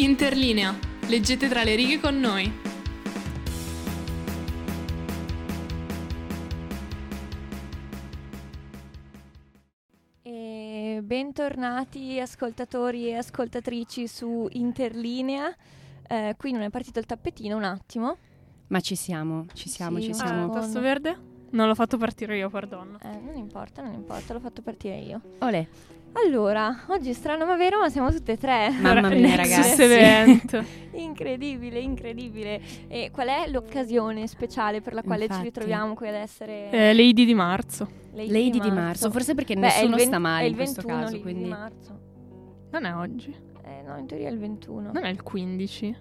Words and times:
Interlinea. 0.00 0.78
Leggete 1.08 1.48
tra 1.48 1.64
le 1.64 1.74
righe 1.74 1.98
con 1.98 2.20
noi. 2.20 2.52
E 10.22 11.00
bentornati 11.02 12.20
ascoltatori 12.20 13.08
e 13.08 13.16
ascoltatrici 13.16 14.06
su 14.06 14.46
Interlinea. 14.52 15.52
Eh, 16.06 16.36
qui 16.38 16.52
non 16.52 16.62
è 16.62 16.70
partito 16.70 17.00
il 17.00 17.06
tappetino 17.06 17.56
un 17.56 17.64
attimo. 17.64 18.18
Ma 18.68 18.78
ci 18.78 18.94
siamo, 18.94 19.46
ci 19.52 19.68
siamo, 19.68 19.98
Sì, 19.98 20.04
ci 20.04 20.14
siamo. 20.14 20.44
Ah, 20.44 20.60
tasto 20.60 20.78
verde? 20.78 21.16
Non 21.50 21.66
l'ho 21.66 21.74
fatto 21.74 21.96
partire 21.96 22.36
io, 22.36 22.48
perdono. 22.50 22.98
Eh, 23.02 23.18
non 23.18 23.36
importa, 23.36 23.82
non 23.82 23.94
importa, 23.94 24.32
l'ho 24.32 24.40
fatto 24.40 24.62
partire 24.62 24.98
io. 24.98 25.20
Olè, 25.40 25.66
Allora, 26.12 26.84
oggi 26.88 27.10
è 27.10 27.12
strano 27.12 27.44
ma 27.46 27.56
vero, 27.56 27.78
ma 27.78 27.88
siamo 27.90 28.10
tutte 28.10 28.32
e 28.32 28.36
tre. 28.38 28.70
Mamma 28.80 29.08
mia, 29.08 29.36
ragazzi. 29.36 29.80
Event. 29.82 30.64
incredibile, 30.92 31.78
incredibile. 31.78 32.60
E 32.88 33.10
qual 33.12 33.28
è 33.28 33.48
l'occasione 33.48 34.26
speciale 34.26 34.80
per 34.80 34.94
la 34.94 35.02
quale 35.02 35.24
Infatti. 35.24 35.40
ci 35.40 35.46
ritroviamo 35.48 35.94
qui 35.94 36.08
ad 36.08 36.14
essere 36.14 36.70
Eh, 36.70 36.92
Lady 36.94 37.24
di 37.24 37.34
marzo. 37.34 37.88
Lady, 38.12 38.32
Lady 38.32 38.58
di 38.58 38.70
marzo, 38.70 39.10
forse 39.12 39.34
perché 39.34 39.54
Beh, 39.54 39.60
nessuno 39.60 39.94
ven- 39.96 40.06
sta 40.06 40.16
è 40.16 40.18
male 40.18 40.44
il 40.46 40.50
in 40.50 40.56
questo 40.56 40.80
21 40.80 40.98
caso, 41.00 41.10
Lady 41.12 41.22
quindi 41.22 41.42
di 41.44 41.48
marzo. 41.50 41.98
Non 42.72 42.84
è 42.84 42.94
oggi. 42.94 43.36
Eh, 43.64 43.82
no, 43.86 43.96
in 43.96 44.06
teoria 44.06 44.28
è 44.28 44.32
il 44.32 44.38
21. 44.38 44.90
Non 44.92 45.04
è 45.04 45.08
il 45.10 45.22
15. 45.22 45.96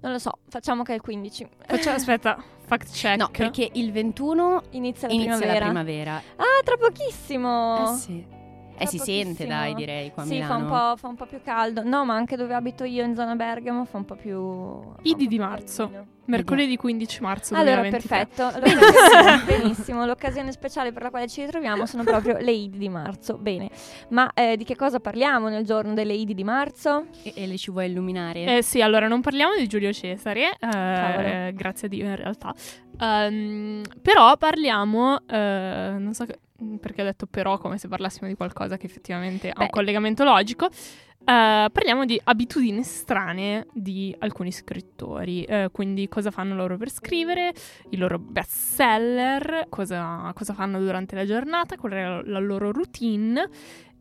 Non 0.00 0.12
lo 0.12 0.18
so, 0.18 0.32
facciamo 0.50 0.82
che 0.82 0.92
è 0.92 0.96
il 0.96 1.00
15. 1.00 1.46
Facciamo, 1.66 1.96
aspetta, 1.96 2.42
fact 2.66 2.90
check. 2.92 3.16
No, 3.16 3.30
perché 3.30 3.70
il 3.72 3.90
21 3.92 4.62
Inizia 4.70 5.08
la 5.08 5.14
inizia 5.14 5.36
primavera. 5.38 5.58
la 5.64 5.64
primavera. 5.70 6.22
Ah, 6.36 6.62
tra 6.62 6.76
pochissimo. 6.76 7.90
Eh 7.92 7.96
sì. 7.96 8.42
Eh 8.76 8.86
si 8.86 8.98
sente, 8.98 9.46
dai, 9.46 9.74
direi 9.74 10.10
qua 10.12 10.22
a 10.24 10.26
Sì, 10.26 10.40
fa 10.42 10.56
un, 10.56 10.66
po', 10.66 10.96
fa 10.96 11.08
un 11.08 11.14
po' 11.14 11.26
più 11.26 11.40
caldo. 11.44 11.82
No, 11.84 12.04
ma 12.04 12.14
anche 12.14 12.36
dove 12.36 12.54
abito 12.54 12.84
io 12.84 13.04
in 13.04 13.14
zona 13.14 13.34
Bergamo 13.34 13.84
fa 13.84 13.98
un 13.98 14.04
po' 14.04 14.16
più. 14.16 14.92
Idi 15.02 15.26
di 15.26 15.36
più 15.36 15.44
marzo. 15.44 15.82
caldino. 15.84 16.12
Mercoledì 16.26 16.76
15 16.76 17.20
marzo 17.20 17.54
Allora, 17.54 17.82
2023. 17.82 18.26
perfetto. 18.26 18.58
L'occasione- 18.58 19.42
benissimo. 19.44 20.06
L'occasione 20.06 20.52
speciale 20.52 20.90
per 20.90 21.02
la 21.02 21.10
quale 21.10 21.28
ci 21.28 21.42
ritroviamo 21.42 21.84
sono 21.86 22.02
proprio 22.02 22.38
le 22.38 22.50
Idi 22.52 22.78
di 22.78 22.88
marzo. 22.88 23.36
Bene. 23.36 23.68
Ma 24.08 24.30
eh, 24.32 24.56
di 24.56 24.64
che 24.64 24.74
cosa 24.74 25.00
parliamo 25.00 25.48
nel 25.48 25.64
giorno 25.66 25.92
delle 25.92 26.14
Idi 26.14 26.32
di 26.34 26.44
marzo? 26.44 27.06
E, 27.22 27.32
e 27.36 27.46
le 27.46 27.58
ci 27.58 27.70
vuoi 27.70 27.90
illuminare? 27.90 28.56
Eh 28.56 28.62
sì, 28.62 28.80
allora 28.80 29.06
non 29.06 29.20
parliamo 29.20 29.54
di 29.54 29.66
Giulio 29.66 29.92
Cesare, 29.92 30.56
eh, 30.58 31.48
eh, 31.48 31.52
grazie 31.54 31.88
a 31.88 31.90
Dio 31.90 32.06
in 32.06 32.16
realtà. 32.16 32.54
Ehm, 32.98 33.82
però 34.00 34.36
parliamo, 34.38 35.18
eh, 35.28 35.94
non 35.98 36.14
so 36.14 36.24
che- 36.24 36.38
perché 36.80 37.02
ho 37.02 37.04
detto 37.04 37.26
però 37.26 37.58
come 37.58 37.78
se 37.78 37.88
parlassimo 37.88 38.28
di 38.28 38.34
qualcosa 38.34 38.76
che 38.76 38.86
effettivamente 38.86 39.50
ha 39.50 39.54
Beh. 39.56 39.64
un 39.64 39.70
collegamento 39.70 40.24
logico. 40.24 40.66
Eh, 40.66 41.68
parliamo 41.72 42.04
di 42.04 42.20
abitudini 42.22 42.82
strane 42.82 43.66
di 43.72 44.14
alcuni 44.18 44.52
scrittori, 44.52 45.42
eh, 45.44 45.70
quindi 45.72 46.06
cosa 46.06 46.30
fanno 46.30 46.54
loro 46.54 46.76
per 46.76 46.90
scrivere, 46.90 47.54
i 47.90 47.96
loro 47.96 48.18
bestseller, 48.18 49.66
cosa, 49.70 50.30
cosa 50.34 50.52
fanno 50.52 50.78
durante 50.78 51.14
la 51.14 51.24
giornata, 51.24 51.76
qual 51.76 51.92
è 51.92 52.04
la 52.24 52.38
loro 52.38 52.70
routine 52.72 53.48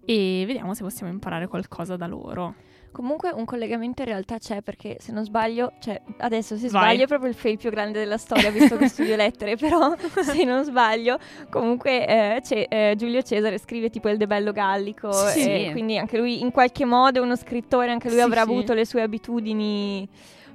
e 0.04 0.44
vediamo 0.46 0.74
se 0.74 0.84
possiamo 0.84 1.12
imparare 1.12 1.48
qualcosa 1.48 1.96
da 1.96 2.08
loro. 2.08 2.56
Comunque 2.94 3.32
un 3.32 3.44
collegamento 3.44 4.04
in 4.04 4.08
realtà 4.08 4.38
c'è 4.38 4.62
perché 4.62 4.98
se 5.00 5.12
non 5.12 5.26
sbaglio, 5.26 5.74
cioè 5.80 6.00
adesso 6.20 6.56
se 6.58 6.70
Vai. 6.70 6.84
sbaglio 6.84 7.04
è 7.04 7.08
proprio 7.08 7.30
il 7.30 7.36
fail 7.36 7.58
più 7.58 7.72
grande 7.72 7.98
della 8.00 8.18
storia 8.20 8.52
visto 8.52 8.78
che 8.78 8.88
studio 8.88 9.16
lettere, 9.18 9.56
però 9.58 9.94
se 10.22 10.44
non 10.44 10.64
sbaglio 10.64 11.18
comunque 11.50 12.08
eh, 12.08 12.40
c'è- 12.42 12.68
eh, 12.70 12.94
Giulio 12.96 13.22
Cesare 13.24 13.58
scrive 13.58 13.90
tipo 13.90 14.10
il 14.10 14.18
De 14.18 14.28
Bello 14.28 14.52
Gallico 14.52 15.12
Sì, 15.12 15.40
e 15.50 15.64
sì. 15.66 15.72
quindi 15.72 15.98
anche 15.98 16.18
lui 16.18 16.40
in 16.42 16.52
qualche 16.52 16.86
modo 16.86 17.20
è 17.20 17.22
uno 17.24 17.36
scrittore, 17.36 17.92
anche 17.92 18.08
lui 18.10 18.18
Sì, 18.18 18.24
avrà 18.24 18.44
sì. 18.44 18.50
avuto 18.50 18.74
le 18.74 18.86
sue 18.86 19.02
abitudini 19.02 20.08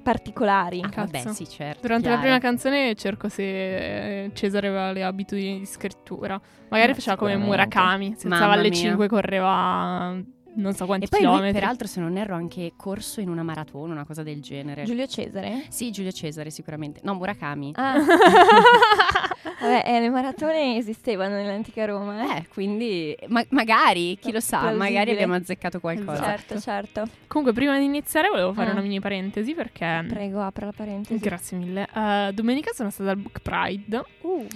particolari. 0.03 0.81
Ah, 0.81 0.91
vabbè, 0.95 1.25
sì, 1.33 1.47
certo. 1.49 1.81
Durante 1.83 2.09
la 2.09 2.15
chiaro. 2.19 2.21
prima 2.21 2.39
canzone 2.39 2.95
cerco 2.95 3.29
se 3.29 4.25
eh, 4.25 4.31
Cesare 4.33 4.69
aveva 4.69 4.93
le 4.93 5.03
abitudini 5.03 5.59
di 5.59 5.67
scrittura. 5.67 6.41
Magari 6.71 6.91
Ma 6.91 6.95
faceva 6.95 7.17
come. 7.17 7.37
Murakami, 7.37 8.15
si 8.17 8.27
alzava 8.27 8.53
alle 8.55 8.69
mia. 8.71 8.79
5 8.79 9.09
correva 9.09 10.17
non 10.59 10.75
so 10.75 10.87
quanti 10.87 11.07
E 11.07 11.09
poi 11.09 11.21
lui, 11.23 11.29
chilometri. 11.31 11.59
peraltro, 11.61 11.87
se 11.87 12.01
non 12.01 12.17
erro, 12.17 12.35
anche 12.35 12.73
corso 12.77 13.21
in 13.21 13.29
una 13.29 13.43
maratona, 13.43 13.93
una 13.93 14.05
cosa 14.05 14.23
del 14.23 14.41
genere. 14.41 14.85
Giulio 14.85 15.07
Cesare? 15.07 15.65
Sì, 15.69 15.91
Giulio 15.91 16.13
Cesare, 16.13 16.51
sicuramente. 16.51 17.01
No, 17.03 17.15
Murakami. 17.15 17.73
Ah, 17.75 17.97
vabbè, 19.61 19.83
eh, 19.87 20.01
le 20.01 20.11
maratone 20.11 20.77
esistevano 20.77 21.35
nell'antica 21.37 21.85
Roma, 21.85 22.23
eh? 22.35 22.39
Eh, 22.39 22.47
quindi 22.49 23.17
ma- 23.29 23.45
magari, 23.51 24.19
chi 24.19 24.33
lo 24.33 24.41
sa, 24.41 24.59
Plausibile. 24.61 24.89
magari 24.91 25.11
abbiamo 25.13 25.35
azzeccato 25.35 25.81
qualcosa. 25.81 26.23
Certo, 26.23 26.61
certo. 26.61 27.09
Comunque, 27.27 27.55
prima 27.55 27.79
di 27.79 27.85
iniziare 27.85 28.29
volevo 28.29 28.53
fare 28.53 28.71
Ah. 28.71 28.73
una 28.73 28.83
mini 28.83 29.01
parentesi 29.01 29.55
perché... 29.55 30.05
Prego, 30.09 30.41
apra 30.43 30.67
la 30.67 30.73
parentesi. 30.73 31.19
Grazie 31.21 31.57
mille. 31.57 31.87
Eh, 31.95 32.31
domenica 32.35 32.73
sono 32.73 32.91
stata 32.91 33.11
al 33.11 33.17
Book 33.17 33.41
Pride. 33.41 34.03
Uh, 34.23 34.47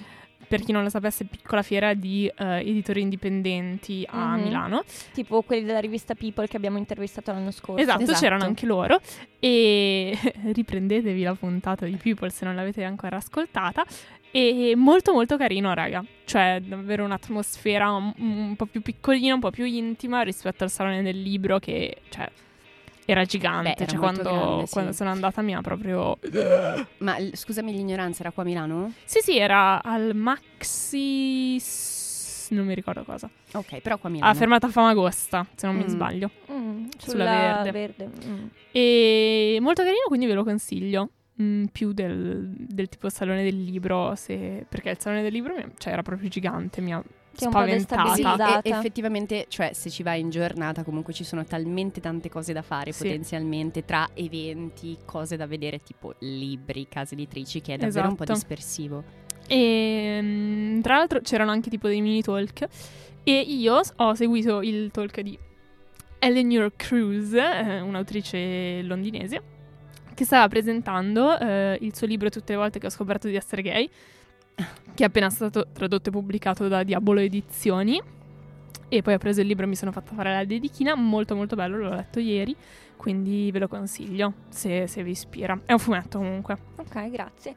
Per 0.52 0.60
chi 0.62 0.72
non 0.72 0.82
lo 0.82 0.90
sapesse, 0.90 1.24
piccola 1.24 1.62
fiera 1.62 1.94
di 1.94 2.26
eh, 2.36 2.60
editori 2.60 3.00
indipendenti 3.00 4.06
a 4.06 4.36
Mhm. 4.36 4.42
Milano. 4.42 4.84
tipo 5.14 5.40
quelli 5.40 5.64
della 5.64 5.78
rivista 5.80 6.14
People 6.14 6.46
che 6.46 6.58
abbiamo 6.58 6.76
intervistato 6.76 7.32
l'anno 7.32 7.50
scorso. 7.50 7.80
Esatto, 7.82 8.02
Esatto. 8.02 8.18
c'erano 8.18 8.44
anche 8.44 8.66
loro. 8.66 9.00
E 9.38 10.12
riprendetevi 10.52 11.22
la 11.22 11.32
puntata 11.34 11.86
di 11.86 11.96
People 11.96 12.28
se 12.28 12.44
non 12.44 12.54
l'avete 12.54 12.84
ancora 12.84 13.16
ascoltata. 13.16 13.82
E 14.30 14.74
molto 14.76 15.12
molto 15.14 15.38
carino, 15.38 15.72
raga. 15.72 16.04
Cioè, 16.26 16.60
davvero 16.62 17.04
un'atmosfera 17.04 17.90
un, 17.90 18.12
un 18.18 18.54
po' 18.56 18.66
più 18.66 18.82
piccolina, 18.82 19.32
un 19.32 19.40
po' 19.40 19.50
più 19.50 19.64
intima 19.64 20.20
rispetto 20.20 20.64
al 20.64 20.70
salone 20.70 21.00
del 21.02 21.20
libro 21.20 21.58
che, 21.58 21.96
cioè, 22.10 22.28
era 23.04 23.24
gigante. 23.24 23.70
Beh, 23.76 23.82
era 23.82 23.90
cioè, 23.90 23.98
quando, 23.98 24.22
grande, 24.22 24.66
sì. 24.66 24.72
quando 24.72 24.92
sono 24.92 25.10
andata 25.10 25.42
mi 25.42 25.54
ha 25.54 25.60
proprio... 25.60 26.18
Ma 26.98 27.16
scusami 27.32 27.72
l'ignoranza, 27.72 28.20
era 28.22 28.30
qua 28.30 28.42
a 28.42 28.46
Milano? 28.46 28.92
Sì, 29.04 29.20
sì, 29.22 29.38
era 29.38 29.82
al 29.82 30.14
Maxi... 30.14 31.60
non 32.50 32.66
mi 32.66 32.74
ricordo 32.74 33.02
cosa. 33.04 33.28
Ok, 33.52 33.80
però 33.80 33.98
qua 33.98 34.08
a 34.08 34.12
Milano. 34.12 34.30
Ah, 34.30 34.34
fermata 34.34 34.68
Famagosta, 34.68 35.46
se 35.54 35.66
non 35.66 35.76
mi 35.76 35.84
Mm. 35.84 35.88
sbaglio. 35.88 36.30
Mm, 36.50 36.84
Sulla 36.98 37.58
sulla 37.60 37.70
verde. 37.72 38.10
mm. 38.26 38.46
E 38.72 39.58
molto 39.60 39.82
carino, 39.82 40.04
quindi 40.06 40.26
ve 40.26 40.34
lo 40.34 40.44
consiglio. 40.44 41.10
Mm, 41.42 41.64
più 41.72 41.92
del, 41.92 42.50
del 42.56 42.88
tipo 42.90 43.08
salone 43.08 43.42
del 43.42 43.62
libro, 43.64 44.14
se- 44.16 44.66
perché 44.68 44.90
il 44.90 44.98
salone 45.00 45.22
del 45.22 45.32
libro 45.32 45.54
mi- 45.54 45.64
cioè, 45.78 45.92
era 45.94 46.02
proprio 46.02 46.28
gigante, 46.28 46.80
mi 46.82 46.92
ha 46.92 47.02
Che 47.34 47.44
è 47.44 47.46
un 47.46 47.52
po' 47.52 47.58
spaventata. 47.58 48.60
Sì, 48.62 48.68
e- 48.68 48.70
effettivamente, 48.70 49.46
cioè, 49.48 49.72
se 49.72 49.88
ci 49.90 50.02
vai 50.02 50.20
in 50.20 50.30
giornata, 50.30 50.84
comunque 50.84 51.12
ci 51.12 51.24
sono 51.24 51.44
talmente 51.44 52.00
tante 52.00 52.28
cose 52.28 52.52
da 52.52 52.62
fare 52.62 52.92
Sì. 52.92 53.02
potenzialmente 53.04 53.84
tra 53.84 54.08
eventi, 54.14 54.98
cose 55.04 55.36
da 55.36 55.46
vedere, 55.46 55.78
tipo 55.82 56.14
libri, 56.18 56.86
case 56.88 57.14
editrici, 57.14 57.60
che 57.60 57.74
è 57.74 57.76
davvero 57.78 58.08
un 58.08 58.16
po' 58.16 58.24
Esatto. 58.24 58.38
dispersivo. 58.38 59.04
E 59.48 60.18
mm, 60.22 60.80
tra 60.80 60.96
l'altro 60.96 61.20
c'erano 61.20 61.50
anche 61.50 61.70
tipo 61.70 61.88
dei 61.88 62.00
mini 62.00 62.22
talk. 62.22 62.66
E 63.24 63.40
io 63.40 63.80
ho 63.96 64.14
seguito 64.14 64.62
il 64.62 64.90
talk 64.90 65.20
di 65.20 65.38
Eleanor 66.18 66.72
Cruz, 66.76 67.32
eh, 67.34 67.80
un'autrice 67.80 68.82
londinese, 68.82 69.42
che 70.14 70.24
stava 70.24 70.46
presentando 70.48 71.38
eh, 71.38 71.78
il 71.80 71.94
suo 71.96 72.06
libro 72.06 72.28
Tutte 72.28 72.52
le 72.52 72.58
volte 72.58 72.78
che 72.78 72.86
ho 72.86 72.90
scoperto 72.90 73.26
di 73.28 73.34
essere 73.36 73.62
gay, 73.62 73.88
che 74.94 75.02
è 75.02 75.06
appena 75.06 75.30
stato 75.30 75.68
tradotto 75.72 76.08
e 76.08 76.12
pubblicato 76.12 76.68
da 76.68 76.82
Diabolo 76.82 77.20
Edizioni. 77.20 78.00
E 78.88 79.00
poi 79.00 79.14
ho 79.14 79.18
preso 79.18 79.40
il 79.40 79.46
libro 79.46 79.64
e 79.64 79.68
mi 79.68 79.76
sono 79.76 79.90
fatta 79.90 80.14
fare 80.14 80.32
la 80.32 80.44
dedichina, 80.44 80.94
molto 80.94 81.34
molto 81.34 81.56
bello, 81.56 81.78
l'ho 81.78 81.94
letto 81.94 82.20
ieri, 82.20 82.54
quindi 82.96 83.50
ve 83.50 83.60
lo 83.60 83.68
consiglio 83.68 84.34
se, 84.50 84.86
se 84.86 85.02
vi 85.02 85.12
ispira. 85.12 85.58
È 85.64 85.72
un 85.72 85.78
fumetto 85.78 86.18
comunque. 86.18 86.58
Ok, 86.76 87.10
grazie. 87.10 87.54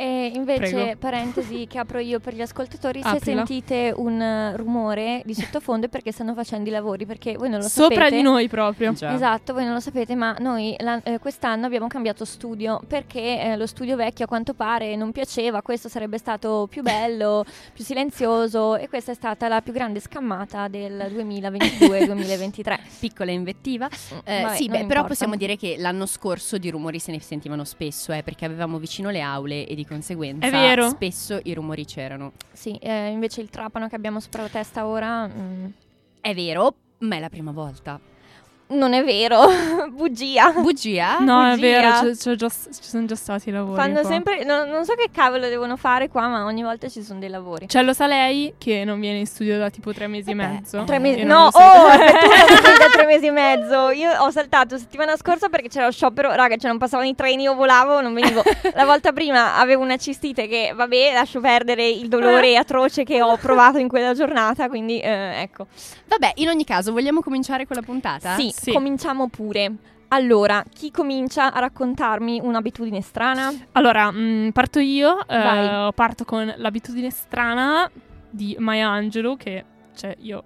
E 0.00 0.30
invece, 0.32 0.70
Prego. 0.70 0.96
parentesi 1.00 1.66
che 1.66 1.78
apro 1.78 1.98
io 1.98 2.20
per 2.20 2.32
gli 2.32 2.40
ascoltatori, 2.40 3.02
se 3.02 3.08
Aprila. 3.08 3.44
sentite 3.44 3.92
un 3.96 4.52
rumore 4.54 5.22
di 5.24 5.34
sottofondo 5.34 5.86
è 5.86 5.88
perché 5.88 6.12
stanno 6.12 6.34
facendo 6.34 6.68
i 6.68 6.72
lavori, 6.72 7.04
perché 7.04 7.32
voi 7.36 7.48
non 7.50 7.58
lo 7.58 7.66
Sopra 7.68 7.96
sapete. 8.04 8.14
di 8.16 8.22
noi 8.22 8.46
proprio. 8.46 8.92
Già. 8.92 9.12
Esatto, 9.12 9.54
voi 9.54 9.64
non 9.64 9.72
lo 9.74 9.80
sapete, 9.80 10.14
ma 10.14 10.36
noi 10.38 10.76
la- 10.78 11.00
eh, 11.02 11.18
quest'anno 11.18 11.66
abbiamo 11.66 11.88
cambiato 11.88 12.24
studio 12.24 12.80
perché 12.86 13.42
eh, 13.42 13.56
lo 13.56 13.66
studio 13.66 13.96
vecchio 13.96 14.26
a 14.26 14.28
quanto 14.28 14.54
pare 14.54 14.94
non 14.94 15.10
piaceva, 15.10 15.62
questo 15.62 15.88
sarebbe 15.88 16.16
stato 16.18 16.68
più 16.70 16.82
bello, 16.82 17.44
più 17.74 17.82
silenzioso 17.82 18.76
e 18.76 18.88
questa 18.88 19.10
è 19.10 19.14
stata 19.16 19.48
la 19.48 19.62
più 19.62 19.72
grande 19.72 19.98
scammata 19.98 20.68
del 20.68 21.10
2022-2023. 21.12 22.78
Piccola 23.00 23.30
invettiva. 23.32 23.88
Eh, 24.24 24.42
Vabbè, 24.42 24.54
sì, 24.56 24.68
beh, 24.68 24.84
però 24.86 25.04
possiamo 25.04 25.34
dire 25.34 25.56
che 25.56 25.74
l'anno 25.76 26.06
scorso 26.06 26.56
di 26.58 26.70
rumori 26.70 27.00
se 27.00 27.10
ne 27.10 27.20
sentivano 27.20 27.64
spesso, 27.64 28.12
eh, 28.12 28.22
perché 28.22 28.44
avevamo 28.44 28.78
vicino 28.78 29.10
le 29.10 29.20
aule 29.20 29.66
e 29.66 29.74
di 29.74 29.86
conseguenza 29.88 30.46
È 30.46 30.50
vero. 30.50 30.88
spesso 30.90 31.40
i 31.44 31.54
rumori 31.54 31.84
c'erano. 31.84 32.32
Sì, 32.52 32.76
eh, 32.76 33.08
invece 33.08 33.40
il 33.40 33.50
trapano 33.50 33.88
che 33.88 33.96
abbiamo 33.96 34.20
sopra 34.20 34.42
la 34.42 34.48
testa 34.48 34.86
ora... 34.86 35.26
mm, 35.26 35.66
È 36.20 36.34
vero, 36.34 36.74
ma 36.98 37.16
è 37.16 37.20
la 37.20 37.28
prima 37.30 37.50
volta. 37.52 37.98
Non 38.70 38.92
è 38.92 39.02
vero, 39.02 39.46
bugia. 39.90 40.52
Bugia? 40.52 41.18
No, 41.28 41.42
è 41.46 41.54
bugia. 41.54 41.60
vero, 41.60 41.90
c'è- 42.10 42.16
c'è 42.16 42.34
già- 42.34 42.48
ci 42.50 42.82
sono 42.82 43.06
già 43.06 43.14
stati 43.14 43.48
i 43.48 43.52
lavori. 43.52 43.80
Fanno 43.80 44.00
qua. 44.00 44.08
sempre. 44.10 44.44
no- 44.44 44.64
non 44.66 44.84
so 44.84 44.94
che 44.94 45.08
cavolo 45.10 45.48
devono 45.48 45.76
fare 45.76 46.08
qua, 46.08 46.28
ma 46.28 46.44
ogni 46.44 46.62
volta 46.62 46.86
ci 46.88 47.02
sono 47.02 47.18
dei 47.18 47.30
lavori. 47.30 47.66
Cioè, 47.68 47.82
lo 47.82 47.94
sa 47.94 48.06
lei 48.06 48.54
che 48.58 48.84
non 48.84 49.00
viene 49.00 49.18
in 49.20 49.26
studio 49.26 49.56
da 49.58 49.70
tipo 49.70 49.92
tre 49.94 50.06
mesi 50.06 50.34
Vabbè, 50.34 50.48
e 50.48 50.52
mezzo? 50.52 50.84
Tre 50.84 50.98
mesi. 50.98 51.20
Io 51.20 51.26
non 51.26 51.36
No, 51.38 51.46
oh, 51.46 51.50
tu 51.96 51.96
non 51.96 52.62
sei 52.62 52.78
da 52.78 52.88
tre 52.92 53.06
mesi 53.06 53.26
e 53.26 53.30
mezzo. 53.30 53.88
Io 53.90 54.10
ho 54.20 54.30
saltato 54.30 54.76
settimana 54.76 55.16
scorsa 55.16 55.48
perché 55.48 55.68
c'era 55.68 55.86
lo 55.86 55.92
sciopero. 55.92 56.32
Raga, 56.34 56.56
cioè 56.56 56.68
non 56.68 56.78
passavano 56.78 57.08
i 57.08 57.14
treni, 57.14 57.44
io 57.44 57.54
volavo, 57.54 58.00
non 58.02 58.12
venivo. 58.12 58.42
La 58.74 58.84
volta 58.84 59.12
prima 59.12 59.56
avevo 59.56 59.82
una 59.82 59.96
cistite 59.96 60.46
che, 60.46 60.72
vabbè, 60.74 61.12
lascio 61.14 61.40
perdere 61.40 61.88
il 61.88 62.08
dolore 62.08 62.56
atroce 62.58 63.04
che 63.04 63.22
ho 63.22 63.36
provato 63.38 63.78
in 63.78 63.88
quella 63.88 64.12
giornata. 64.12 64.68
Quindi, 64.68 65.00
eh, 65.00 65.40
ecco. 65.40 65.66
Vabbè, 66.06 66.32
in 66.36 66.48
ogni 66.48 66.64
caso, 66.64 66.92
vogliamo 66.92 67.20
cominciare 67.22 67.66
con 67.66 67.76
la 67.76 67.82
puntata? 67.82 68.34
Sì, 68.34 68.52
Sì. 68.60 68.72
cominciamo 68.72 69.28
pure. 69.28 69.72
Allora, 70.08 70.64
chi 70.72 70.90
comincia 70.90 71.52
a 71.52 71.58
raccontarmi 71.60 72.40
un'abitudine 72.42 73.00
strana? 73.02 73.52
Allora, 73.72 74.10
mh, 74.10 74.50
parto 74.52 74.78
io. 74.78 75.26
eh, 75.28 75.90
parto 75.94 76.24
con 76.24 76.52
l'abitudine 76.56 77.10
strana 77.10 77.90
di 78.30 78.56
Maya 78.58 78.88
Angelou, 78.88 79.36
che 79.36 79.64
cioè, 79.94 80.14
io 80.20 80.42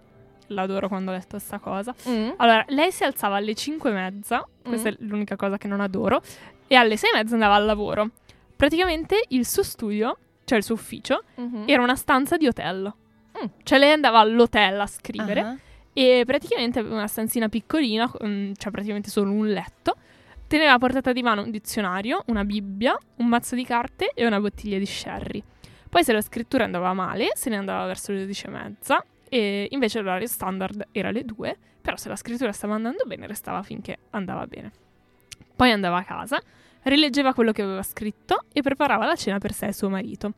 l'adoro 0.48 0.88
quando 0.88 1.10
ho 1.12 1.14
letto 1.14 1.28
questa 1.36 1.58
cosa. 1.60 1.94
Mm. 2.08 2.30
Allora, 2.38 2.64
lei 2.68 2.90
si 2.90 3.04
alzava 3.04 3.36
alle 3.36 3.54
5 3.54 3.88
e 3.90 3.92
mezza, 3.92 4.46
questa 4.62 4.90
Mm. 4.90 4.92
è 4.92 4.96
l'unica 5.00 5.36
cosa 5.36 5.56
che 5.58 5.68
non 5.68 5.80
adoro, 5.80 6.20
e 6.66 6.74
alle 6.74 6.96
6 6.96 7.10
e 7.10 7.16
mezza 7.18 7.34
andava 7.34 7.54
al 7.54 7.64
lavoro. 7.64 8.10
Praticamente 8.56 9.24
il 9.28 9.46
suo 9.46 9.62
studio, 9.62 10.16
cioè 10.44 10.58
il 10.58 10.64
suo 10.64 10.74
ufficio, 10.74 11.22
Mhm. 11.36 11.64
era 11.66 11.82
una 11.82 11.96
stanza 11.96 12.36
di 12.36 12.46
hotel. 12.48 12.92
Mm. 13.40 13.46
Cioè 13.62 13.78
lei 13.78 13.92
andava 13.92 14.18
all'hotel 14.20 14.80
a 14.80 14.86
scrivere 14.86 15.40
Ah. 15.40 15.56
E 15.92 16.22
praticamente 16.26 16.78
aveva 16.78 16.96
una 16.96 17.06
stanzina 17.06 17.48
piccolina, 17.48 18.10
mm, 18.24 18.52
cioè 18.56 18.72
praticamente 18.72 19.10
solo 19.10 19.30
un 19.30 19.48
letto. 19.48 19.96
Teneva 20.46 20.72
a 20.72 20.78
portata 20.78 21.12
di 21.12 21.22
mano 21.22 21.42
un 21.42 21.50
dizionario, 21.50 22.24
una 22.26 22.44
Bibbia, 22.44 22.96
un 23.16 23.26
mazzo 23.26 23.54
di 23.54 23.64
carte 23.64 24.12
e 24.14 24.26
una 24.26 24.40
bottiglia 24.40 24.78
di 24.78 24.86
sherry. 24.86 25.42
Poi 25.88 26.04
se 26.04 26.12
la 26.12 26.20
scrittura 26.20 26.64
andava 26.64 26.92
male, 26.92 27.30
se 27.34 27.50
ne 27.50 27.56
andava 27.56 27.86
verso 27.86 28.12
le 28.12 28.20
12 28.20 28.46
e 28.46 28.50
mezza 28.50 29.04
e 29.28 29.66
invece 29.70 30.00
l'orario 30.00 30.26
standard 30.26 30.88
era 30.92 31.10
le 31.10 31.24
2, 31.24 31.56
però 31.80 31.96
se 31.96 32.08
la 32.08 32.16
scrittura 32.16 32.52
stava 32.52 32.74
andando 32.74 33.04
bene 33.06 33.26
restava 33.26 33.62
finché 33.62 33.98
andava 34.10 34.46
bene. 34.46 34.70
Poi 35.54 35.70
andava 35.70 35.98
a 35.98 36.04
casa, 36.04 36.40
rileggeva 36.82 37.32
quello 37.32 37.52
che 37.52 37.62
aveva 37.62 37.82
scritto 37.82 38.44
e 38.52 38.60
preparava 38.62 39.06
la 39.06 39.16
cena 39.16 39.38
per 39.38 39.52
sé 39.52 39.66
e 39.66 39.72
suo 39.72 39.88
marito. 39.88 40.34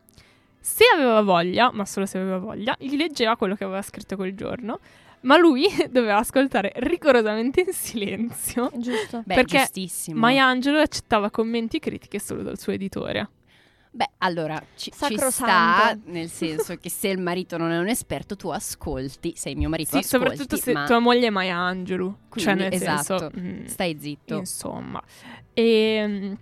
Se 0.60 0.84
aveva 0.94 1.20
voglia, 1.22 1.70
ma 1.72 1.84
solo 1.84 2.06
se 2.06 2.18
aveva 2.18 2.38
voglia, 2.38 2.74
gli 2.78 2.96
leggeva 2.96 3.36
quello 3.36 3.54
che 3.54 3.64
aveva 3.64 3.82
scritto 3.82 4.16
quel 4.16 4.34
giorno, 4.34 4.80
ma 5.24 5.36
lui 5.36 5.64
doveva 5.90 6.16
ascoltare 6.18 6.72
rigorosamente 6.76 7.60
in 7.60 7.72
silenzio. 7.72 8.70
Giusto. 8.76 9.22
Beh, 9.26 9.34
Perché 9.34 9.58
giustissimo. 9.58 10.26
Angelou 10.26 10.80
accettava 10.80 11.30
commenti 11.30 11.76
e 11.76 11.80
critiche 11.80 12.18
solo 12.18 12.42
dal 12.42 12.58
suo 12.58 12.72
editore. 12.72 13.28
Beh, 13.94 14.08
allora, 14.18 14.60
ci, 14.74 14.90
ci 14.90 15.16
sta, 15.30 15.96
nel 16.06 16.28
senso 16.28 16.74
che 16.78 16.90
se 16.90 17.06
il 17.06 17.20
marito 17.20 17.56
non 17.56 17.70
è 17.70 17.78
un 17.78 17.86
esperto, 17.86 18.34
tu 18.34 18.48
ascolti, 18.48 19.34
sei 19.36 19.54
mio 19.54 19.68
marito, 19.68 19.90
Sì, 19.90 19.98
ascolti, 19.98 20.26
soprattutto 20.34 20.56
se 20.56 20.72
ma 20.72 20.84
tua 20.84 20.98
moglie 20.98 21.28
è 21.28 21.30
Maya 21.30 21.56
Angelou. 21.58 22.12
cioè, 22.34 22.54
nel 22.54 22.72
esatto, 22.72 23.30
senso, 23.30 23.30
mm, 23.38 23.64
stai 23.66 23.96
zitto. 24.00 24.36
Insomma. 24.36 25.00
E, 25.52 26.04
mm, 26.08 26.32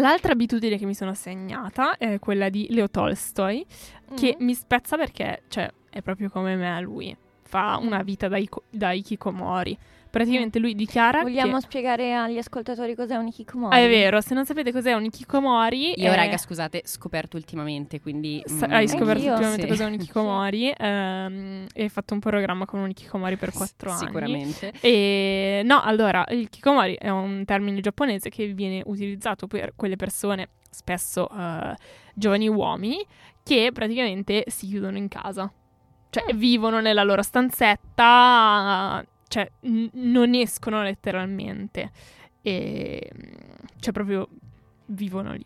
l'altra 0.00 0.32
abitudine 0.32 0.78
che 0.78 0.86
mi 0.86 0.94
sono 0.94 1.12
segnata 1.12 1.98
è 1.98 2.18
quella 2.18 2.48
di 2.48 2.66
Leo 2.70 2.88
Tolstoi, 2.88 3.66
che 4.14 4.34
Mm. 4.40 4.44
mi 4.46 4.54
spezza 4.54 4.96
perché, 4.96 5.42
cioè, 5.48 5.70
è 5.90 6.00
proprio 6.00 6.30
come 6.30 6.56
me 6.56 6.80
lui. 6.80 7.14
Fa 7.46 7.78
una 7.80 8.02
vita 8.02 8.28
da, 8.28 8.36
iko- 8.36 8.64
da 8.70 8.92
hikikomori. 8.92 9.78
Praticamente 10.16 10.58
lui 10.58 10.74
dichiara 10.74 11.20
Vogliamo 11.20 11.56
che... 11.56 11.62
spiegare 11.62 12.14
agli 12.14 12.38
ascoltatori 12.38 12.94
cos'è 12.94 13.16
un 13.16 13.26
hikikomori? 13.26 13.76
Ah, 13.76 13.80
è 13.80 13.88
vero, 13.88 14.22
se 14.22 14.32
non 14.32 14.46
sapete 14.46 14.72
cos'è 14.72 14.94
un 14.94 15.04
hikikomori... 15.04 15.92
Io, 16.00 16.10
è- 16.10 16.14
raga, 16.14 16.38
scusate, 16.38 16.82
scoperto 16.86 17.36
ultimamente, 17.36 18.00
quindi... 18.00 18.42
Sa- 18.46 18.66
mm, 18.66 18.72
hai 18.72 18.88
scoperto 18.88 19.10
Anch'io. 19.12 19.32
ultimamente 19.32 19.62
sì. 19.62 19.68
cos'è 19.68 19.84
un 19.84 19.92
hikikomori 20.00 20.74
ehm, 20.74 21.66
e 21.74 21.82
hai 21.82 21.88
fatto 21.90 22.14
un 22.14 22.20
programma 22.20 22.64
con 22.64 22.80
un 22.80 22.88
hikikomori 22.88 23.36
per 23.36 23.52
quattro 23.52 23.90
anni. 23.90 24.06
Sicuramente. 24.06 24.72
E 24.80 25.60
no, 25.64 25.82
allora, 25.82 26.24
il 26.30 26.48
kikomori 26.48 26.94
è 26.94 27.10
un 27.10 27.44
termine 27.44 27.80
giapponese 27.80 28.30
che 28.30 28.46
viene 28.54 28.82
utilizzato 28.86 29.46
per 29.46 29.74
quelle 29.76 29.96
persone, 29.96 30.48
spesso 30.70 31.28
eh, 31.28 31.74
giovani 32.14 32.48
uomini, 32.48 33.04
che 33.42 33.70
praticamente 33.70 34.44
si 34.46 34.66
chiudono 34.66 34.96
in 34.96 35.08
casa. 35.08 35.52
Cioè, 36.16 36.34
vivono 36.34 36.80
nella 36.80 37.02
loro 37.02 37.20
stanzetta, 38.00 39.04
cioè, 39.28 39.50
n- 39.62 39.90
non 39.92 40.34
escono 40.34 40.82
letteralmente. 40.82 41.90
E, 42.40 43.10
cioè, 43.80 43.92
proprio 43.92 44.26
vivono 44.86 45.32
lì, 45.32 45.44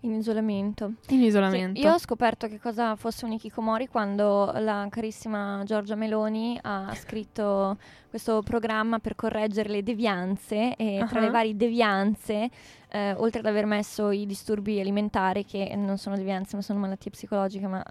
In 0.00 0.14
isolamento. 0.14 0.86
in 0.86 0.94
Sì, 1.20 1.24
isolamento. 1.26 1.78
io 1.80 1.92
ho 1.92 1.98
scoperto 1.98 2.48
che 2.48 2.58
cosa 2.58 2.96
fosse 2.96 3.26
un 3.26 3.32
hikikomori 3.32 3.86
quando 3.86 4.50
la 4.56 4.88
carissima 4.90 5.62
Giorgia 5.64 5.94
Meloni 5.94 6.58
ha 6.62 6.92
scritto 6.96 7.76
questo 8.10 8.42
programma 8.42 8.98
per 8.98 9.14
correggere 9.14 9.68
le 9.68 9.82
devianze 9.84 10.74
e 10.74 11.04
tra 11.08 11.20
le 11.20 11.26
Ah. 11.26 11.30
varie 11.30 11.54
devianze, 11.54 12.48
eh, 12.88 13.12
oltre 13.12 13.38
ad 13.40 13.46
aver 13.46 13.66
messo 13.66 14.10
i 14.10 14.26
disturbi 14.26 14.80
alimentari 14.80 15.44
che 15.44 15.72
non 15.76 15.96
sono 15.96 16.16
devianze 16.16 16.56
ma 16.56 16.62
sono 16.62 16.80
malattie 16.80 17.10
psicologiche, 17.12 17.66
ma 17.68 17.84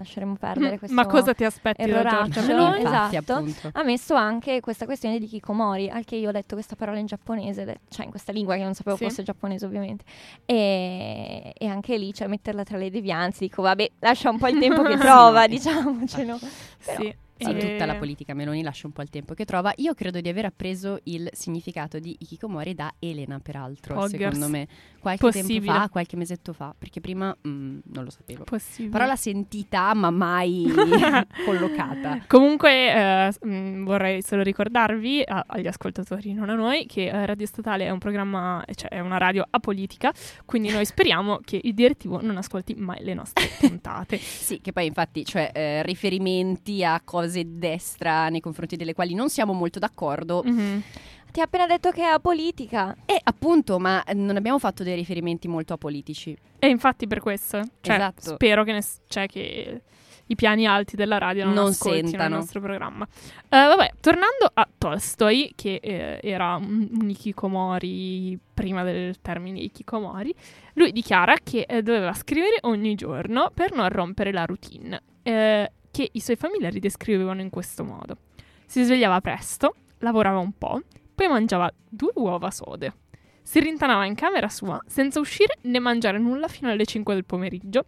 lasceremo 0.00 0.36
perdere 0.36 0.78
questo 0.78 0.94
Ma 0.96 1.06
cosa 1.06 1.32
ti 1.34 1.44
aspetti 1.44 1.88
da. 1.90 2.26
Giorgia 2.28 2.78
esatto. 2.78 3.32
appunto. 3.34 3.70
ha 3.72 3.82
messo 3.84 4.14
anche 4.14 4.60
questa 4.60 4.84
questione 4.84 5.18
di 5.18 5.24
hikikomori, 5.26 5.88
al 5.88 6.04
che 6.04 6.16
io 6.16 6.28
ho 6.28 6.32
letto 6.32 6.54
questa 6.54 6.76
parola 6.76 6.98
in 6.98 7.06
giapponese, 7.06 7.80
cioè 7.88 8.04
in 8.04 8.10
questa 8.10 8.32
lingua 8.32 8.56
che 8.56 8.62
non 8.62 8.74
sapevo 8.74 8.96
Sì. 8.96 9.04
fosse 9.04 9.22
giapponese 9.22 9.64
ovviamente, 9.66 10.04
e, 10.44 11.52
e 11.56 11.66
anche 11.66 11.96
lì, 11.96 12.12
cioè 12.12 12.26
metterla 12.28 12.62
tra 12.64 12.76
le 12.76 12.90
devianze, 12.90 13.38
dico 13.40 13.62
vabbè, 13.62 13.90
lascia 14.00 14.30
un 14.30 14.38
po' 14.38 14.48
il 14.48 14.58
tempo 14.58 14.82
che 14.82 14.96
trova, 14.98 15.46
diciamocelo. 15.46 16.38
Però- 16.84 17.00
Sì. 17.02 17.16
Sì, 17.40 17.50
E- 17.50 17.58
tutta 17.72 17.86
la 17.86 17.94
politica 17.96 18.34
Meloni 18.34 18.62
lascia 18.62 18.86
un 18.86 18.92
po' 18.92 19.02
il 19.02 19.10
tempo 19.10 19.34
che 19.34 19.44
trova. 19.44 19.72
Io 19.76 19.94
credo 19.94 20.20
di 20.20 20.28
aver 20.28 20.44
appreso 20.44 20.98
il 21.04 21.28
significato 21.32 21.98
di 21.98 22.14
Ikikomori 22.18 22.74
da 22.74 22.92
Elena, 22.98 23.38
peraltro, 23.40 23.94
Poggers. 23.94 24.22
secondo 24.34 24.48
me. 24.48 24.68
Qualche 25.00 25.30
tempo 25.30 25.46
Possibile. 25.48 25.72
fa, 25.72 25.88
qualche 25.88 26.16
mesetto 26.16 26.52
fa, 26.52 26.74
perché 26.78 27.00
prima 27.00 27.34
mm, 27.48 27.78
non 27.84 28.04
lo 28.04 28.10
sapevo. 28.10 28.44
Possibile. 28.44 28.90
Parola 28.90 29.16
sentita, 29.16 29.94
ma 29.94 30.10
mai 30.10 30.66
collocata. 31.44 32.24
Comunque 32.26 32.70
eh, 32.92 33.32
mh, 33.46 33.84
vorrei 33.84 34.22
solo 34.22 34.42
ricordarvi 34.42 35.22
a- 35.24 35.44
agli 35.46 35.66
ascoltatori, 35.66 36.32
non 36.34 36.50
a 36.50 36.54
noi, 36.54 36.84
che 36.86 37.06
eh, 37.06 37.26
Radio 37.26 37.46
Statale 37.46 37.86
è 37.86 37.90
un 37.90 37.98
programma, 37.98 38.62
cioè 38.74 38.90
è 38.90 39.00
una 39.00 39.16
radio 39.16 39.46
apolitica, 39.48 40.12
quindi 40.44 40.70
noi 40.70 40.84
speriamo 40.86 41.40
che 41.44 41.58
il 41.62 41.72
direttivo 41.74 42.20
non 42.22 42.36
ascolti 42.36 42.74
mai 42.74 43.02
le 43.02 43.14
nostre 43.14 43.48
puntate. 43.58 44.18
Sì, 44.18 44.60
che 44.60 44.72
poi 44.72 44.86
infatti, 44.86 45.24
cioè, 45.24 45.50
eh, 45.54 45.82
riferimenti 45.82 46.84
a 46.84 47.00
cose 47.02 47.29
di 47.32 47.58
destra 47.58 48.28
nei 48.28 48.40
confronti 48.40 48.76
delle 48.76 48.94
quali 48.94 49.14
non 49.14 49.28
siamo 49.30 49.52
molto 49.52 49.78
d'accordo. 49.78 50.42
Mhm. 50.44 50.82
Ti 51.30 51.40
ha 51.40 51.44
appena 51.44 51.66
detto 51.66 51.90
che 51.90 52.00
è 52.02 52.06
apolitica. 52.06 52.96
E 53.06 53.18
appunto, 53.22 53.78
ma 53.78 54.02
non 54.14 54.36
abbiamo 54.36 54.58
fatto 54.58 54.82
dei 54.82 54.96
riferimenti 54.96 55.46
molto 55.46 55.72
apolitici. 55.74 56.36
E 56.58 56.66
infatti 56.68 57.06
per 57.06 57.20
questo, 57.20 57.62
cioè, 57.80 57.94
Esatto. 57.94 58.34
spero 58.34 58.64
che, 58.64 58.72
ne 58.72 58.82
s- 58.82 58.98
cioè, 59.06 59.26
che 59.26 59.82
i 60.26 60.34
piani 60.34 60.66
alti 60.66 60.96
della 60.96 61.18
radio 61.18 61.44
non, 61.44 61.54
Non 61.54 61.66
ascoltino 61.68 62.08
sentano. 62.08 62.34
il 62.34 62.40
nostro 62.40 62.60
programma. 62.60 63.04
Eh, 63.48 63.48
vabbè, 63.48 63.92
tornando 64.00 64.50
a 64.52 64.68
Tolstoi, 64.76 65.52
che 65.54 65.78
eh, 65.82 66.18
era 66.22 66.56
un, 66.56 66.88
un 67.00 67.08
ikikomori 67.10 68.38
prima 68.52 68.82
del 68.82 69.20
termine 69.20 69.60
ikikomori, 69.60 70.34
lui 70.74 70.92
dichiara 70.92 71.34
che 71.42 71.64
eh, 71.68 71.82
doveva 71.82 72.12
scrivere 72.14 72.58
ogni 72.62 72.94
giorno 72.94 73.50
per 73.54 73.72
non 73.72 73.88
rompere 73.88 74.32
la 74.32 74.44
routine, 74.44 75.00
eh, 75.22 75.70
che 76.00 76.08
i 76.12 76.20
suoi 76.20 76.36
familiari 76.36 76.80
descrivevano 76.80 77.42
in 77.42 77.50
questo 77.50 77.84
modo. 77.84 78.16
Si 78.64 78.82
svegliava 78.82 79.20
presto, 79.20 79.74
lavorava 79.98 80.38
un 80.38 80.52
po', 80.56 80.80
poi 81.14 81.28
mangiava 81.28 81.70
due 81.86 82.12
uova 82.14 82.50
sode. 82.50 82.94
Si 83.42 83.60
rintanava 83.60 84.06
in 84.06 84.14
camera 84.14 84.48
sua 84.48 84.80
senza 84.86 85.20
uscire 85.20 85.58
né 85.62 85.78
mangiare 85.78 86.18
nulla 86.18 86.48
fino 86.48 86.70
alle 86.70 86.86
5 86.86 87.12
del 87.12 87.26
pomeriggio. 87.26 87.84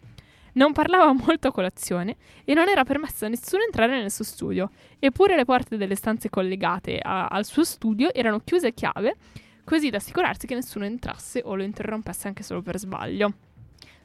Non 0.54 0.72
parlava 0.72 1.10
molto 1.12 1.48
a 1.48 1.52
colazione 1.52 2.16
e 2.44 2.52
non 2.52 2.68
era 2.68 2.84
permesso 2.84 3.24
a 3.24 3.28
nessuno 3.28 3.62
entrare 3.62 3.98
nel 3.98 4.10
suo 4.10 4.24
studio. 4.24 4.70
Eppure 4.98 5.34
le 5.34 5.46
porte 5.46 5.78
delle 5.78 5.94
stanze 5.94 6.28
collegate 6.28 6.98
a- 6.98 7.28
al 7.28 7.46
suo 7.46 7.64
studio 7.64 8.12
erano 8.12 8.40
chiuse 8.40 8.66
a 8.66 8.72
chiave, 8.72 9.16
così 9.64 9.88
da 9.88 9.96
assicurarsi 9.96 10.46
che 10.46 10.54
nessuno 10.54 10.84
entrasse 10.84 11.40
o 11.42 11.54
lo 11.54 11.62
interrompesse 11.62 12.28
anche 12.28 12.42
solo 12.42 12.60
per 12.60 12.78
sbaglio. 12.78 13.32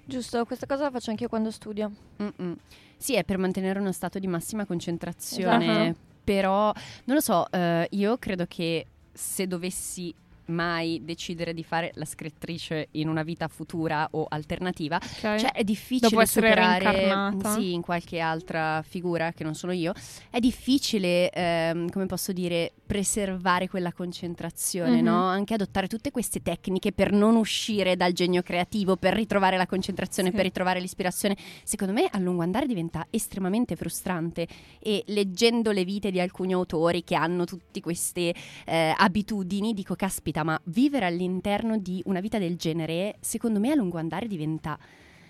Giusto, 0.08 0.46
questa 0.46 0.66
cosa 0.66 0.84
la 0.84 0.92
faccio 0.92 1.10
anche 1.10 1.24
io 1.24 1.30
quando 1.30 1.52
studio. 1.52 1.92
Mm-mm. 2.22 2.56
Sì, 2.96 3.16
è 3.16 3.26
per 3.26 3.38
mantenere 3.38 3.80
uno 3.80 3.92
stato 3.92 4.20
di 4.20 4.28
massima 4.28 4.66
concentrazione, 4.66 5.90
Esatto. 5.90 6.00
però 6.24 6.72
non 7.04 7.16
lo 7.16 7.22
so, 7.22 7.46
eh, 7.52 7.88
io 7.92 8.18
credo 8.18 8.46
che 8.48 8.86
se 9.12 9.48
dovessi 9.48 10.14
mai 10.48 11.02
decidere 11.04 11.54
di 11.54 11.64
fare 11.64 11.92
la 11.96 12.06
scrittrice 12.06 12.88
in 12.92 13.08
una 13.10 13.24
vita 13.24 13.48
futura 13.48 14.08
o 14.12 14.26
alternativa, 14.30 14.96
Ok. 14.98 15.20
cioè 15.38 15.52
è 15.52 15.64
difficile 15.64 16.10
Dopo 16.10 16.22
essere 16.22 16.50
superare 16.50 16.84
reincarnata. 16.84 17.54
sì, 17.54 17.74
in 17.74 17.82
qualche 17.82 18.20
altra 18.20 18.82
figura 18.88 19.32
che 19.34 19.44
non 19.44 19.56
sono 19.56 19.72
io. 19.72 19.94
È 20.30 20.40
difficile, 20.40 21.30
ehm, 21.32 21.90
come 21.90 22.06
posso 22.06 22.32
dire, 22.32 22.72
preservare 22.86 23.68
quella 23.68 23.92
concentrazione, 23.94 24.98
Mhm. 24.98 25.04
no? 25.04 25.26
Anche 25.26 25.54
adottare 25.54 25.88
tutte 25.88 26.12
queste 26.12 26.42
tecniche 26.42 26.92
per 26.92 27.12
non 27.12 27.36
uscire 27.36 27.96
dal 27.96 28.14
genio 28.14 28.42
creativo, 28.42 28.96
per 28.96 29.14
ritrovare 29.14 29.58
la 29.58 29.66
concentrazione, 29.68 30.30
Sì. 30.30 30.36
per 30.36 30.46
ritrovare 30.46 30.80
l'ispirazione. 30.80 31.36
Secondo 31.64 31.94
me 31.94 32.08
a 32.12 32.18
lungo 32.20 32.42
andare 32.44 32.66
diventa 32.66 33.06
estremamente 33.10 33.76
frustrante 33.76 34.48
e 34.80 35.04
leggendo 35.08 35.72
le 35.72 35.84
vite 35.84 36.12
di 36.12 36.20
alcuni 36.20 36.54
autori 36.54 37.04
che 37.04 37.16
hanno 37.16 37.44
tutte 37.46 37.80
queste 37.82 38.34
eh, 38.66 38.94
abitudini, 38.98 39.74
dico 39.74 39.96
caspita, 39.96 40.37
ma 40.44 40.60
vivere 40.66 41.06
all'interno 41.06 41.78
di 41.78 42.02
una 42.06 42.20
vita 42.20 42.38
del 42.38 42.58
genere, 42.58 43.16
secondo 43.20 43.60
me 43.60 43.72
a 43.72 43.76
lungo 43.76 43.98
andare 43.98 44.28
diventa 44.28 44.78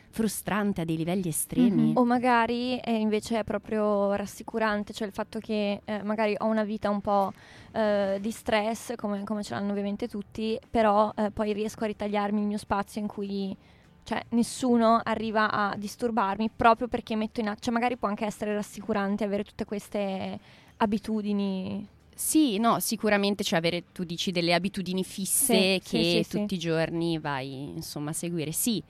frustrante 0.10 0.82
a 0.82 0.86
dei 0.86 0.98
livelli 0.98 1.28
estremi. 1.28 1.90
Mhm. 1.90 1.98
O 1.98 2.06
magari 2.06 2.80
eh, 2.80 2.96
invece 2.96 3.40
è 3.40 3.44
proprio 3.44 4.14
rassicurante, 4.14 4.94
cioè 4.94 5.08
il 5.08 5.14
fatto 5.14 5.40
che 5.40 5.82
eh, 5.86 6.04
magari 6.04 6.36
ho 6.38 6.46
una 6.46 6.64
vita 6.64 6.90
un 6.90 7.02
po' 7.02 7.34
eh, 7.72 8.18
di 8.20 8.32
stress, 8.32 8.96
come, 8.96 9.24
come 9.24 9.44
ce 9.44 9.54
l'hanno 9.54 9.72
ovviamente 9.72 10.08
tutti, 10.08 10.60
però 10.70 11.12
eh, 11.16 11.32
poi 11.32 11.54
riesco 11.54 11.84
a 11.84 11.88
ritagliarmi 11.88 12.42
il 12.42 12.48
mio 12.48 12.58
spazio 12.58 13.00
in 13.00 13.08
cui 13.08 13.56
cioè, 14.04 14.24
nessuno 14.30 15.02
arriva 15.04 15.52
a 15.52 15.76
disturbarmi 15.76 16.50
proprio 16.56 16.88
perché 16.88 17.16
metto 17.16 17.42
in 17.42 17.50
atto, 17.50 17.60
cioè 17.60 17.74
magari 17.74 17.98
può 17.98 18.08
anche 18.08 18.26
essere 18.26 18.54
rassicurante 18.56 19.24
avere 19.24 19.44
tutte 19.44 19.66
queste 19.66 20.40
abitudini. 20.78 21.88
Sì, 22.18 22.58
no, 22.58 22.80
sicuramente 22.80 23.44
cioè 23.44 23.60
avere, 23.60 23.84
tu 23.92 24.04
dici, 24.04 24.32
delle 24.32 24.56
abitudini 24.56 25.04
fisse 25.04 25.80
Sì, 25.80 25.82
che 25.88 26.24
sì, 26.24 26.28
tutti 26.28 26.56
i 26.56 26.58
giorni 26.58 27.20
vai, 27.20 27.70
insomma, 27.76 28.10
a 28.10 28.14
seguire. 28.14 28.52
Sì, 28.52 28.82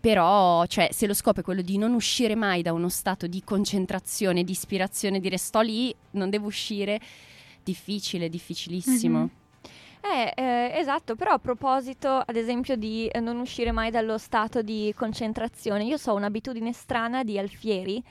però, 0.00 0.64
cioè, 0.64 0.88
se 0.90 1.06
lo 1.06 1.12
scopo 1.12 1.40
è 1.40 1.42
quello 1.42 1.60
di 1.60 1.76
non 1.76 1.92
uscire 1.92 2.34
mai 2.34 2.62
da 2.62 2.72
uno 2.72 2.88
stato 2.88 3.26
di 3.26 3.42
concentrazione, 3.44 4.44
di 4.44 4.52
ispirazione, 4.52 5.20
dire 5.20 5.36
sto 5.36 5.60
lì, 5.60 5.94
non 6.12 6.30
devo 6.30 6.46
uscire, 6.46 6.98
difficile, 7.62 8.30
difficilissimo. 8.30 9.18
Mhm. 9.18 9.30
Eh, 10.02 10.32
eh, 10.34 10.72
esatto, 10.76 11.16
però 11.16 11.32
a 11.32 11.38
proposito, 11.38 12.08
ad 12.08 12.34
esempio, 12.34 12.76
di 12.76 13.08
eh, 13.08 13.20
non 13.20 13.38
uscire 13.38 13.72
mai 13.72 13.90
dallo 13.90 14.16
stato 14.16 14.62
di 14.62 14.94
concentrazione, 14.96 15.84
io 15.84 15.98
so 15.98 16.14
un'abitudine 16.14 16.72
strana 16.72 17.22
di 17.24 17.38
Alfieri, 17.38 18.02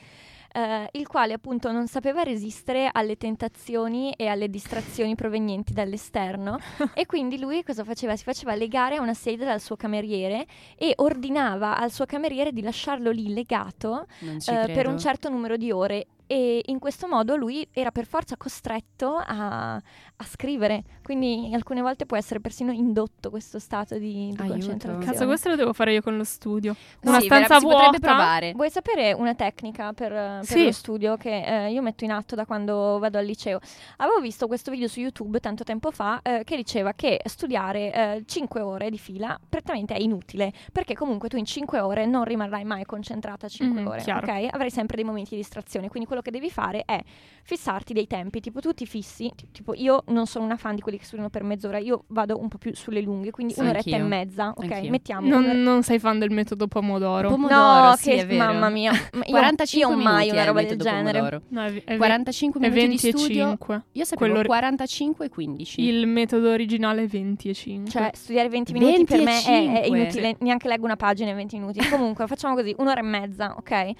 eh, 0.52 0.90
il 0.94 1.08
quale 1.08 1.34
appunto 1.34 1.72
non 1.72 1.88
sapeva 1.88 2.24
resistere 2.24 2.90
alle 2.92 3.18
tentazioni 3.18 4.14
e 4.14 4.28
alle 4.28 4.50
distrazioni 4.50 5.16
provenienti 5.16 5.74
dall'esterno. 5.74 6.58
E 7.00 7.06
quindi 7.06 7.40
lui 7.40 7.64
cosa 7.64 7.84
faceva? 7.84 8.16
Si 8.16 8.24
faceva 8.24 8.56
legare 8.56 8.98
a 8.98 9.02
una 9.02 9.14
sedia 9.14 9.46
dal 9.46 9.62
suo 9.62 9.76
cameriere 9.76 10.46
e 10.78 10.94
ordinava 10.98 11.78
al 11.78 11.92
suo 11.92 12.06
cameriere 12.06 12.52
di 12.52 12.62
lasciarlo 12.62 13.12
lì 13.12 13.34
legato 13.34 14.06
eh, 14.20 14.72
per 14.74 14.88
un 14.88 15.00
certo 15.00 15.30
numero 15.30 15.56
di 15.56 15.72
ore 15.72 16.08
e 16.32 16.62
in 16.68 16.78
questo 16.78 17.08
modo 17.08 17.36
lui 17.36 17.68
era 17.72 17.90
per 17.90 18.06
forza 18.06 18.38
costretto 18.38 19.16
a, 19.16 19.74
a 19.76 20.24
scrivere, 20.26 20.84
quindi 21.02 21.50
alcune 21.56 21.82
volte 21.82 22.06
può 22.06 22.16
essere 22.18 22.40
persino 22.40 22.72
indotto 22.72 23.32
questo 23.32 23.58
stato 23.58 23.98
di, 23.98 24.30
di 24.30 24.36
concentrazione. 24.48 25.04
Cazzo, 25.06 25.26
questo 25.26 25.50
lo 25.50 25.56
devo 25.56 25.74
fare 25.74 25.94
io 25.94 26.02
con 26.04 26.16
lo 26.18 26.24
studio. 26.24 26.74
Sì, 26.74 27.08
Una 27.08 27.18
vera- 27.18 27.24
stanza 27.46 27.60
si 27.60 27.66
potrebbe 27.66 27.98
vuota. 27.98 28.00
provare. 28.08 28.52
Vuoi 28.54 28.70
sapere 28.70 29.14
una 29.14 29.34
tecnica 29.34 29.92
per, 29.94 30.12
per 30.12 30.44
Sì. 30.46 30.66
lo 30.66 30.72
studio 30.72 31.18
che 31.18 31.66
eh, 31.66 31.72
io 31.72 31.82
metto 31.82 32.04
in 32.04 32.12
atto 32.12 32.36
da 32.36 32.46
quando 32.46 33.00
vado 33.00 33.18
al 33.18 33.26
liceo? 33.26 33.60
Avevo 33.98 34.20
visto 34.20 34.46
questo 34.46 34.70
video 34.70 34.88
su 34.88 35.00
YouTube 35.00 35.40
tanto 35.40 35.64
tempo 35.64 35.90
fa 35.90 36.20
eh, 36.22 36.44
che 36.44 36.56
diceva 36.56 36.94
che 36.94 37.20
studiare 37.26 38.22
5 38.26 38.62
ore 38.62 38.90
di 38.92 39.00
fila 39.00 39.40
prettamente 39.50 39.96
è 39.96 40.00
inutile 40.00 40.54
perché 40.72 40.94
comunque 40.94 41.28
tu 41.30 41.38
in 41.38 41.46
5 41.46 41.80
ore 41.80 42.06
non 42.06 42.24
rimarrai 42.24 42.64
mai 42.66 42.86
concentrata 42.86 43.48
5 43.48 43.82
Mhm, 43.82 43.88
ore, 43.88 44.02
chiaro. 44.04 44.28
ok? 44.32 44.48
Avrai 44.52 44.70
sempre 44.70 44.98
dei 44.98 45.06
momenti 45.06 45.32
di 45.32 45.38
distrazione, 45.38 45.88
quindi 45.90 46.06
quello 46.08 46.19
che 46.22 46.32
devi 46.32 46.50
fare 46.50 46.84
è 46.86 47.00
fissarti 47.44 47.94
dei 47.94 48.06
tempi, 48.06 48.40
tipo 48.42 48.60
tu 48.60 48.74
ti 48.74 48.86
fissi, 48.86 49.32
ti- 49.36 49.48
tipo 49.52 49.74
io 49.74 50.04
non 50.08 50.28
sono 50.28 50.46
una 50.46 50.56
fan 50.58 50.76
di 50.76 50.82
quelli 50.82 50.98
che 51.00 51.04
studiano 51.06 51.30
per 51.32 51.44
mezz'ora, 51.44 51.80
io 51.80 52.04
vado 52.08 52.40
un 52.40 52.48
po' 52.48 52.58
più 52.60 52.76
sulle 52.76 53.02
lunghe, 53.02 53.32
quindi 53.32 53.54
Sì, 53.54 53.62
un'oretta 53.62 53.90
e 53.90 53.94
anch'io. 53.94 54.08
mezza, 54.08 54.54
ok? 54.56 54.72
Anch'io. 54.72 54.90
Mettiamo 54.92 55.28
Non, 55.28 55.44
un'ore- 55.44 55.58
non 55.58 55.84
sei 55.84 55.98
fan 56.00 56.20
del 56.20 56.30
metodo 56.32 56.68
Pomodoro. 56.68 57.30
Pomodoro, 57.30 57.90
no, 57.90 57.96
sì, 57.96 58.10
che 58.12 58.22
è 58.22 58.26
vero. 58.28 58.44
mamma 58.44 58.70
mia, 58.70 58.92
ma 59.14 59.24
io, 59.26 59.32
45 59.32 59.80
io 59.94 59.98
minuti 59.98 60.04
mai 60.16 60.28
è 60.28 60.32
una 60.32 60.42
il 60.42 60.48
roba 60.48 60.62
del 60.64 60.78
genere. 60.78 61.18
Pomodoro. 61.20 61.42
No, 61.50 61.64
è, 61.64 61.84
è, 61.86 61.98
45 61.98 62.60
è 62.60 62.64
minuti 62.70 62.80
20 62.88 63.02
di 63.02 63.08
e 63.08 63.18
studio. 63.18 63.48
5. 63.48 63.84
Io 63.94 64.04
sapevo 64.06 64.32
Quello- 64.32 64.46
45 64.48 65.26
e 65.26 65.30
15. 65.30 65.82
Il 65.82 66.06
metodo 66.08 66.50
originale 66.52 67.04
è 67.04 67.08
20 67.08 67.50
e 67.50 67.54
5. 67.56 67.90
Cioè, 67.92 68.12
studiare 68.14 68.50
20 68.50 68.74
minuti 68.74 69.04
per 69.06 69.22
me 69.24 69.42
è, 69.44 69.48
è 69.48 69.90
25. 69.90 69.98
inutile, 70.00 70.36
neanche 70.42 70.68
leggo 70.68 70.86
una 70.86 70.96
pagina 70.98 71.30
in 71.32 71.36
20 71.38 71.58
minuti. 71.58 71.80
Comunque, 71.90 72.28
facciamo 72.28 72.54
così, 72.54 72.76
un'ora 72.78 73.00
e 73.00 73.04
mezza, 73.04 73.56
ok? 73.58 73.92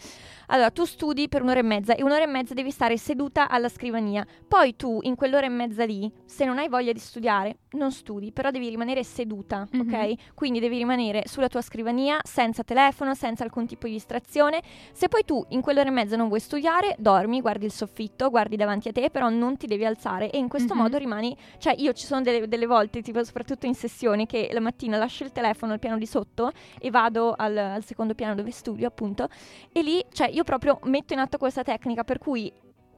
Allora, 0.52 0.72
tu 0.72 0.86
studi 0.86 1.30
per 1.30 1.44
un'ora 1.44 1.60
e 1.60 1.64
mezza 1.64 1.94
e 1.94 2.02
un'ora 2.02 2.24
e 2.24 2.28
mezza 2.28 2.56
devi 2.56 2.72
stare 2.72 2.98
seduta 2.98 3.50
alla 3.50 3.70
scrivania. 3.70 4.26
Poi 4.48 4.76
tu, 4.76 4.98
in 5.04 5.14
quell'ora 5.16 5.46
e 5.46 5.50
mezza 5.50 5.86
lì, 5.86 6.12
se 6.26 6.44
non 6.44 6.58
hai 6.58 6.68
voglia 6.68 6.92
di 6.92 6.98
studiare, 6.98 7.58
non 7.74 7.92
studi, 7.92 8.32
però 8.32 8.50
devi 8.50 8.68
rimanere 8.68 9.04
seduta, 9.04 9.68
Mhm. 9.72 9.82
ok? 9.82 10.34
Quindi 10.34 10.60
devi 10.60 10.78
rimanere 10.78 11.24
sulla 11.28 11.50
tua 11.50 11.62
scrivania, 11.62 12.18
senza 12.24 12.64
telefono, 12.64 13.14
senza 13.14 13.44
alcun 13.44 13.68
tipo 13.68 13.86
di 13.86 13.94
distrazione. 13.94 14.62
Se 14.92 15.08
poi 15.08 15.24
tu 15.24 15.46
in 15.50 15.62
quell'ora 15.62 15.90
e 15.90 15.92
mezza 15.92 16.16
non 16.16 16.28
vuoi 16.30 16.40
studiare, 16.40 16.96
dormi, 16.98 17.42
guardi 17.42 17.66
il 17.66 17.72
soffitto, 17.72 18.32
guardi 18.32 18.56
davanti 18.56 18.88
a 18.88 18.92
te, 18.92 19.12
però 19.12 19.30
non 19.30 19.56
ti 19.56 19.68
devi 19.68 19.86
alzare 19.86 20.32
e 20.32 20.40
in 20.40 20.48
questo 20.48 20.74
Mhm. 20.74 20.82
modo 20.82 20.98
rimani 20.98 21.38
cioè, 21.60 21.76
io 21.78 21.94
ci 21.94 22.08
sono 22.08 22.22
delle, 22.22 22.48
delle 22.48 22.66
volte, 22.66 23.04
tipo 23.04 23.24
soprattutto 23.24 23.68
in 23.68 23.76
sessioni, 23.76 24.26
che 24.26 24.50
la 24.52 24.60
mattina 24.62 24.98
lascio 24.98 25.24
il 25.26 25.32
telefono 25.32 25.74
al 25.74 25.80
piano 25.80 26.00
di 26.00 26.08
sotto 26.08 26.52
e 26.80 26.90
vado 26.90 27.36
al, 27.38 27.56
al 27.56 27.84
secondo 27.86 28.16
piano 28.16 28.34
dove 28.34 28.50
studio, 28.50 28.88
appunto. 28.88 29.28
E 29.72 29.84
lì, 29.84 30.04
cioè, 30.12 30.28
io 30.30 30.39
proprio 30.44 30.80
metto 30.84 31.14
in 31.14 31.20
atto 31.20 31.38
questa 31.38 31.64
tecnica 31.64 32.04
per 32.04 32.18
cui. 32.18 32.52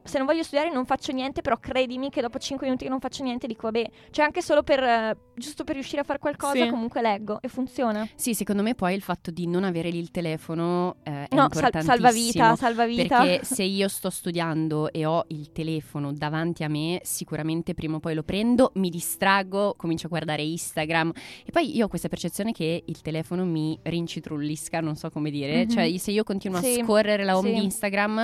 Se 0.04 0.18
non 0.18 0.26
voglio 0.26 0.42
studiare 0.42 0.72
non 0.72 0.84
faccio 0.84 1.12
niente, 1.12 1.42
però 1.42 1.56
credimi 1.58 2.10
che 2.10 2.20
dopo 2.20 2.38
5 2.38 2.66
minuti 2.66 2.84
che 2.84 2.90
non 2.90 3.00
faccio 3.00 3.22
niente 3.22 3.46
dico 3.46 3.62
vabbè, 3.70 3.88
cioè 4.10 4.24
anche 4.24 4.42
solo 4.42 4.62
per 4.62 5.16
giusto 5.34 5.64
per 5.64 5.74
riuscire 5.74 6.00
a 6.00 6.04
fare 6.04 6.18
qualcosa 6.18 6.64
Sì. 6.64 6.68
comunque 6.68 7.00
leggo 7.00 7.38
e 7.40 7.48
funziona. 7.48 8.06
Sì, 8.14 8.34
secondo 8.34 8.62
me 8.62 8.74
poi 8.74 8.94
il 8.94 9.02
fatto 9.02 9.30
di 9.30 9.46
non 9.46 9.64
avere 9.64 9.90
lì 9.90 9.98
il 9.98 10.10
telefono 10.10 10.96
eh, 11.04 11.10
è 11.10 11.34
No, 11.34 11.48
sal- 11.50 11.64
importantissimo. 11.64 11.82
salvavita, 11.94 12.56
salvavita. 12.56 13.20
Perché 13.22 13.44
se 13.44 13.62
io 13.62 13.88
sto 13.88 14.10
studiando 14.10 14.92
e 14.92 15.06
ho 15.06 15.24
il 15.28 15.52
telefono 15.52 16.12
davanti 16.12 16.64
a 16.64 16.68
me, 16.68 17.00
sicuramente 17.04 17.74
prima 17.74 17.96
o 17.96 18.00
poi 18.00 18.14
lo 18.14 18.22
prendo, 18.24 18.72
mi 18.74 18.90
distraggo, 18.90 19.74
comincio 19.76 20.06
a 20.06 20.10
guardare 20.10 20.42
Instagram 20.42 21.12
e 21.44 21.50
poi 21.50 21.76
io 21.76 21.84
ho 21.86 21.88
questa 21.88 22.08
percezione 22.08 22.52
che 22.52 22.82
il 22.84 23.00
telefono 23.02 23.44
mi 23.44 23.78
rincitrullisca, 23.82 24.80
non 24.80 24.96
so 24.96 25.10
come 25.10 25.30
dire, 25.30 25.64
Mhm. 25.64 25.70
cioè 25.70 25.96
se 25.98 26.10
io 26.10 26.24
continuo 26.24 26.60
Sì, 26.60 26.80
a 26.80 26.84
scorrere 26.84 27.24
la 27.24 27.36
home 27.36 27.50
sì. 27.50 27.54
di 27.58 27.64
Instagram 27.64 28.14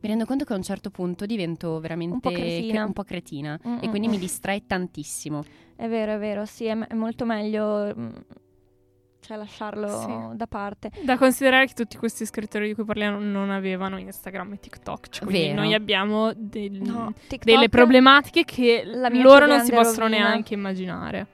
mi 0.00 0.08
rendo 0.08 0.24
conto 0.24 0.44
che 0.44 0.52
a 0.52 0.56
un 0.56 0.62
certo 0.62 0.90
punto 0.90 1.25
divento 1.26 1.78
veramente 1.80 2.14
Un 2.14 2.20
po' 2.20 2.30
cretina. 2.30 2.84
un 2.84 2.92
po' 2.92 3.02
cretina 3.04 3.58
Mm, 3.66 3.78
e 3.82 3.86
mm, 3.86 3.90
quindi 3.90 4.08
mm. 4.08 4.10
mi 4.10 4.18
distrae 4.18 4.62
tantissimo. 4.66 5.44
È 5.76 5.86
vero, 5.88 6.14
è 6.14 6.18
vero, 6.18 6.44
sì, 6.46 6.64
è, 6.66 6.76
è 6.76 6.94
molto 6.94 7.24
meglio 7.26 7.92
mm, 7.96 8.08
cioè 9.20 9.36
lasciarlo 9.36 9.88
Sì. 9.88 10.36
da 10.36 10.46
parte. 10.46 10.90
Da 11.02 11.18
considerare 11.18 11.66
che 11.66 11.72
tutti 11.74 11.96
questi 11.96 12.24
scrittori 12.24 12.68
di 12.68 12.74
cui 12.74 12.84
parliamo 12.84 13.18
non 13.18 13.50
avevano 13.50 13.98
Instagram 13.98 14.52
e 14.52 14.58
TikTok. 14.60 15.08
Cioè, 15.08 15.52
noi 15.52 15.74
abbiamo 15.74 16.32
del- 16.34 16.80
No, 16.80 17.12
delle 17.42 17.68
problematiche 17.68 18.44
che 18.44 18.84
loro 18.84 19.46
non 19.46 19.64
si 19.64 19.72
possono 19.72 20.06
rovina. 20.06 20.28
neanche 20.28 20.54
immaginare. 20.54 21.26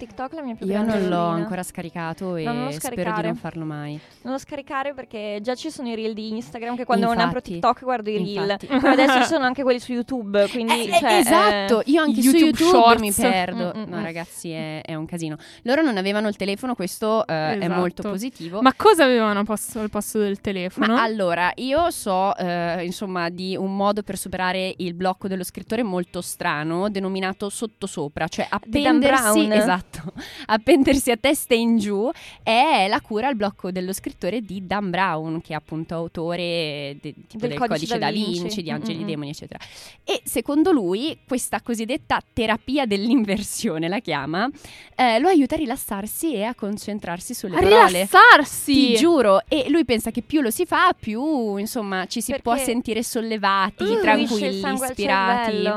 TikTok 0.00 0.32
è 0.32 0.34
la 0.36 0.42
mia 0.42 0.54
più 0.54 0.64
Io 0.66 0.72
grande 0.72 0.98
non 0.98 1.08
l'ho 1.08 1.26
ancora 1.26 1.62
scaricato 1.62 2.36
e 2.36 2.44
No, 2.44 2.52
non 2.54 2.72
spero 2.72 3.12
di 3.12 3.22
non 3.22 3.34
farlo 3.36 3.64
mai. 3.66 4.00
Non 4.22 4.32
lo 4.32 4.38
scaricare 4.38 4.94
perché 4.94 5.38
già 5.42 5.54
ci 5.54 5.70
sono 5.70 5.88
i 5.88 5.94
reel 5.94 6.14
di 6.14 6.30
Instagram 6.30 6.74
che 6.76 6.84
quando 6.84 7.04
non 7.06 7.14
Infatti. 7.16 7.28
apro 7.36 7.42
TikTok 7.42 7.80
guardo 7.82 8.10
i 8.10 8.16
reel. 8.16 8.56
Poi 8.66 8.90
adesso 8.90 9.18
ci 9.20 9.26
sono 9.26 9.44
anche 9.50 9.62
quelli 9.62 9.78
su 9.78 9.92
YouTube, 9.92 10.48
quindi 10.50 10.72
Eh, 10.72 10.88
eh, 10.88 10.98
cioè, 10.98 11.12
esatto, 11.12 11.82
io 11.84 12.00
anche 12.02 12.22
su 12.22 12.28
YouTube 12.30 12.46
YouTube 12.58 12.70
Shorts. 12.70 13.00
mi 13.00 13.12
perdo. 13.12 13.72
Mm, 13.76 13.80
mm, 13.82 13.88
no, 13.90 13.96
mm. 13.98 14.02
ragazzi, 14.02 14.50
è, 14.50 14.80
è 14.82 14.94
un 14.94 15.04
casino. 15.06 15.36
Loro 15.62 15.82
non 15.82 15.96
avevano 15.98 16.28
il 16.28 16.36
telefono, 16.36 16.74
questo 16.74 17.26
eh, 17.26 17.32
è 17.34 17.56
Esatto. 17.60 17.74
molto 17.80 18.02
positivo. 18.02 18.62
Ma 18.62 18.72
cosa 18.74 19.04
avevano 19.04 19.44
posto- 19.44 19.80
al 19.80 19.90
posto 19.90 20.18
del 20.18 20.40
telefono? 20.40 20.94
Ma 20.94 21.02
allora, 21.02 21.52
io 21.56 21.90
so, 21.90 22.34
eh, 22.36 22.84
insomma, 22.84 23.28
di 23.28 23.56
un 23.56 23.76
modo 23.76 24.02
per 24.02 24.16
superare 24.16 24.74
il 24.78 24.94
blocco 24.94 25.28
dello 25.28 25.44
scrittore 25.44 25.82
molto 25.82 26.20
strano, 26.22 26.88
denominato 26.88 27.48
sottosopra, 27.50 28.28
cioè 28.28 28.46
appendersi, 28.48 29.46
Brown. 29.46 29.52
Esatto, 29.90 30.12
appendersi 30.46 31.10
a 31.10 31.16
testa 31.16 31.54
in 31.54 31.78
giù 31.78 32.10
è 32.42 32.86
la 32.88 33.00
cura 33.00 33.28
al 33.28 33.36
blocco 33.36 33.70
dello 33.70 33.92
scrittore 33.92 34.40
di 34.40 34.66
Dan 34.66 34.90
Brown, 34.90 35.40
che 35.40 35.52
è 35.52 35.56
appunto 35.56 35.94
autore 35.94 36.96
de- 37.00 37.14
tipo 37.26 37.38
Del 37.46 37.50
del, 37.50 37.58
Codice 37.58 37.68
Codice, 37.86 37.98
da 37.98 38.06
da 38.06 38.12
Vinci. 38.12 38.40
Vinci, 38.40 38.62
di 38.62 38.70
Angeli 38.70 38.98
Mm-mm. 38.98 39.06
Demoni, 39.06 39.30
eccetera. 39.30 39.58
E 40.04 40.20
secondo 40.24 40.72
lui, 40.72 41.18
questa 41.26 41.60
cosiddetta 41.60 42.20
terapia 42.32 42.86
dell'inversione, 42.86 43.88
la 43.88 44.00
chiama, 44.00 44.48
eh, 44.94 45.18
lo 45.18 45.28
aiuta 45.28 45.54
a 45.54 45.58
rilassarsi 45.58 46.34
e 46.34 46.44
a 46.44 46.54
concentrarsi 46.54 47.34
sulle 47.34 47.56
a 47.56 47.60
parole. 47.60 47.86
rilassarsi! 47.86 48.72
Ti 48.72 48.94
giuro, 48.94 49.42
e 49.48 49.66
lui 49.68 49.84
pensa 49.84 50.10
che 50.10 50.22
più 50.22 50.40
lo 50.40 50.50
si 50.50 50.64
fa, 50.66 50.94
più 50.98 51.56
insomma 51.56 52.06
ci 52.06 52.20
si 52.20 52.28
Perché 52.30 52.42
può 52.42 52.56
sentire 52.56 53.02
sollevati, 53.02 53.84
tranquilli, 54.00 54.60
ispirati. 54.60 55.68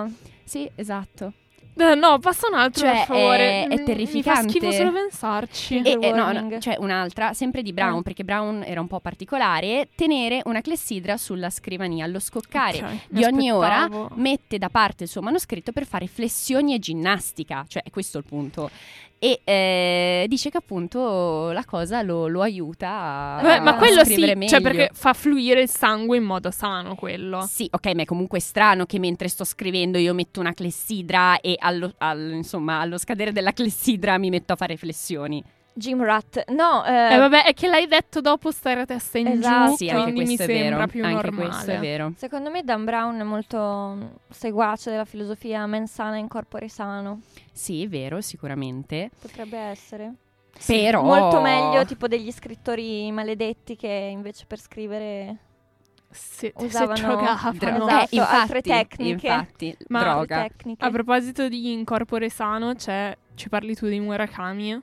Sì, 0.44 0.70
esatto. 0.76 1.34
Eh, 1.76 1.96
no, 1.96 2.20
passa 2.20 2.48
un 2.48 2.56
altro, 2.56 2.82
Cioè, 2.86 2.92
per 2.98 3.06
favore. 3.06 3.38
è- 3.38 3.64
è 3.64 3.68
Mi- 3.68 3.76
Mi 3.78 3.84
terrificante. 3.84 4.50
schifo 4.50 4.72
solo 4.72 4.92
pensarci. 4.92 5.82
E- 5.82 5.98
E, 6.00 6.08
eh, 6.08 6.12
no, 6.12 6.32
no, 6.32 6.58
c'è 6.60 6.76
un'altra, 6.80 7.34
sempre 7.34 7.62
di 7.64 7.74
Brown, 7.74 8.00
Ah. 8.00 8.02
perché 8.04 8.24
Brown 8.24 8.64
era 8.66 8.80
un 8.80 8.88
po' 8.88 9.00
particolare, 9.00 9.90
tenere 9.96 10.42
una 10.46 10.62
clessidra 10.62 11.18
sulla 11.18 11.50
scrivania, 11.50 12.06
allo 12.06 12.20
scoccare 12.20 12.78
Ok, 12.78 12.84
mi 12.84 13.00
di 13.10 13.24
ogni 13.26 13.52
ora 13.52 13.90
mette 14.16 14.58
da 14.58 14.70
parte 14.70 15.04
il 15.04 15.10
suo 15.10 15.22
manoscritto 15.22 15.72
per 15.72 15.86
fare 15.86 16.08
flessioni 16.08 16.74
e 16.76 16.80
ginnastica, 16.80 17.66
cioè 17.68 17.84
è 17.84 17.90
questo 17.90 18.18
il 18.20 18.24
punto. 18.24 18.70
E 19.24 19.40
eh, 19.46 20.26
dice 20.28 20.50
che 20.50 20.58
appunto 20.58 21.52
la 21.54 21.64
cosa 21.64 22.02
lo, 22.02 22.28
lo 22.28 22.42
aiuta 22.42 23.38
a, 23.38 23.42
Beh, 23.42 23.60
ma 23.62 23.72
a 23.72 23.76
quello 23.78 24.04
sì, 24.04 24.16
scrivere 24.16 24.36
meglio. 24.36 24.50
cioè 24.52 24.62
perché 24.62 24.90
fa 24.92 25.14
fluire 25.14 25.62
il 25.62 25.70
sangue 25.70 26.18
in 26.18 26.24
modo 26.24 26.52
sano 26.52 26.96
quello. 26.96 27.48
Sì, 27.48 27.66
ok, 27.72 27.94
ma 27.94 28.02
è 28.02 28.06
comunque 28.06 28.42
strano 28.42 28.86
che 28.86 29.00
mentre 29.00 29.30
sto 29.30 29.46
scrivendo 29.46 29.98
io 29.98 30.14
metto 30.14 30.42
una 30.42 30.52
clessidra 30.52 31.40
e 31.40 31.56
allo, 31.58 31.94
al- 32.00 32.34
insomma, 32.34 32.82
allo 32.82 32.98
scadere 32.98 33.32
della 33.32 33.54
clessidra 33.54 34.18
mi 34.18 34.30
metto 34.30 34.52
a 34.52 34.56
fare 34.58 34.76
flessioni. 34.76 35.42
Jim 35.76 36.04
Rat. 36.04 36.50
No, 36.52 36.84
Eh, 36.86 37.14
eh, 37.16 37.18
vabbè, 37.18 37.46
è 37.46 37.54
che 37.54 37.68
l'hai 37.68 37.88
detto 37.88 38.22
dopo 38.22 38.52
stare 38.52 38.82
a 38.82 38.86
testa 38.86 39.18
in 39.18 39.28
Esatto. 39.28 39.70
giù, 39.72 39.76
Sì, 39.78 39.90
anche 39.90 40.12
quindi 40.12 40.24
mi 40.26 40.34
è 40.36 40.38
sembra 40.46 40.76
vero. 40.78 40.88
più 40.88 41.04
anche 41.04 41.16
normale. 41.30 41.50
questo 41.50 41.72
è 41.72 41.80
vero. 41.80 42.14
secondo 42.16 42.50
me 42.52 42.64
Dan 42.64 42.84
Brown 42.86 43.20
è 43.20 43.24
molto 43.24 43.94
mm, 43.98 44.02
seguace 44.30 44.92
della 44.92 45.06
filosofia 45.06 45.66
mens 45.66 45.92
sana 45.92 46.18
in 46.18 46.28
corpore 46.28 46.70
sano. 46.70 47.22
Sì, 47.52 47.84
è 47.84 47.88
vero, 47.88 48.22
sicuramente. 48.22 49.10
Potrebbe 49.20 49.58
essere. 49.58 50.14
Però 50.66 51.02
Molto 51.02 51.42
meglio 51.42 51.84
tipo 51.86 52.08
degli 52.08 52.32
scrittori 52.32 53.12
maledetti 53.12 53.76
che 53.76 53.88
invece 53.88 54.46
per 54.46 54.60
scrivere 54.60 55.38
Se, 56.12 56.54
se 56.56 56.64
Usavano- 56.66 56.94
giocavano. 56.94 57.58
Dro- 57.58 57.88
Esatto, 57.88 57.88
eh, 57.88 58.08
infatti, 58.18 58.36
altre 58.36 58.62
tecniche. 58.62 59.28
Infatti, 59.28 59.78
Ma- 59.88 60.00
droga. 60.04 60.42
tecniche. 60.44 60.86
A 60.86 60.92
proposito 60.92 61.50
di 61.50 61.72
incorpore 61.72 62.30
sano, 62.30 62.76
c'è, 62.76 63.18
ci 63.34 63.50
parli 63.50 63.74
tu 63.76 63.88
di 63.88 64.00
Murakami? 64.00 64.80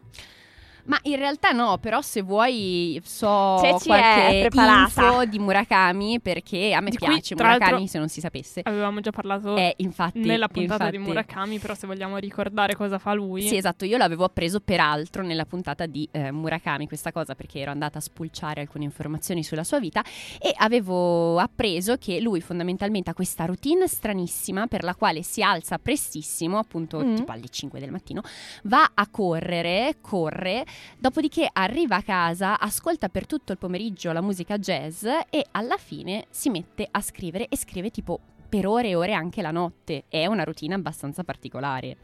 Ma 0.85 0.99
in 1.03 1.17
realtà 1.17 1.51
no, 1.51 1.79
però 1.79 2.01
se 2.01 2.23
vuoi 2.23 3.01
so 3.05 3.59
Ceci 3.61 3.87
qualche 3.87 4.49
info 4.53 5.25
di 5.27 5.39
Murakami 5.39 6.21
perché 6.21 6.73
a 6.73 6.81
me 6.81 6.91
Di 6.91 6.97
cui, 6.97 7.09
piace 7.09 7.35
tra 7.35 7.53
Murakami 7.53 7.87
se 7.89 7.99
non 7.99 8.09
si 8.09 8.21
sapesse. 8.21 8.61
Avevamo 8.65 9.01
già 9.01 9.11
parlato 9.11 9.57
Eh, 9.57 9.75
infatti, 9.79 10.21
nella 10.21 10.49
puntata 10.49 10.91
di 10.91 10.97
infatti. 10.97 11.13
Murakami, 11.13 11.59
però 11.59 11.75
se 11.75 11.87
vogliamo 11.87 12.17
ricordare 12.17 12.75
cosa 12.75 12.99
fa 12.99 13.13
lui. 13.13 13.43
Sì, 13.43 13.57
esatto, 13.57 13.85
io 13.85 13.97
l'avevo 13.97 14.25
appreso 14.25 14.61
peraltro 14.61 15.23
nella 15.23 15.45
puntata 15.45 15.87
di 15.87 16.09
eh, 16.13 16.31
Murakami, 16.31 16.87
questa 16.87 17.13
cosa 17.13 17.35
perché 17.35 17.61
ero 17.61 17.71
andata 17.71 17.99
a 17.99 18.01
spulciare 18.01 18.61
alcune 18.63 18.85
informazioni 18.85 19.43
sulla 19.45 19.65
sua 19.65 19.79
vita 19.79 20.03
e 20.41 20.53
avevo 20.57 21.39
appreso 21.39 21.97
che 21.97 22.21
lui 22.21 22.41
fondamentalmente 22.41 23.11
ha 23.11 23.15
questa 23.15 23.45
routine 23.45 23.87
stranissima 23.87 24.67
per 24.67 24.83
la 24.85 24.95
quale 24.95 25.23
si 25.23 25.43
alza 25.43 25.79
prestissimo, 25.79 26.59
appunto 26.59 26.99
Mm. 27.01 27.15
tipo 27.17 27.33
alle 27.33 27.49
5 27.49 27.79
del 27.81 27.91
mattino, 27.91 28.21
va 28.65 28.91
a 28.95 29.09
correre, 29.09 29.97
corre, 30.01 30.65
dopodiché 30.99 31.49
arriva 31.53 31.97
a 31.97 32.03
casa, 32.03 32.59
ascolta 32.59 33.09
per 33.09 33.27
tutto 33.27 33.53
il 33.53 33.59
pomeriggio 33.59 34.13
la 34.13 34.21
musica 34.21 34.59
jazz 34.59 35.05
e 35.05 35.47
alla 35.53 35.77
fine 35.77 36.27
si 36.31 36.51
mette 36.51 36.87
a 36.91 37.01
scrivere 37.01 37.49
e 37.49 37.57
scrive 37.57 37.91
tipo 37.91 38.21
per 38.51 38.67
ore 38.67 38.89
e 38.89 38.95
ore 38.97 39.13
anche 39.15 39.43
la 39.43 39.53
notte. 39.53 40.05
È 40.09 40.27
una 40.27 40.45
routine 40.45 40.75
abbastanza 40.75 41.23
particolare. 41.23 41.97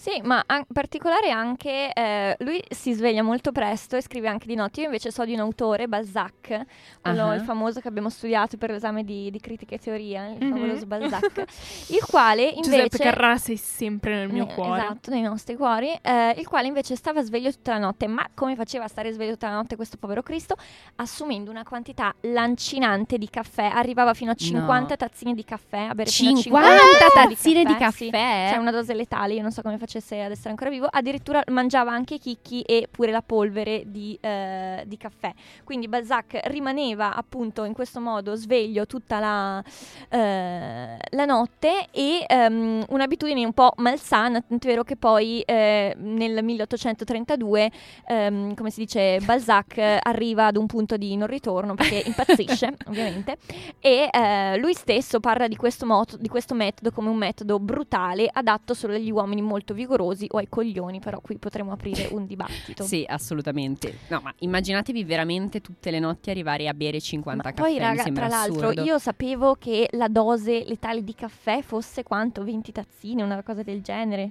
Sì, 0.00 0.18
ma 0.24 0.42
in 0.48 0.64
particolare 0.72 1.30
anche 1.30 1.92
eh, 1.92 2.34
lui 2.38 2.58
si 2.70 2.94
sveglia 2.94 3.22
molto 3.22 3.52
presto 3.52 3.96
e 3.96 4.00
scrive 4.00 4.28
anche 4.28 4.46
di 4.46 4.54
notte. 4.54 4.80
Io 4.80 4.86
invece 4.86 5.10
so 5.10 5.26
di 5.26 5.34
un 5.34 5.40
autore, 5.40 5.88
Balzac, 5.88 6.58
quello 7.02 7.26
Ah. 7.28 7.34
il 7.34 7.42
famoso 7.42 7.80
che 7.80 7.88
abbiamo 7.88 8.08
studiato 8.08 8.56
per 8.56 8.70
l'esame 8.70 9.04
di, 9.04 9.30
di 9.30 9.38
critica 9.40 9.74
e 9.74 9.78
teoria, 9.78 10.28
il 10.28 10.42
Mhm. 10.42 10.52
favoloso 10.52 10.86
Balzac, 10.86 11.44
il 11.92 12.02
quale 12.08 12.44
invece... 12.44 12.62
Giuseppe 12.70 12.96
Carrara 12.98 13.36
sei 13.36 13.58
sempre 13.58 14.14
nel 14.14 14.30
mio 14.32 14.48
Eh, 14.48 14.54
cuore. 14.54 14.80
Esatto, 14.80 15.10
nei 15.10 15.20
nostri 15.20 15.54
cuori, 15.56 15.92
eh, 16.00 16.34
il 16.38 16.48
quale 16.48 16.66
invece 16.66 16.96
stava 16.96 17.20
sveglio 17.22 17.50
tutta 17.52 17.72
la 17.72 17.78
notte. 17.80 18.06
Ma 18.06 18.26
come 18.32 18.56
faceva 18.56 18.84
a 18.84 18.88
stare 18.88 19.12
sveglio 19.12 19.32
tutta 19.32 19.50
la 19.50 19.56
notte 19.56 19.76
questo 19.76 19.98
povero 19.98 20.22
Cristo? 20.22 20.56
Assumendo 20.96 21.50
una 21.50 21.62
quantità 21.62 22.14
lancinante 22.22 23.18
di 23.18 23.28
caffè, 23.28 23.64
arrivava 23.64 24.14
fino 24.14 24.30
a 24.30 24.34
50 24.34 24.96
tazzine 24.96 25.34
di 25.34 25.44
caffè, 25.44 25.80
a 25.90 25.94
bere 25.94 26.08
fino 26.08 26.38
a 26.38 26.40
50 26.42 26.70
tazzine 27.12 27.64
di 27.64 27.74
caffè? 27.76 27.90
sì. 27.90 28.10
Cioè 28.10 28.56
una 28.56 28.70
dose 28.70 28.94
letale, 28.94 29.34
io 29.34 29.42
non 29.42 29.50
so 29.52 29.60
come 29.60 29.76
facesse 29.90 30.22
ad 30.22 30.30
essere 30.30 30.50
ancora 30.50 30.70
vivo. 30.70 30.86
Addirittura 30.88 31.42
mangiava 31.48 31.90
anche 31.90 32.14
i 32.14 32.18
chicchi 32.18 32.62
e 32.62 32.86
pure 32.88 33.10
la 33.10 33.22
polvere 33.22 33.82
di, 33.86 34.16
eh, 34.20 34.84
di 34.86 34.96
caffè. 34.96 35.32
Quindi 35.64 35.88
Balzac 35.88 36.38
rimaneva 36.44 37.14
appunto 37.14 37.64
in 37.64 37.72
questo 37.72 37.98
modo 37.98 38.36
sveglio 38.36 38.86
tutta 38.86 39.18
la, 39.18 39.62
eh, 40.08 40.96
la 41.10 41.24
notte 41.24 41.88
e 41.90 42.24
ehm, 42.26 42.84
un'abitudine 42.88 43.44
un 43.44 43.52
po' 43.52 43.72
malsana, 43.76 44.40
tanto 44.40 44.66
è 44.66 44.70
vero 44.70 44.84
che 44.84 44.96
poi 44.96 45.40
eh, 45.40 45.94
nel 45.98 46.44
1832, 46.44 47.70
ehm, 48.06 48.54
come 48.54 48.70
si 48.70 48.80
dice, 48.80 49.18
Balzac 49.24 49.78
eh, 49.78 49.98
arriva 50.00 50.46
ad 50.46 50.56
un 50.56 50.66
punto 50.66 50.96
di 50.96 51.16
non 51.16 51.26
ritorno 51.26 51.74
perché 51.74 52.02
impazzisce 52.06 52.76
ovviamente 52.86 53.38
e 53.80 54.08
eh, 54.12 54.56
lui 54.58 54.74
stesso 54.74 55.18
parla 55.18 55.48
di 55.48 55.56
questo, 55.56 55.86
moto- 55.86 56.16
di 56.16 56.28
questo 56.28 56.54
metodo 56.54 56.92
come 56.92 57.08
un 57.08 57.16
metodo 57.16 57.58
brutale 57.58 58.28
adatto 58.30 58.74
solo 58.74 58.94
agli 58.94 59.10
uomini 59.10 59.42
molto 59.42 59.74
vigorosi 59.80 60.26
o 60.30 60.38
ai 60.38 60.48
coglioni, 60.48 61.00
però 61.00 61.20
qui 61.20 61.38
potremo 61.38 61.72
aprire 61.72 62.08
un 62.12 62.26
dibattito. 62.26 62.84
Sì, 62.84 63.04
assolutamente. 63.08 64.00
No, 64.08 64.20
ma 64.22 64.32
immaginatevi 64.38 65.04
veramente 65.04 65.60
tutte 65.60 65.90
le 65.90 65.98
notti 65.98 66.28
arrivare 66.30 66.68
a 66.68 66.74
bere 66.74 67.00
50 67.00 67.42
Ma 67.42 67.50
caffè. 67.52 67.68
poi, 67.68 67.78
raga, 67.78 68.02
tra 68.04 68.28
l'altro, 68.28 68.68
assurdo. 68.68 68.82
io 68.82 68.98
sapevo 68.98 69.54
che 69.54 69.88
la 69.92 70.08
dose 70.08 70.64
letale 70.66 71.02
di 71.02 71.14
caffè 71.14 71.62
fosse 71.62 72.02
quanto? 72.02 72.44
20 72.44 72.72
tazzine, 72.72 73.22
una 73.22 73.42
cosa 73.42 73.62
del 73.62 73.80
genere. 73.80 74.30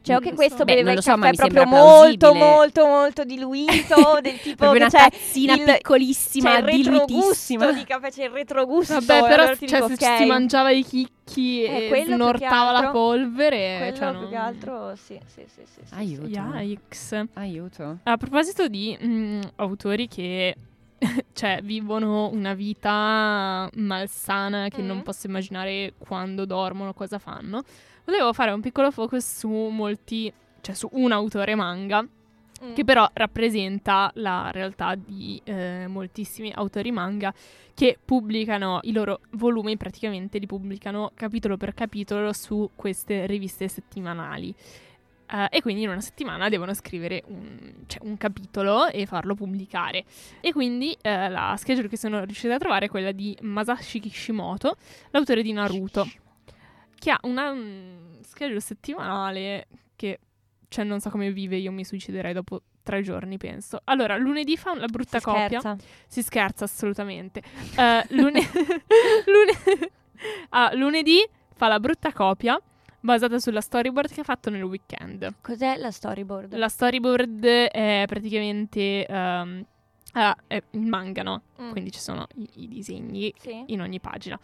Cioè, 0.00 0.14
Non 0.14 0.24
che 0.24 0.34
questo. 0.34 0.64
Beh, 0.64 0.82
lo 0.82 0.90
il 0.92 1.02
so, 1.02 1.16
ma 1.16 1.30
caffè 1.30 1.48
proprio 1.48 1.66
molto, 1.66 2.34
molto, 2.34 2.86
molto 2.86 3.24
diluito, 3.24 4.18
del 4.22 4.40
tipo 4.40 4.70
una 4.70 4.88
c'è 4.88 5.10
tazzina 5.10 5.54
il- 5.54 5.62
piccolissima, 5.64 6.50
c'è 6.50 6.58
il 6.58 6.82
diluitissima. 6.82 7.64
retrogusto 7.66 7.72
di 7.72 7.84
caffè, 7.84 8.10
c'è 8.10 8.24
il 8.24 8.30
retrogusto. 8.30 8.94
Vabbè, 8.94 9.06
però 9.06 9.42
allora 9.42 9.56
cioè, 9.56 9.66
dico, 9.82 9.86
se 9.88 9.92
ok, 10.06 10.16
si 10.18 10.24
mangiava 10.26 10.70
i 10.70 10.82
chicchi 10.84 11.62
Eh, 11.64 11.90
e 11.92 12.04
snortava 12.06 12.70
la 12.72 12.78
altro- 12.78 12.92
polvere, 12.92 13.76
quello 13.78 13.96
cioè, 13.96 14.10
più 14.10 14.20
non- 14.20 14.28
che 14.30 14.36
altro, 14.36 14.92
sì, 14.96 15.18
sì, 15.26 15.44
sì, 15.46 15.62
sì, 15.64 15.80
sì, 15.84 15.94
Aiuto. 15.94 16.26
Yikes. 16.28 17.24
Aiuto. 17.34 17.98
A 18.04 18.16
proposito 18.16 18.68
di 18.68 18.96
mm, 19.02 19.40
autori 19.56 20.08
che 20.08 20.54
cioè, 21.32 21.60
vivono 21.62 22.28
una 22.32 22.54
vita 22.54 23.68
malsana 23.74 24.68
che 24.68 24.82
Mm. 24.82 24.86
non 24.86 25.02
posso 25.02 25.26
immaginare 25.26 25.92
quando 25.98 26.44
dormono, 26.44 26.92
cosa 26.94 27.18
fanno, 27.18 27.62
volevo 28.08 28.32
fare 28.32 28.52
un 28.52 28.60
piccolo 28.60 28.90
focus 28.90 29.38
su 29.38 29.48
molti, 29.50 30.32
cioè 30.60 30.74
su 30.74 30.88
un 30.92 31.12
autore 31.12 31.54
manga 31.54 32.06
Mm. 32.64 32.74
che 32.74 32.84
però 32.84 33.08
rappresenta 33.12 34.10
la 34.14 34.50
realtà 34.50 34.96
di 34.96 35.40
eh, 35.44 35.86
moltissimi 35.86 36.52
autori 36.52 36.90
manga 36.90 37.32
che 37.72 37.96
pubblicano 38.04 38.80
i 38.82 38.92
loro 38.92 39.20
volumi, 39.32 39.76
praticamente 39.76 40.38
li 40.38 40.46
pubblicano 40.46 41.12
capitolo 41.14 41.56
per 41.56 41.72
capitolo 41.72 42.32
su 42.32 42.70
queste 42.74 43.26
riviste 43.26 43.68
settimanali. 43.68 44.52
Eh, 45.30 45.46
e 45.50 45.62
quindi 45.62 45.82
in 45.82 45.90
una 45.90 46.00
settimana 46.00 46.48
devono 46.48 46.74
scrivere 46.74 47.22
un, 47.26 47.74
cioè, 47.86 48.04
un 48.04 48.16
capitolo 48.16 48.88
e 48.88 49.06
farlo 49.06 49.34
pubblicare. 49.36 50.04
E 50.40 50.52
quindi 50.52 50.96
eh, 51.00 51.28
la 51.28 51.54
schedule 51.56 51.86
che 51.86 51.96
sono 51.96 52.24
riuscita 52.24 52.54
a 52.54 52.58
trovare 52.58 52.86
è 52.86 52.88
quella 52.88 53.12
di 53.12 53.36
Masashi 53.42 54.00
Kishimoto, 54.00 54.74
l'autore 55.10 55.42
di 55.42 55.52
Naruto, 55.52 56.08
che 56.98 57.10
ha 57.10 57.18
una 57.22 57.52
mm, 57.52 58.20
schedule 58.22 58.60
settimanale 58.60 59.66
che, 59.96 60.18
cioè, 60.68 60.84
non 60.84 61.00
so 61.00 61.10
come 61.10 61.30
vive, 61.32 61.56
io 61.56 61.72
mi 61.72 61.84
suiciderei 61.84 62.32
dopo 62.32 62.62
tre 62.82 63.02
giorni, 63.02 63.36
penso. 63.36 63.80
Allora, 63.84 64.16
lunedì 64.16 64.56
fa 64.56 64.70
una 64.72 64.86
brutta 64.86 65.18
Si 65.18 65.24
copia. 65.24 65.46
scherza. 65.60 65.76
Si 66.06 66.22
scherza 66.22 66.64
assolutamente. 66.64 67.42
Eh, 67.76 68.06
lune- 68.10 68.40
lune- 69.26 69.90
ah, 70.50 70.74
lunedì 70.74 71.18
fa 71.54 71.68
la 71.68 71.78
brutta 71.80 72.12
copia 72.12 72.60
basata 73.00 73.38
sulla 73.38 73.60
storyboard 73.60 74.12
che 74.12 74.20
ha 74.20 74.24
fatto 74.24 74.50
nel 74.50 74.62
weekend. 74.62 75.34
Cos'è 75.40 75.76
la 75.76 75.90
storyboard? 75.90 76.54
La 76.56 76.68
storyboard 76.68 77.44
è 77.44 78.04
praticamente 78.06 79.06
ehm, 79.06 79.64
ah, 80.12 80.36
è 80.46 80.62
il 80.72 80.80
manga, 80.86 81.22
no? 81.22 81.42
Mm. 81.60 81.70
Quindi 81.70 81.90
ci 81.92 82.00
sono 82.00 82.26
i, 82.36 82.48
i 82.62 82.68
disegni 82.68 83.32
Sì. 83.38 83.64
in 83.66 83.80
ogni 83.80 84.00
pagina. 84.00 84.38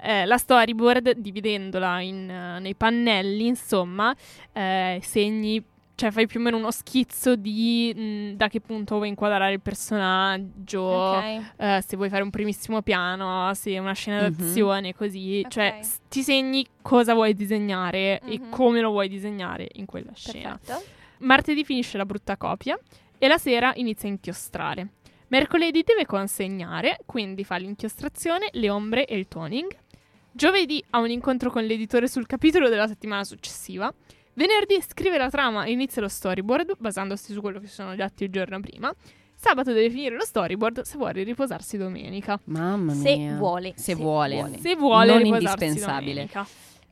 Eh, 0.00 0.24
la 0.26 0.38
storyboard, 0.38 1.12
dividendola 1.18 2.00
in, 2.00 2.30
eh, 2.30 2.58
nei 2.60 2.74
pannelli, 2.76 3.46
insomma, 3.46 4.14
eh, 4.52 5.00
segni, 5.02 5.60
cioè 5.96 6.12
fai 6.12 6.28
più 6.28 6.38
o 6.38 6.42
meno 6.44 6.56
uno 6.56 6.70
schizzo 6.70 7.34
di 7.34 7.92
mh, 7.96 8.36
da 8.36 8.46
che 8.46 8.60
punto 8.60 8.94
vuoi 8.94 9.08
inquadrare 9.08 9.54
il 9.54 9.60
personaggio, 9.60 10.80
Ok. 10.82 11.42
eh, 11.56 11.84
se 11.84 11.96
vuoi 11.96 12.08
fare 12.08 12.22
un 12.22 12.30
primissimo 12.30 12.82
piano, 12.82 13.52
se 13.54 13.72
è 13.72 13.78
una 13.78 13.92
scena 13.94 14.22
Mhm. 14.22 14.36
d'azione, 14.36 14.94
così. 14.94 15.42
Ok. 15.44 15.50
Cioè, 15.50 15.78
s- 15.82 15.98
ti 16.08 16.22
segni 16.22 16.64
cosa 16.80 17.14
vuoi 17.14 17.34
disegnare 17.34 18.20
e 18.20 18.38
Mhm. 18.38 18.50
come 18.50 18.80
lo 18.80 18.90
vuoi 18.90 19.08
disegnare 19.08 19.68
in 19.72 19.86
quella 19.86 20.12
scena. 20.14 20.56
Perfetto. 20.62 20.86
Martedì 21.20 21.64
finisce 21.64 21.96
la 21.96 22.06
brutta 22.06 22.36
copia 22.36 22.78
e 23.18 23.26
la 23.26 23.38
sera 23.38 23.72
inizia 23.74 24.08
a 24.08 24.12
inchiostrare. 24.12 24.88
Mercoledì 25.28 25.82
deve 25.84 26.06
consegnare, 26.06 26.98
quindi 27.04 27.44
fa 27.44 27.56
l'inchiostrazione, 27.56 28.48
le 28.52 28.70
ombre 28.70 29.04
e 29.06 29.16
il 29.16 29.28
toning. 29.28 29.76
Giovedì 30.32 30.82
ha 30.90 30.98
un 31.00 31.10
incontro 31.10 31.50
con 31.50 31.64
l'editore 31.64 32.08
sul 32.08 32.26
capitolo 32.26 32.68
della 32.68 32.86
settimana 32.86 33.24
successiva. 33.24 33.92
Venerdì 34.34 34.80
scrive 34.80 35.18
la 35.18 35.28
trama 35.28 35.64
e 35.64 35.72
inizia 35.72 36.00
lo 36.00 36.08
storyboard 36.08 36.76
basandosi 36.78 37.32
su 37.32 37.40
quello 37.40 37.58
che 37.58 37.66
sono 37.66 37.94
detti 37.96 38.24
il 38.24 38.30
giorno 38.30 38.60
prima. 38.60 38.94
Sabato 39.34 39.72
deve 39.72 39.90
finire 39.90 40.16
lo 40.16 40.24
storyboard 40.24 40.80
se 40.82 40.96
vuole 40.96 41.22
riposarsi 41.24 41.76
domenica. 41.76 42.40
Mamma 42.44 42.92
Se 42.94 43.16
mia. 43.16 43.36
vuole, 43.36 43.72
Se 43.76 43.82
se 43.82 43.94
vuole. 43.94 44.34
vuole. 44.36 44.58
Se 44.58 44.74
vuole 44.76 45.12
Non 45.14 45.22
riposarsi 45.22 45.64
indispensabile. 45.66 46.12
domenica. 46.14 46.46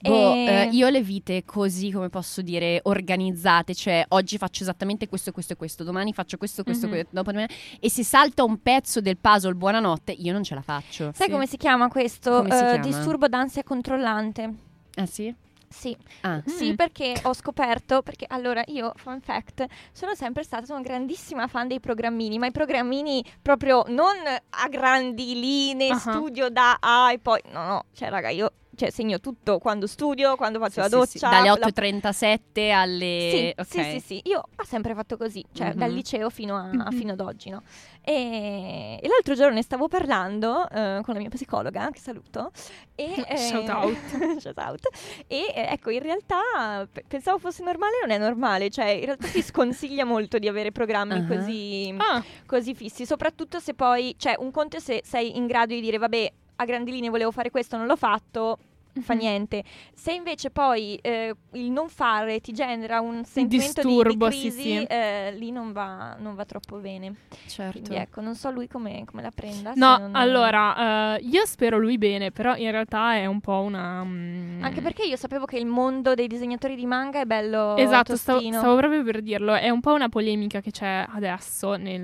Boh, 0.06 0.32
E- 0.34 0.46
eh, 0.46 0.68
io 0.72 0.88
le 0.88 1.02
vite 1.02 1.44
così, 1.44 1.90
come 1.90 2.08
posso 2.08 2.42
dire, 2.42 2.80
organizzate, 2.84 3.74
cioè 3.74 4.04
oggi 4.08 4.38
faccio 4.38 4.62
esattamente 4.62 5.08
questo, 5.08 5.32
questo 5.32 5.52
e 5.54 5.56
questo, 5.56 5.84
domani 5.84 6.12
faccio 6.12 6.36
questo, 6.36 6.62
questo, 6.62 6.86
Mhm. 6.86 6.92
questo, 6.92 7.08
dopodomani- 7.12 7.52
e 7.80 7.90
se 7.90 8.04
salta 8.04 8.44
un 8.44 8.60
pezzo 8.62 9.00
del 9.00 9.16
puzzle 9.18 9.54
buonanotte, 9.54 10.12
io 10.12 10.32
non 10.32 10.42
ce 10.42 10.54
la 10.54 10.62
faccio. 10.62 11.12
Sai 11.14 11.26
Sì. 11.26 11.32
come 11.32 11.46
si 11.46 11.56
chiama 11.56 11.88
questo? 11.88 12.30
Come 12.36 12.50
si 12.50 12.56
Eh, 12.56 12.66
chiama? 12.70 12.76
Disturbo 12.78 13.28
d'ansia 13.28 13.62
controllante. 13.62 14.54
Ah 14.96 15.06
sì? 15.06 15.34
Sì, 15.68 15.94
Ah, 16.22 16.40
sì, 16.46 16.70
Mm. 16.70 16.74
perché 16.74 17.12
ho 17.24 17.34
scoperto, 17.34 18.00
perché 18.00 18.24
allora 18.28 18.62
io, 18.68 18.92
fun 18.94 19.20
fact, 19.20 19.66
sono 19.92 20.14
sempre 20.14 20.44
stata 20.44 20.72
una 20.72 20.80
grandissima 20.80 21.48
fan 21.48 21.66
dei 21.66 21.80
programmini, 21.80 22.38
ma 22.38 22.46
i 22.46 22.52
programmini 22.52 23.22
proprio 23.42 23.82
non 23.88 24.14
a 24.50 24.68
grandi 24.68 25.38
linee, 25.38 25.90
Ah. 25.90 25.98
studio 25.98 26.48
da 26.50 26.76
A 26.80 27.10
e 27.12 27.18
poi, 27.18 27.40
no, 27.52 27.64
no, 27.66 27.84
cioè 27.92 28.08
raga, 28.08 28.28
io 28.30 28.52
cioè, 28.76 28.90
segno 28.90 29.18
tutto 29.20 29.58
quando 29.58 29.86
studio, 29.86 30.36
quando 30.36 30.58
faccio 30.58 30.74
sì, 30.74 30.78
la 30.80 30.84
sì, 30.88 30.90
doccia. 30.94 31.08
sì. 31.08 31.18
Dalle 31.18 31.48
la- 31.48 31.54
8.37 31.66 32.70
alle... 32.70 33.30
Sì, 33.32 33.52
ok. 33.60 33.66
sì, 33.66 33.82
sì, 33.98 34.00
sì, 34.06 34.20
io 34.24 34.38
ho 34.38 34.64
sempre 34.64 34.94
fatto 34.94 35.16
così, 35.16 35.44
cioè 35.52 35.68
Mhm. 35.68 35.74
dal 35.74 35.90
liceo 35.92 36.30
fino, 36.30 36.56
a- 36.56 36.72
Mhm. 36.72 36.90
fino 36.92 37.12
ad 37.12 37.20
oggi, 37.20 37.50
no? 37.50 37.62
E, 38.08 39.00
e 39.02 39.08
l'altro 39.08 39.34
giorno 39.34 39.54
ne 39.54 39.62
stavo 39.62 39.88
parlando 39.88 40.68
eh, 40.68 41.00
con 41.02 41.14
la 41.14 41.18
mia 41.20 41.28
psicologa, 41.28 41.90
che 41.90 41.98
saluto, 41.98 42.50
e... 42.94 43.14
eh, 43.28 43.36
Shout 43.36 43.68
out. 43.68 43.96
shout 44.38 44.58
out. 44.58 44.86
E 45.26 45.52
eh, 45.54 45.66
ecco, 45.72 45.90
in 45.90 46.00
realtà 46.00 46.86
pe- 46.90 47.04
pensavo 47.08 47.38
fosse 47.38 47.62
normale, 47.64 47.94
non 48.02 48.10
è 48.10 48.18
normale, 48.18 48.70
cioè 48.70 48.86
in 48.90 49.04
realtà 49.06 49.26
si 49.26 49.42
sconsiglia 49.42 50.04
molto 50.06 50.38
di 50.38 50.46
avere 50.48 50.70
programmi 50.72 51.14
Ah. 51.18 51.24
così, 51.26 51.94
Ah, 51.98 52.22
così 52.46 52.74
fissi, 52.74 53.04
soprattutto 53.06 53.58
se 53.58 53.74
poi, 53.74 54.14
cioè 54.18 54.34
un 54.38 54.50
conto 54.50 54.76
è 54.76 54.80
se 54.80 55.02
sei 55.04 55.36
in 55.36 55.46
grado 55.46 55.74
di 55.74 55.80
dire, 55.80 55.98
vabbè, 55.98 56.32
a 56.56 56.64
grandi 56.64 56.90
linee 56.90 57.10
volevo 57.10 57.30
fare 57.30 57.50
questo, 57.50 57.76
non 57.76 57.86
l'ho 57.86 57.96
fatto, 57.96 58.58
fa 58.98 59.12
Mhm. 59.12 59.18
niente. 59.20 59.62
Se 59.94 60.10
invece 60.10 60.48
poi 60.48 60.98
eh, 61.02 61.34
il 61.52 61.70
non 61.70 61.90
fare 61.90 62.40
ti 62.40 62.52
genera 62.54 63.00
un 63.00 63.26
sentimento 63.26 63.82
di- 63.82 63.88
di, 63.88 63.92
disturbo, 63.94 64.30
sì, 64.30 64.38
crisi, 64.40 64.60
sì. 64.62 64.82
eh, 64.84 65.34
lì 65.36 65.50
non 65.50 65.72
va, 65.72 66.16
non 66.18 66.34
va 66.34 66.46
troppo 66.46 66.78
bene. 66.78 67.14
Certo. 67.46 67.72
Quindi 67.72 67.94
ecco, 67.96 68.22
non 68.22 68.34
so 68.34 68.48
lui 68.50 68.66
come, 68.68 69.04
come 69.04 69.20
la 69.20 69.30
prenda. 69.34 69.72
no, 69.76 69.98
non- 69.98 70.16
allora, 70.16 71.16
eh, 71.16 71.20
io 71.24 71.44
spero 71.44 71.76
lui 71.76 71.98
bene, 71.98 72.30
però 72.30 72.56
in 72.56 72.70
realtà 72.70 73.16
è 73.16 73.26
un 73.26 73.40
po' 73.42 73.60
una... 73.60 74.02
mm, 74.02 74.62
Anche 74.64 74.80
perché 74.80 75.02
io 75.04 75.16
sapevo 75.16 75.44
che 75.44 75.58
il 75.58 75.66
mondo 75.66 76.14
dei 76.14 76.26
disegnatori 76.26 76.74
di 76.74 76.86
manga 76.86 77.20
è 77.20 77.26
bello 77.26 77.76
Esatto, 77.76 78.16
stavo, 78.16 78.40
stavo 78.50 78.76
proprio 78.76 79.02
per 79.04 79.20
dirlo. 79.20 79.52
È 79.52 79.68
un 79.68 79.80
po' 79.80 79.92
una 79.92 80.08
polemica 80.08 80.62
che 80.62 80.70
c'è 80.70 81.04
adesso 81.06 81.76
nel, 81.76 82.00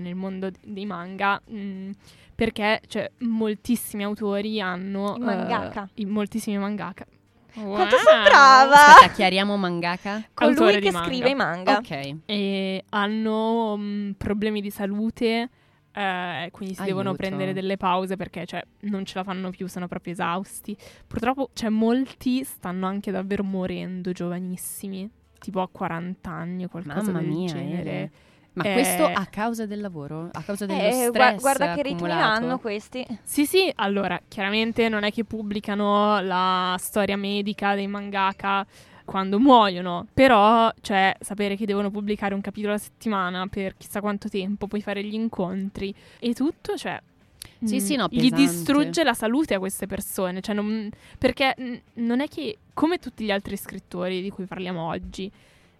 nel 0.00 0.14
mondo 0.14 0.48
dei 0.62 0.86
manga. 0.86 1.42
mm, 1.50 1.90
perché 2.36 2.80
cioè, 2.86 3.10
moltissimi 3.20 4.04
autori 4.04 4.60
hanno. 4.60 5.16
I 5.16 5.20
mangaka. 5.20 5.88
eh, 5.94 6.02
i- 6.02 6.04
moltissimi 6.06 6.56
mangaka. 6.58 7.04
Quanto 7.54 7.96
Wow! 7.96 8.04
sei 8.04 8.22
brava! 8.22 8.86
Aspetta, 8.86 9.12
chiariamo 9.14 9.56
mangaka? 9.56 10.22
Colui 10.34 10.52
autore 10.52 10.72
che 10.74 10.80
di 10.80 10.90
manga. 10.90 11.06
scrive 11.08 11.30
i 11.30 11.34
manga. 11.34 11.76
Ok. 11.78 12.14
E 12.26 12.84
hanno 12.90 13.76
mm, 13.78 14.10
problemi 14.12 14.60
di 14.60 14.70
salute. 14.70 15.48
eh, 15.98 16.48
quindi 16.52 16.74
si 16.74 16.82
devono 16.84 17.08
Aiuto. 17.08 17.22
prendere 17.22 17.54
delle 17.54 17.78
pause 17.78 18.16
perché 18.16 18.44
cioè, 18.44 18.62
non 18.80 19.06
ce 19.06 19.14
la 19.16 19.24
fanno 19.24 19.48
più, 19.48 19.66
sono 19.66 19.88
proprio 19.88 20.12
esausti. 20.12 20.76
Purtroppo 21.06 21.48
cioè, 21.54 21.70
molti 21.70 22.44
stanno 22.44 22.86
anche 22.86 23.10
davvero 23.10 23.42
morendo 23.42 24.12
giovanissimi, 24.12 25.10
tipo 25.38 25.62
a 25.62 25.68
40 25.72 26.30
anni 26.30 26.64
o 26.64 26.68
qualcosa 26.68 27.10
Mamma 27.10 27.20
del 27.20 27.28
mia, 27.28 27.46
genere. 27.48 27.90
Ele. 27.90 28.10
Ma 28.56 28.64
Eh, 28.64 28.72
questo 28.72 29.04
a 29.04 29.26
causa 29.26 29.66
del 29.66 29.80
lavoro? 29.80 30.30
A 30.32 30.42
causa 30.42 30.64
dello 30.64 30.80
Eh, 30.80 30.92
stress 31.08 31.10
gua- 31.12 31.54
guarda 31.54 31.74
che 31.74 31.82
ritmi 31.82 32.10
hanno 32.10 32.58
questi. 32.58 33.06
Sì, 33.22 33.44
sì, 33.44 33.70
allora, 33.76 34.18
chiaramente 34.28 34.88
non 34.88 35.04
è 35.04 35.12
che 35.12 35.24
pubblicano 35.24 36.20
la 36.22 36.74
storia 36.78 37.18
medica 37.18 37.74
dei 37.74 37.86
mangaka 37.86 38.66
quando 39.04 39.38
muoiono, 39.38 40.06
però, 40.12 40.72
cioè, 40.80 41.14
sapere 41.20 41.54
che 41.54 41.66
devono 41.66 41.90
pubblicare 41.90 42.32
un 42.34 42.40
capitolo 42.40 42.72
a 42.72 42.78
settimana 42.78 43.46
per 43.46 43.76
chissà 43.76 44.00
quanto 44.00 44.28
tempo, 44.30 44.66
poi 44.66 44.80
fare 44.80 45.04
gli 45.04 45.14
incontri 45.14 45.94
e 46.18 46.32
tutto, 46.32 46.76
cioè... 46.76 46.98
Sì, 47.62 47.76
mm, 47.76 47.78
sì, 47.78 47.96
no, 47.96 48.06
gli 48.10 48.28
pesante. 48.30 48.36
distrugge 48.36 49.04
la 49.04 49.14
salute 49.14 49.54
a 49.54 49.58
queste 49.58 49.86
persone, 49.86 50.40
cioè 50.40 50.54
non- 50.54 50.90
perché 51.18 51.54
mm, 51.60 51.74
non 52.04 52.20
è 52.20 52.28
che, 52.28 52.56
come 52.74 52.98
tutti 52.98 53.24
gli 53.24 53.30
altri 53.30 53.56
scrittori 53.56 54.20
di 54.22 54.30
cui 54.30 54.44
parliamo 54.46 54.86
oggi, 54.88 55.30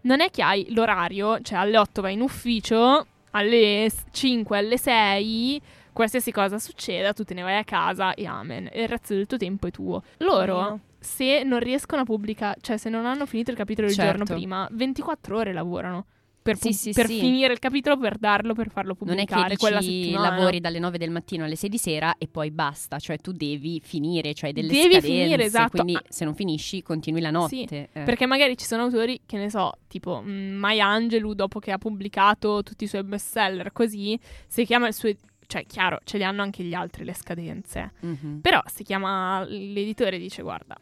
non 0.06 0.20
è 0.20 0.30
che 0.30 0.42
hai 0.42 0.66
l'orario, 0.72 1.40
cioè 1.42 1.58
alle 1.58 1.76
8 1.78 2.00
vai 2.00 2.14
in 2.14 2.20
ufficio, 2.22 3.06
alle 3.32 3.86
s- 3.90 4.04
5, 4.12 4.56
alle 4.58 4.78
6 4.78 5.60
qualsiasi 5.92 6.30
cosa 6.30 6.58
succeda, 6.58 7.12
tu 7.12 7.24
te 7.24 7.34
ne 7.34 7.42
vai 7.42 7.56
a 7.58 7.64
casa 7.64 8.14
e 8.14 8.26
amen. 8.26 8.68
E 8.72 8.82
il 8.82 8.88
resto 8.88 9.14
del 9.14 9.26
tuo 9.26 9.36
tempo 9.38 9.66
è 9.66 9.70
tuo. 9.70 10.02
Loro, 10.18 10.80
se 10.98 11.42
non 11.42 11.58
riescono 11.58 12.02
a 12.02 12.04
pubblicare, 12.04 12.58
cioè 12.60 12.76
se 12.76 12.88
non 12.90 13.06
hanno 13.06 13.26
finito 13.26 13.50
il 13.50 13.56
capitolo 13.56 13.86
il 13.88 13.94
Certo. 13.94 14.10
giorno 14.10 14.24
prima, 14.24 14.68
24 14.72 15.36
ore 15.38 15.52
lavorano. 15.52 16.06
Per, 16.46 16.56
Sì, 16.56 16.68
pub- 16.68 16.74
sì, 16.78 16.92
per 16.92 17.06
sì. 17.06 17.18
finire 17.18 17.52
il 17.52 17.58
capitolo, 17.58 17.98
per 17.98 18.18
darlo, 18.18 18.54
per 18.54 18.70
farlo 18.70 18.96
Non 19.00 19.14
è 19.18 19.24
pubblicare 19.24 19.48
che 19.50 19.56
quella 19.56 19.80
settimana. 19.80 20.30
lavori 20.30 20.60
dalle 20.60 20.78
9 20.78 20.98
del 20.98 21.10
mattino 21.10 21.44
alle 21.44 21.56
6 21.56 21.68
di 21.68 21.78
sera 21.78 22.14
e 22.18 22.28
poi 22.28 22.50
basta, 22.50 22.98
cioè 22.98 23.18
tu 23.18 23.32
devi 23.32 23.80
finire, 23.82 24.32
cioè 24.34 24.52
delle 24.52 24.68
Devi 24.68 24.82
scadenze, 24.94 25.06
finire, 25.06 25.44
esatto. 25.44 25.82
quindi 25.82 25.98
se 26.08 26.24
non 26.24 26.34
finisci 26.34 26.82
continui 26.82 27.20
la 27.20 27.30
notte. 27.30 27.56
Sì, 27.56 27.64
eh. 27.68 27.88
Perché 28.04 28.26
magari 28.26 28.56
ci 28.56 28.64
sono 28.66 28.82
autori 28.84 29.20
che 29.26 29.36
ne 29.38 29.50
so, 29.50 29.72
tipo 29.88 30.22
mm, 30.24 30.54
Maya 30.56 30.86
Angelou, 30.86 31.34
dopo 31.34 31.58
che 31.58 31.72
ha 31.72 31.78
pubblicato 31.78 32.62
tutti 32.62 32.84
i 32.84 32.86
suoi 32.86 33.02
bestseller, 33.02 33.72
così 33.72 34.18
si 34.46 34.64
chiama 34.64 34.86
il 34.88 34.94
suo. 34.94 35.10
Cioè, 35.48 35.64
chiaro, 35.66 36.00
ce 36.02 36.16
li 36.18 36.24
hanno 36.24 36.42
anche 36.42 36.64
gli 36.64 36.74
altri 36.74 37.04
le 37.04 37.14
scadenze. 37.14 37.92
Mhm. 38.00 38.40
Però 38.40 38.60
si 38.66 38.82
chiama 38.82 39.44
l'editore 39.44 40.16
e 40.16 40.18
dice: 40.18 40.42
Guarda, 40.42 40.76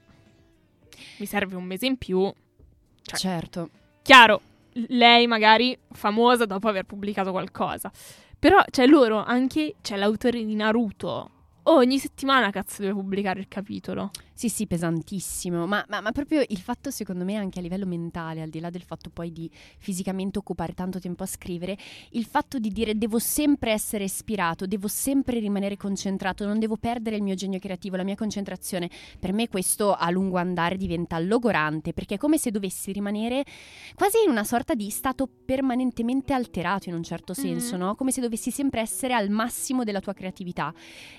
mi 1.18 1.26
serve 1.26 1.56
un 1.56 1.64
mese 1.64 1.86
in 1.86 1.96
più. 1.96 2.20
Cioè, 3.02 3.18
Certo. 3.18 3.68
chiaro, 4.02 4.40
lei 4.88 5.26
magari 5.26 5.78
famosa 5.92 6.44
dopo 6.46 6.68
aver 6.68 6.84
pubblicato 6.84 7.30
qualcosa. 7.30 7.90
Però 8.38 8.62
c'è 8.70 8.86
loro 8.86 9.22
anche, 9.24 9.76
c'è 9.80 9.96
l'autore 9.96 10.44
di 10.44 10.54
Naruto. 10.54 11.30
Ogni 11.64 11.98
settimana 11.98 12.50
cazzo 12.50 12.82
deve 12.82 12.92
pubblicare 12.92 13.40
il 13.40 13.48
capitolo. 13.48 14.10
Sì, 14.36 14.48
sì, 14.48 14.66
pesantissimo, 14.66 15.64
ma, 15.64 15.84
ma- 15.88 16.00
ma 16.00 16.10
proprio 16.10 16.42
il 16.48 16.58
fatto 16.58 16.90
secondo 16.90 17.24
me 17.24 17.36
anche 17.36 17.60
a 17.60 17.62
livello 17.62 17.86
mentale, 17.86 18.42
al 18.42 18.48
di 18.48 18.58
là 18.58 18.68
del 18.68 18.82
fatto 18.82 19.08
poi 19.08 19.30
di 19.32 19.48
fisicamente 19.78 20.38
occupare 20.40 20.74
tanto 20.74 20.98
tempo 20.98 21.22
a 21.22 21.26
scrivere, 21.26 21.78
il 22.10 22.24
fatto 22.24 22.58
di 22.58 22.70
dire 22.70 22.98
devo 22.98 23.20
sempre 23.20 23.70
essere 23.70 24.02
ispirato, 24.02 24.66
devo 24.66 24.88
sempre 24.88 25.38
rimanere 25.38 25.76
concentrato, 25.76 26.44
non 26.46 26.58
devo 26.58 26.76
perdere 26.76 27.14
il 27.14 27.22
mio 27.22 27.36
genio 27.36 27.60
creativo, 27.60 27.94
la 27.94 28.02
mia 28.02 28.16
concentrazione, 28.16 28.90
per 29.20 29.32
me 29.32 29.48
questo 29.48 29.94
a 29.94 30.10
lungo 30.10 30.36
andare 30.36 30.76
diventa 30.76 31.16
logorante, 31.20 31.92
perché 31.92 32.16
è 32.16 32.18
come 32.18 32.36
se 32.36 32.50
dovessi 32.50 32.90
rimanere 32.90 33.44
quasi 33.94 34.16
in 34.24 34.30
una 34.30 34.42
sorta 34.42 34.74
di 34.74 34.90
stato 34.90 35.28
permanentemente 35.28 36.32
alterato 36.32 36.88
in 36.88 36.96
un 36.96 37.04
certo 37.04 37.34
senso, 37.34 37.76
Mhm. 37.76 37.80
no? 37.82 37.94
Come 37.94 38.10
se 38.10 38.20
dovessi 38.20 38.50
sempre 38.50 38.80
essere 38.80 39.14
al 39.14 39.30
massimo 39.30 39.84
della 39.84 40.00
tua 40.00 40.12
creatività 40.12 40.74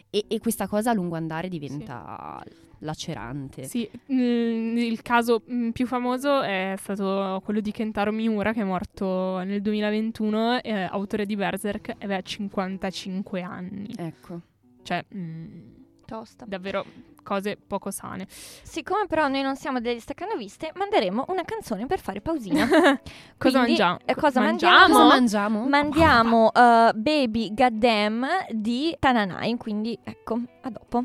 e, 0.10 0.25
e 0.28 0.39
questa 0.39 0.67
cosa 0.67 0.89
a 0.89 0.93
lungo 0.93 1.15
andare 1.15 1.47
diventa 1.47 2.43
lacerante. 2.86 3.63
Sì, 3.65 3.89
mm, 4.12 4.78
il 4.78 5.02
caso 5.02 5.43
mm, 5.52 5.71
più 5.71 5.86
famoso 5.86 6.41
è 6.41 6.76
stato 6.78 7.41
quello 7.43 7.60
di 7.60 7.71
Kentaro 7.71 8.12
Miura 8.12 8.54
che 8.54 8.62
è 8.62 8.63
morto 8.63 9.39
nel 9.39 9.62
2021, 9.62 10.62
eh, 10.62 10.84
autore 10.84 11.26
di 11.26 11.36
Berserk, 11.36 11.89
e 11.89 12.06
aveva 12.06 12.21
55 12.21 13.41
anni. 13.41 13.88
Ecco. 13.98 14.39
Cioè, 14.84 15.04
mm, 15.13 15.62
Tosta. 16.06 16.45
davvero 16.48 16.86
cose 17.26 17.58
poco 17.58 17.89
sane. 17.91 18.28
Siccome 18.30 19.08
però 19.08 19.28
noi 19.28 19.41
non 19.41 19.56
siamo 19.58 19.82
degli 19.82 20.00
staccanoviste, 20.00 20.71
manderemo 20.76 21.26
una 21.30 21.43
canzone 21.43 21.88
per 21.88 22.00
fare 22.00 22.21
pausina. 22.21 22.67
cosa 22.69 23.00
Quindi, 23.38 23.58
mangiamo? 23.58 23.98
eh, 24.06 24.15
cosa 24.15 24.39
mangiamo? 24.39 24.78
mangiamo? 24.78 24.93
Cosa 24.93 25.08
mangiamo? 25.08 25.67
Mandiamo 25.67 26.45
uh, 26.45 27.00
Baby 27.00 27.54
Goddamn 27.54 28.26
di 28.52 28.95
Tananai, 29.00 29.58
quindi 29.58 29.98
ecco, 30.04 30.39
a 30.62 30.69
dopo. 30.69 31.04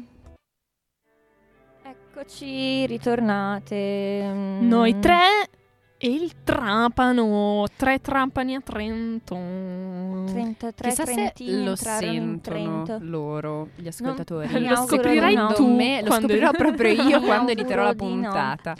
Eccoci, 2.13 2.87
ritornate. 2.87 4.21
Mm. 4.25 4.67
Noi 4.67 4.99
tre 4.99 5.49
e 5.97 6.09
il 6.09 6.43
trapano. 6.43 7.65
Tre 7.77 8.01
trapani 8.01 8.57
a 8.57 8.61
Trento. 8.61 9.35
33 10.27 10.89
Chissà 10.89 11.07
se 11.07 11.15
trentini 11.15 11.65
lo 11.65 11.71
entrarono 11.71 12.13
in 12.13 12.43
sentono 12.43 12.99
loro, 13.03 13.69
gli 13.77 13.87
ascoltatori. 13.87 14.49
mi 14.49 14.69
Lo 14.69 14.75
scoprirai 14.75 15.35
no. 15.37 15.53
tu. 15.53 15.73
Me, 15.73 16.03
lo 16.03 16.11
scoprirò 16.11 16.51
proprio 16.59 16.91
io 16.91 17.21
quando 17.21 17.53
editerò 17.53 17.85
la 17.85 17.95
di 17.95 18.05
no. 18.05 18.11
puntata. 18.11 18.75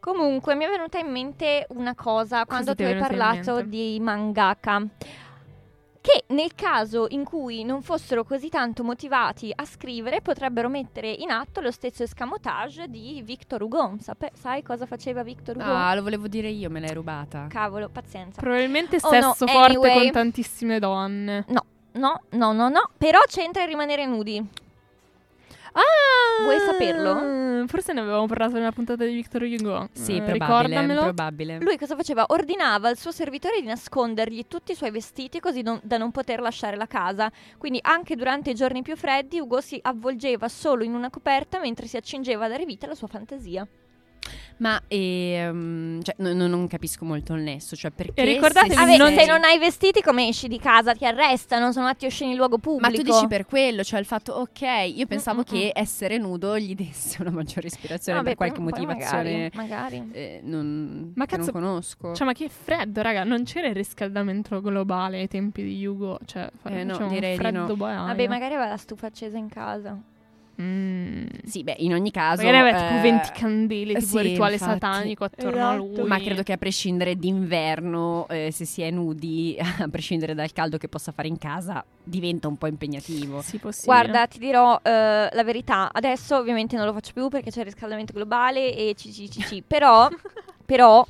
Comunque 0.00 0.54
mi 0.54 0.64
è 0.64 0.68
venuta 0.68 0.98
in 0.98 1.10
mente 1.10 1.66
una 1.70 1.94
cosa 1.94 2.46
quando 2.46 2.74
tu 2.74 2.84
hai 2.84 2.96
parlato 2.96 3.60
di 3.60 3.98
mangaka. 4.00 4.82
Che 6.02 6.24
nel 6.34 6.54
caso 6.56 7.06
in 7.10 7.22
cui 7.22 7.62
non 7.62 7.80
fossero 7.80 8.24
così 8.24 8.48
tanto 8.48 8.82
motivati 8.82 9.52
a 9.54 9.64
scrivere 9.64 10.20
potrebbero 10.20 10.68
mettere 10.68 11.08
in 11.10 11.30
atto 11.30 11.60
lo 11.60 11.70
stesso 11.70 12.02
escamotage 12.02 12.88
di 12.88 13.22
Victor 13.24 13.62
Hugo. 13.62 13.94
Sape- 14.00 14.32
sai 14.34 14.62
cosa 14.62 14.84
faceva 14.84 15.22
Victor 15.22 15.54
Hugo? 15.56 15.64
Ah, 15.72 15.94
lo 15.94 16.02
volevo 16.02 16.26
dire 16.26 16.48
io, 16.48 16.68
me 16.70 16.80
l'hai 16.80 16.92
rubata. 16.92 17.46
Cavolo, 17.48 17.88
pazienza. 17.88 18.40
Probabilmente 18.40 18.98
Oh, 19.00 19.10
no, 19.10 19.32
sesso 19.32 19.46
forte 19.46 19.76
anyway. 19.76 19.94
con 20.02 20.10
tantissime 20.10 20.78
donne. 20.80 21.44
No, 21.48 21.64
no, 21.92 22.20
no, 22.30 22.52
no, 22.52 22.68
no. 22.68 22.90
Però 22.98 23.20
c'entra 23.28 23.62
il 23.62 23.68
rimanere 23.68 24.04
nudi. 24.04 24.44
Ah! 25.72 26.42
Vuoi 26.42 26.58
saperlo? 26.60 27.66
Forse 27.66 27.92
ne 27.92 28.00
avevamo 28.00 28.26
parlato 28.26 28.54
nella 28.54 28.72
puntata 28.72 29.04
di 29.04 29.12
Victor 29.14 29.42
Hugo. 29.42 29.88
Sì, 29.92 30.16
Eh, 30.16 30.22
probabile, 30.22 30.38
Ricordamelo. 30.78 31.02
probabile. 31.02 31.58
Lui 31.60 31.78
cosa 31.78 31.94
faceva? 31.94 32.24
Ordinava 32.28 32.88
al 32.88 32.96
suo 32.98 33.12
servitore 33.12 33.60
di 33.60 33.66
nascondergli 33.66 34.44
tutti 34.48 34.72
i 34.72 34.74
suoi 34.74 34.90
vestiti 34.90 35.38
così 35.40 35.62
non- 35.62 35.80
da 35.82 35.96
non 35.98 36.10
poter 36.10 36.40
lasciare 36.40 36.76
la 36.76 36.86
casa. 36.86 37.30
Quindi 37.58 37.78
anche 37.82 38.16
durante 38.16 38.50
i 38.50 38.54
giorni 38.54 38.82
più 38.82 38.96
freddi 38.96 39.38
Ugo 39.38 39.60
si 39.60 39.78
avvolgeva 39.82 40.48
solo 40.48 40.82
in 40.82 40.94
una 40.94 41.10
coperta 41.10 41.60
mentre 41.60 41.86
si 41.86 41.96
accingeva 41.96 42.46
a 42.46 42.48
dare 42.48 42.64
vita 42.64 42.86
alla 42.86 42.94
sua 42.96 43.06
fantasia. 43.08 43.66
Ma 44.58 44.80
ehm, 44.86 46.02
cioè, 46.02 46.14
no- 46.18 46.32
no- 46.32 46.46
non 46.46 46.66
capisco 46.68 47.04
molto 47.04 47.34
il 47.34 47.42
nesso, 47.42 47.74
cioè 47.76 47.90
perché 47.90 48.20
E 48.22 48.24
ricordatevi, 48.24 48.74
se 48.74 48.80
Vabbè, 48.80 48.96
non- 48.96 49.14
se 49.14 49.26
non 49.26 49.42
hai 49.44 49.58
vestiti 49.58 50.00
come 50.02 50.28
esci 50.28 50.46
di 50.48 50.58
casa? 50.58 50.94
Ti 50.94 51.04
arrestano, 51.04 51.72
sono 51.72 51.86
atti 51.86 52.06
osceni 52.06 52.30
in 52.32 52.36
luogo 52.36 52.58
pubblico. 52.58 52.88
Ma 52.90 52.96
tu 52.96 53.02
dici 53.02 53.26
per 53.26 53.46
quello, 53.46 53.82
cioè 53.82 53.98
il 53.98 54.06
fatto, 54.06 54.32
ok, 54.34 54.60
io 54.94 55.06
pensavo 55.06 55.38
Mm, 55.38 55.40
mm, 55.40 55.44
che 55.44 55.72
essere 55.74 56.18
nudo 56.18 56.58
gli 56.58 56.74
desse 56.74 57.20
una 57.22 57.30
maggiore 57.30 57.66
ispirazione 57.66 58.18
Vabbè, 58.18 58.28
per 58.30 58.36
qualche 58.38 58.60
poi- 58.60 58.70
poi 58.70 58.80
motivazione 58.86 59.50
Magari. 59.54 59.98
magari. 59.98 60.08
eh, 60.12 60.40
non, 60.44 61.12
Ma 61.16 61.26
che 61.26 61.36
non 61.36 61.46
cazzo, 61.46 61.58
conosco. 61.58 62.14
Cioè, 62.14 62.26
ma 62.26 62.32
che 62.32 62.48
freddo, 62.48 63.02
raga. 63.02 63.24
Non 63.24 63.44
c'era 63.44 63.66
il 63.68 63.74
riscaldamento 63.74 64.60
globale 64.60 65.18
ai 65.20 65.28
tempi 65.28 65.62
di 65.64 65.84
Hugo. 65.86 66.18
Cioè, 66.24 66.48
fa- 66.60 66.70
Eh, 66.70 66.84
no, 66.84 66.90
faceva 66.92 67.08
un 67.08 67.14
direi 67.14 67.32
di 67.32 67.38
freddo 67.38 67.66
no. 67.66 67.74
Vabbè, 67.76 68.28
magari 68.28 68.54
aveva 68.54 68.68
la 68.68 68.76
stufa 68.76 69.06
accesa 69.08 69.36
in 69.38 69.48
casa. 69.48 69.98
Mm. 70.60 71.24
sì, 71.44 71.64
beh, 71.64 71.76
in 71.78 71.94
ogni 71.94 72.10
caso... 72.10 72.42
Magari 72.42 72.58
aveva 72.68 72.78
tipo 72.78 72.98
eh, 72.98 73.00
20 73.00 73.30
candele, 73.32 73.94
tipo 73.94 74.18
sì, 74.18 74.22
rituale 74.22 74.52
infatti. 74.54 74.72
satanico 74.72 75.24
attorno 75.24 75.68
a 75.68 75.74
Esatto. 75.74 76.00
lui. 76.00 76.08
Ma 76.08 76.18
credo 76.20 76.42
che 76.42 76.52
a 76.52 76.56
prescindere 76.56 77.16
d'inverno, 77.16 78.26
eh, 78.28 78.50
se 78.52 78.64
si 78.64 78.82
è 78.82 78.90
nudi, 78.90 79.56
a 79.80 79.88
prescindere 79.88 80.34
dal 80.34 80.52
caldo 80.52 80.76
che 80.76 80.88
possa 80.88 81.10
fare 81.12 81.28
in 81.28 81.38
casa, 81.38 81.84
diventa 82.02 82.48
un 82.48 82.56
po' 82.56 82.66
impegnativo. 82.66 83.40
Sì, 83.40 83.58
possibile. 83.58 83.94
Guarda, 83.94 84.26
ti 84.26 84.38
dirò 84.38 84.78
eh, 84.82 85.28
la 85.32 85.44
verità. 85.44 85.90
Adesso 85.92 86.36
ovviamente 86.36 86.76
non 86.76 86.84
lo 86.86 86.92
faccio 86.92 87.12
più 87.12 87.28
perché 87.28 87.50
c'è 87.50 87.60
il 87.60 87.66
riscaldamento 87.66 88.12
globale 88.12 88.74
e 88.74 88.94
CCCC. 88.94 89.62
Però, 89.66 90.08
però, 90.66 91.04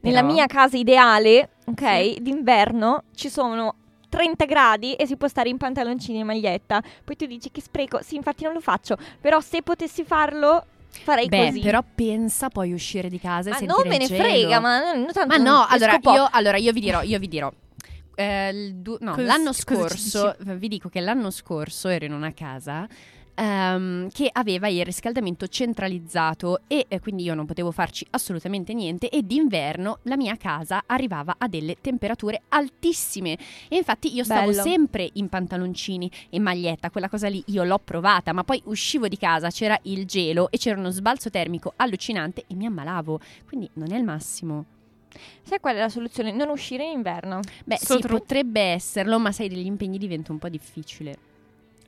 nella 0.00 0.20
Però? 0.22 0.32
mia 0.32 0.46
casa 0.46 0.76
ideale, 0.76 1.50
ok, 1.66 1.86
Sì. 2.02 2.18
d'inverno 2.20 3.04
ci 3.14 3.28
sono 3.28 3.74
30 4.12 4.44
gradi 4.44 4.92
e 4.92 5.06
si 5.06 5.16
può 5.16 5.26
stare 5.26 5.48
in 5.48 5.56
pantaloncini 5.56 6.20
e 6.20 6.22
maglietta. 6.24 6.82
Poi 7.02 7.16
tu 7.16 7.24
dici 7.24 7.50
che 7.50 7.62
spreco. 7.62 8.00
Sì, 8.02 8.16
infatti 8.16 8.44
non 8.44 8.52
lo 8.52 8.60
faccio. 8.60 8.98
Però 9.18 9.40
se 9.40 9.62
potessi 9.62 10.04
farlo, 10.04 10.66
farei 10.90 11.28
Beh, 11.28 11.46
così. 11.46 11.60
però 11.60 11.82
pensa 11.94 12.50
poi 12.50 12.74
uscire 12.74 13.08
di 13.08 13.18
casa 13.18 13.48
e 13.48 13.52
ma 13.52 13.58
sentire 13.58 13.78
non 13.80 13.88
me 13.88 13.96
ne 13.98 14.06
frega, 14.06 14.60
ma 14.60 14.92
non, 14.92 15.06
tanto 15.12 15.26
Ma 15.34 15.42
no, 15.42 15.64
allora 15.66 15.98
io, 16.02 16.28
allora 16.30 16.56
io 16.58 16.72
vi 16.72 16.80
dirò, 16.80 17.00
io 17.00 17.18
vi 17.18 17.28
dirò. 17.28 17.50
eh, 18.14 18.72
du- 18.74 18.98
no, 19.00 19.12
Cosa- 19.12 19.22
l'anno 19.26 19.52
scorso, 19.54 20.36
vi 20.40 20.68
dico 20.68 20.90
che 20.90 21.00
l'anno 21.00 21.30
scorso 21.30 21.88
ero 21.88 22.04
in 22.04 22.12
una 22.12 22.34
casa 22.34 22.86
ehm, 23.34 24.08
che 24.10 24.28
aveva 24.32 24.68
il 24.68 24.84
riscaldamento 24.84 25.46
centralizzato 25.46 26.60
e 26.66 26.86
eh, 26.88 27.00
quindi 27.00 27.22
io 27.24 27.34
non 27.34 27.46
potevo 27.46 27.70
farci 27.70 28.06
assolutamente 28.10 28.72
niente 28.74 29.08
e 29.08 29.22
d'inverno 29.22 29.98
la 30.02 30.16
mia 30.16 30.36
casa 30.36 30.84
arrivava 30.86 31.36
a 31.38 31.48
delle 31.48 31.76
temperature 31.80 32.42
altissime 32.48 33.38
e 33.68 33.76
infatti 33.76 34.14
io 34.14 34.24
stavo 34.24 34.50
Bello. 34.50 34.62
sempre 34.62 35.08
in 35.14 35.28
pantaloncini 35.28 36.10
e 36.30 36.38
maglietta, 36.38 36.90
quella 36.90 37.08
cosa 37.08 37.28
lì 37.28 37.42
io 37.46 37.64
l'ho 37.64 37.78
provata, 37.78 38.32
ma 38.32 38.44
poi 38.44 38.60
uscivo 38.66 39.08
di 39.08 39.16
casa, 39.16 39.50
c'era 39.50 39.78
il 39.82 40.06
gelo 40.06 40.50
e 40.50 40.58
c'era 40.58 40.78
uno 40.78 40.90
sbalzo 40.90 41.30
termico 41.30 41.72
allucinante 41.76 42.44
e 42.46 42.54
mi 42.54 42.66
ammalavo, 42.66 43.20
quindi 43.46 43.68
non 43.74 43.92
è 43.92 43.96
il 43.96 44.04
massimo. 44.04 44.64
Sai 45.42 45.60
qual 45.60 45.76
è 45.76 45.78
la 45.78 45.90
soluzione? 45.90 46.32
Non 46.32 46.48
uscire 46.48 46.84
in 46.84 46.92
inverno. 46.92 47.40
Beh, 47.64 47.76
So 47.76 48.00
sì, 48.00 48.06
potrebbe 48.06 48.60
esserlo, 48.60 49.18
ma 49.18 49.30
sai, 49.30 49.48
degli 49.48 49.66
impegni 49.66 49.98
diventa 49.98 50.32
un 50.32 50.38
po' 50.38 50.48
difficile. 50.48 51.30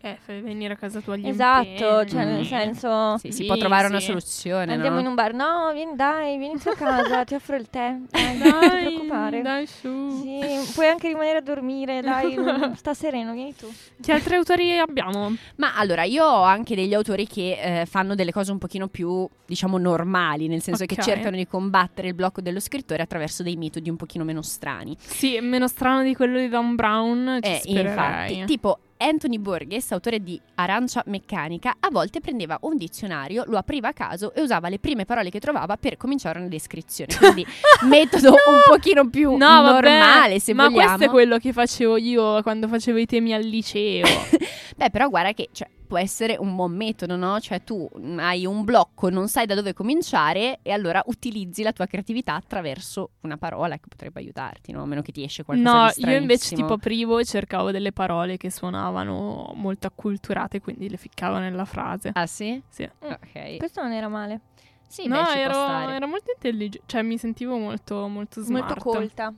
Eh, 0.07 0.19
fai 0.23 0.43
venire 0.43 0.75
a 0.75 0.77
casa 0.77 1.01
tua 1.01 1.17
gli 1.17 1.27
Esatto, 1.27 1.67
impegni. 1.69 2.09
cioè 2.11 2.25
nel 2.27 2.45
senso... 2.45 3.17
Sì, 3.17 3.33
si 3.33 3.47
può 3.47 3.57
trovare 3.57 3.87
una 3.87 4.01
sì. 4.01 4.07
soluzione, 4.09 4.71
Andiamo 4.75 4.97
no? 4.97 5.01
in 5.01 5.07
un 5.07 5.15
bar. 5.15 5.33
No, 5.33 5.71
vieni, 5.73 5.97
dai, 5.97 6.37
vieni 6.37 6.59
tu 6.59 6.69
a 6.69 6.75
casa, 6.75 7.25
ti 7.25 7.35
offro 7.35 7.57
il 7.57 7.71
tè. 7.71 7.97
Dai, 8.13 8.37
non 8.37 8.49
ti 8.61 8.67
Dai, 8.69 8.85
preoccupare. 8.85 9.41
dai 9.41 9.67
su. 9.67 10.21
Sì, 10.21 10.73
puoi 10.75 10.89
anche 10.89 11.09
rimanere 11.09 11.39
a 11.39 11.41
dormire, 11.41 12.03
dai, 12.03 12.37
sta 12.77 12.93
sereno, 12.93 13.33
vieni 13.33 13.55
tu. 13.57 13.67
Che 13.99 14.13
altri 14.13 14.35
autori 14.35 14.79
abbiamo? 14.79 15.35
Ma 15.57 15.75
allora, 15.75 16.03
io 16.03 16.23
ho 16.27 16.43
anche 16.43 16.75
degli 16.75 16.93
autori 16.93 17.27
che 17.27 17.81
eh, 17.81 17.87
fanno 17.87 18.15
delle 18.15 18.31
cose 18.33 18.53
un 18.53 18.59
pochino 18.59 18.89
più, 18.89 19.27
diciamo, 19.47 19.79
normali, 19.79 20.49
nel 20.49 20.61
senso 20.61 20.85
che 20.85 20.97
Ok. 20.99 21.03
cercano 21.03 21.37
di 21.37 21.47
combattere 21.47 22.09
il 22.09 22.15
blocco 22.15 22.43
dello 22.43 22.61
scrittore 22.61 23.03
attraverso 23.03 23.43
dei 23.43 23.57
metodi 23.57 23.89
un 23.89 23.97
pochino 23.97 24.23
meno 24.25 24.43
strani. 24.43 24.95
Sì, 25.01 25.41
meno 25.41 25.67
strano 25.67 26.03
di 26.03 26.15
quello 26.15 26.39
di 26.39 26.49
Dan 26.51 26.75
Brown. 26.75 27.39
Ci 27.43 27.51
Eh, 27.51 27.61
spererei. 27.63 27.87
infatti, 28.33 28.45
tipo 28.45 28.79
Anthony 28.97 29.39
Borges, 29.39 29.91
autore 29.93 30.23
di 30.23 30.41
Arancia 30.55 31.03
Meccanica, 31.07 31.77
a 31.81 31.89
volte 31.91 32.21
prendeva 32.21 32.59
un 32.63 32.77
dizionario, 32.77 33.45
lo 33.47 33.59
apriva 33.59 33.89
a 33.89 33.93
caso 33.93 34.33
e 34.35 34.41
usava 34.41 34.69
le 34.69 34.79
prime 34.79 35.05
parole 35.05 35.31
che 35.31 35.41
trovava 35.41 35.77
per 35.77 35.97
cominciare 35.97 36.39
una 36.39 36.49
descrizione. 36.49 37.15
Quindi 37.19 37.47
metodo 37.83 38.31
un 38.31 38.61
pochino 38.67 39.09
più 39.09 39.33
No, 39.33 39.63
vabbè, 39.63 39.89
normale, 39.89 40.41
se 40.41 40.55
ma 40.55 40.69
vogliamo. 40.69 40.87
questo 40.87 41.05
è 41.05 41.09
quello 41.09 41.39
che 41.39 41.53
facevo 41.53 41.97
io 41.97 42.43
quando 42.43 42.69
facevo 42.69 42.99
i 42.99 43.07
temi 43.07 43.33
al 43.35 43.43
liceo. 43.43 44.07
Beh, 44.77 44.91
però 44.91 45.09
guarda 45.09 45.33
che 45.33 45.49
cioè, 45.53 45.69
può 45.87 45.99
essere 45.99 46.37
un 46.39 46.55
buon 46.55 46.73
metodo, 46.73 47.17
no? 47.17 47.39
Cioè 47.41 47.63
tu 47.63 47.89
hai 48.17 48.47
un 48.47 48.65
blocco, 48.65 49.11
non 49.11 49.29
sai 49.29 49.47
da 49.47 49.55
dove 49.55 49.73
cominciare 49.73 50.59
e 50.63 50.73
allora 50.73 51.03
utilizzi 51.07 51.63
la 51.63 51.73
tua 51.73 51.87
creatività 51.87 52.35
attraverso 52.35 53.11
una 53.21 53.37
parola 53.37 53.77
che 53.77 53.87
potrebbe 53.89 54.21
aiutarti, 54.21 54.73
no? 54.73 54.83
A 54.83 54.87
meno 54.87 55.03
che 55.03 55.13
ti 55.13 55.23
esce 55.23 55.45
qualcosa 55.45 55.85
no, 55.85 55.93
di 55.95 56.05
io 56.05 56.17
invece 56.17 56.55
tipo 56.55 56.75
aprivo 56.75 57.19
e 57.19 57.25
cercavo 57.25 57.71
delle 57.71 57.93
parole 57.93 58.37
che 58.37 58.51
suonavano 58.51 59.53
molto 59.55 59.87
acculturate, 59.87 60.61
quindi 60.61 60.89
le 60.89 60.97
ficcavo 60.97 61.39
nella 61.39 61.65
frase. 61.65 62.11
Ah 62.15 62.27
sì? 62.27 62.61
Sì. 62.69 62.89
Ok. 63.01 63.57
Questo 63.59 63.83
non 63.83 63.93
era 63.93 64.09
male. 64.09 64.41
Sì, 64.87 65.09
no, 65.09 65.17
beh, 65.17 65.27
ci 65.27 65.33
può 65.33 65.41
ero, 65.43 65.53
stare. 65.53 65.95
ero 65.95 66.07
molto 66.07 66.31
intelligente, 66.31 66.83
cioè 66.87 67.03
mi 67.03 67.19
sentivo 67.19 67.57
molto, 67.57 68.07
molto 68.07 68.43
smart. 68.43 68.69
Molto 68.69 68.81
colta. 68.81 69.35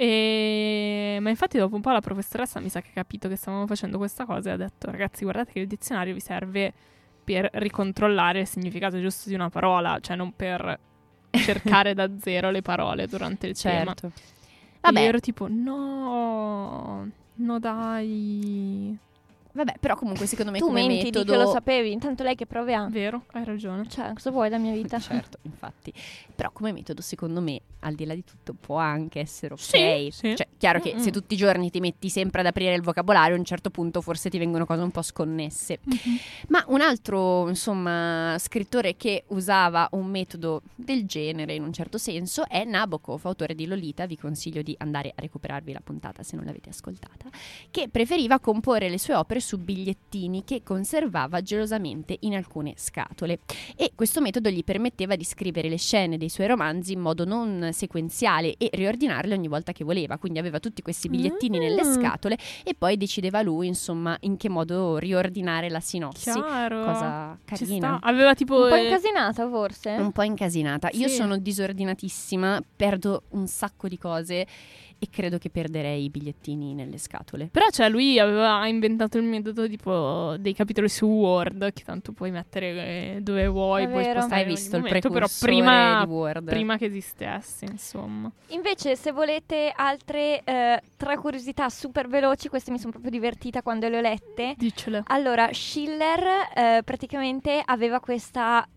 E... 0.00 1.18
Ma 1.20 1.28
infatti 1.28 1.58
dopo 1.58 1.74
un 1.74 1.82
po' 1.82 1.90
la 1.90 2.00
professoressa 2.00 2.58
mi 2.58 2.70
sa 2.70 2.80
che 2.80 2.88
ha 2.88 2.94
capito 2.94 3.28
che 3.28 3.36
stavamo 3.36 3.66
facendo 3.66 3.98
questa 3.98 4.24
cosa 4.24 4.48
e 4.48 4.52
ha 4.54 4.56
detto 4.56 4.90
ragazzi 4.90 5.24
guardate 5.24 5.52
che 5.52 5.58
il 5.58 5.66
dizionario 5.66 6.14
vi 6.14 6.20
serve 6.20 6.72
per 7.22 7.50
ricontrollare 7.52 8.40
il 8.40 8.46
significato 8.46 8.98
giusto 8.98 9.28
di 9.28 9.34
una 9.34 9.50
parola, 9.50 9.98
cioè 10.00 10.16
non 10.16 10.32
per 10.34 10.78
cercare 11.30 11.92
da 11.92 12.08
zero 12.18 12.50
le 12.50 12.62
parole 12.62 13.08
durante 13.08 13.48
il 13.48 13.60
tema. 13.60 13.92
Certo. 13.92 14.06
E 14.06 14.78
Vabbè, 14.80 15.00
io 15.00 15.06
ero 15.06 15.20
tipo 15.20 15.48
no, 15.50 17.06
no 17.34 17.58
dai, 17.58 18.96
vabbè, 19.52 19.74
però 19.80 19.96
comunque 19.96 20.26
secondo 20.26 20.50
me 20.50 20.58
Tu 20.58 20.66
come 20.66 20.86
menti, 20.86 21.04
metodo 21.04 21.24
di 21.24 21.30
che 21.30 21.44
lo 21.44 21.50
sapevi, 21.50 21.92
intanto 21.92 22.22
lei 22.22 22.34
che 22.34 22.46
prove 22.46 22.74
ha. 22.74 22.86
vero, 22.88 23.24
hai 23.32 23.44
ragione. 23.44 23.88
Cioè, 23.88 24.12
cosa 24.12 24.30
vuoi 24.30 24.48
dalla 24.48 24.62
mia 24.62 24.72
vita? 24.72 24.98
Certo, 25.10 25.38
infatti. 25.42 25.92
Però 26.34 26.50
come 26.52 26.72
metodo, 26.72 27.02
secondo 27.02 27.40
me, 27.40 27.60
al 27.80 27.94
di 27.94 28.04
là 28.04 28.14
di 28.14 28.24
tutto, 28.24 28.54
può 28.58 28.76
anche 28.76 29.20
essere 29.20 29.54
ok. 29.54 29.60
Sì, 29.60 30.08
sì. 30.12 30.36
Cioè, 30.36 30.46
chiaro 30.56 30.80
che 30.80 30.92
Mm-mm. 30.94 31.02
se 31.02 31.10
tutti 31.10 31.34
i 31.34 31.36
giorni 31.36 31.70
ti 31.70 31.80
metti 31.80 32.08
sempre 32.08 32.40
ad 32.40 32.46
aprire 32.46 32.74
il 32.74 32.82
vocabolario, 32.82 33.34
a 33.34 33.38
un 33.38 33.44
certo 33.44 33.70
punto 33.70 34.00
forse 34.00 34.30
ti 34.30 34.38
vengono 34.38 34.66
cose 34.66 34.82
un 34.82 34.90
po' 34.90 35.02
sconnesse. 35.02 35.80
Ma 36.48 36.64
un 36.68 36.80
altro, 36.80 37.48
insomma, 37.48 38.36
scrittore 38.38 38.96
che 38.96 39.24
usava 39.28 39.88
un 39.92 40.06
metodo 40.06 40.62
del 40.74 41.06
genere 41.06 41.54
in 41.54 41.62
un 41.62 41.72
certo 41.72 41.98
senso 41.98 42.46
è 42.46 42.64
Nabokov, 42.64 43.20
autore 43.24 43.54
di 43.54 43.66
Lolita. 43.66 44.06
Vi 44.06 44.16
consiglio 44.16 44.62
di 44.62 44.74
andare 44.78 45.08
a 45.10 45.20
recuperarvi 45.20 45.72
la 45.72 45.80
puntata 45.82 46.22
se 46.22 46.36
non 46.36 46.44
l'avete 46.44 46.70
ascoltata. 46.70 47.28
Che 47.70 47.88
preferiva 47.88 48.38
comporre 48.38 48.88
le 48.88 48.98
sue 48.98 49.14
opere 49.14 49.39
su 49.40 49.58
bigliettini 49.58 50.44
che 50.44 50.62
conservava 50.62 51.40
gelosamente 51.42 52.16
in 52.20 52.34
alcune 52.34 52.74
scatole. 52.76 53.40
E 53.76 53.92
questo 53.94 54.20
metodo 54.20 54.48
gli 54.50 54.64
permetteva 54.64 55.16
di 55.16 55.24
scrivere 55.24 55.68
le 55.68 55.78
scene 55.78 56.18
dei 56.18 56.28
suoi 56.28 56.46
romanzi 56.46 56.92
in 56.92 57.00
modo 57.00 57.24
non 57.24 57.70
sequenziale 57.72 58.54
e 58.58 58.70
riordinarle 58.72 59.34
ogni 59.34 59.48
volta 59.48 59.72
che 59.72 59.84
voleva. 59.84 60.18
Quindi 60.18 60.38
aveva 60.38 60.60
tutti 60.60 60.82
questi 60.82 61.08
bigliettini 61.08 61.58
nelle 61.58 61.84
Mm. 61.84 61.92
scatole 61.92 62.38
e 62.64 62.74
poi 62.76 62.96
decideva 62.96 63.42
lui, 63.42 63.66
insomma, 63.66 64.16
in 64.20 64.36
che 64.36 64.48
modo 64.48 64.98
riordinare 64.98 65.68
la 65.70 65.80
sinossi. 65.80 66.30
Chiaro. 66.30 66.84
Cosa 66.84 67.38
Ci 67.54 67.64
carina. 67.64 67.96
sta. 67.98 68.06
Aveva 68.08 68.34
tipo 68.34 68.62
Un 68.64 68.68
po' 68.68 68.74
eh, 68.74 68.84
incasinata 68.84 69.48
forse? 69.48 69.90
Un 69.90 70.12
po' 70.12 70.22
incasinata. 70.22 70.88
Io 70.92 71.08
Sì. 71.08 71.14
sono 71.16 71.36
disordinatissima, 71.38 72.62
perdo 72.76 73.22
un 73.30 73.46
sacco 73.46 73.88
di 73.88 73.98
cose 73.98 74.46
e 75.02 75.08
credo 75.10 75.38
che 75.38 75.48
perderei 75.48 76.04
i 76.04 76.10
bigliettini 76.10 76.74
nelle 76.74 76.98
scatole. 76.98 77.48
Però 77.50 77.66
cioè 77.70 77.88
lui 77.88 78.18
aveva 78.18 78.66
inventato 78.66 79.16
il 79.16 79.24
metodo 79.24 79.66
tipo 79.66 80.36
dei 80.38 80.52
capitoli 80.54 80.90
su 80.90 81.06
Word 81.06 81.72
che 81.72 81.82
tanto 81.84 82.12
puoi 82.12 82.30
mettere 82.30 83.14
eh, 83.16 83.18
dove 83.22 83.46
vuoi, 83.46 83.88
puoi 83.88 84.04
spostare 84.04 84.42
Hai 84.42 84.46
visto 84.46 84.76
il 84.76 84.82
momento, 84.82 85.08
però 85.08 85.26
prima, 85.40 86.04
di 86.04 86.10
Word? 86.10 86.44
prima 86.50 86.76
che 86.76 86.84
esistesse, 86.84 87.64
insomma. 87.64 88.30
Invece, 88.48 88.94
se 88.94 89.10
volete 89.10 89.72
altre 89.74 90.42
eh, 90.44 90.82
tre 90.98 91.16
curiosità 91.16 91.70
super 91.70 92.06
veloci, 92.06 92.48
queste 92.48 92.70
mi 92.70 92.78
sono 92.78 92.90
proprio 92.90 93.10
divertita 93.10 93.62
quando 93.62 93.88
le 93.88 93.96
ho 93.96 94.00
lette. 94.02 94.54
Dicele. 94.58 95.02
Allora, 95.06 95.48
Schiller 95.50 96.22
eh, 96.54 96.82
praticamente 96.84 97.62
aveva 97.64 98.00
questa, 98.00 98.68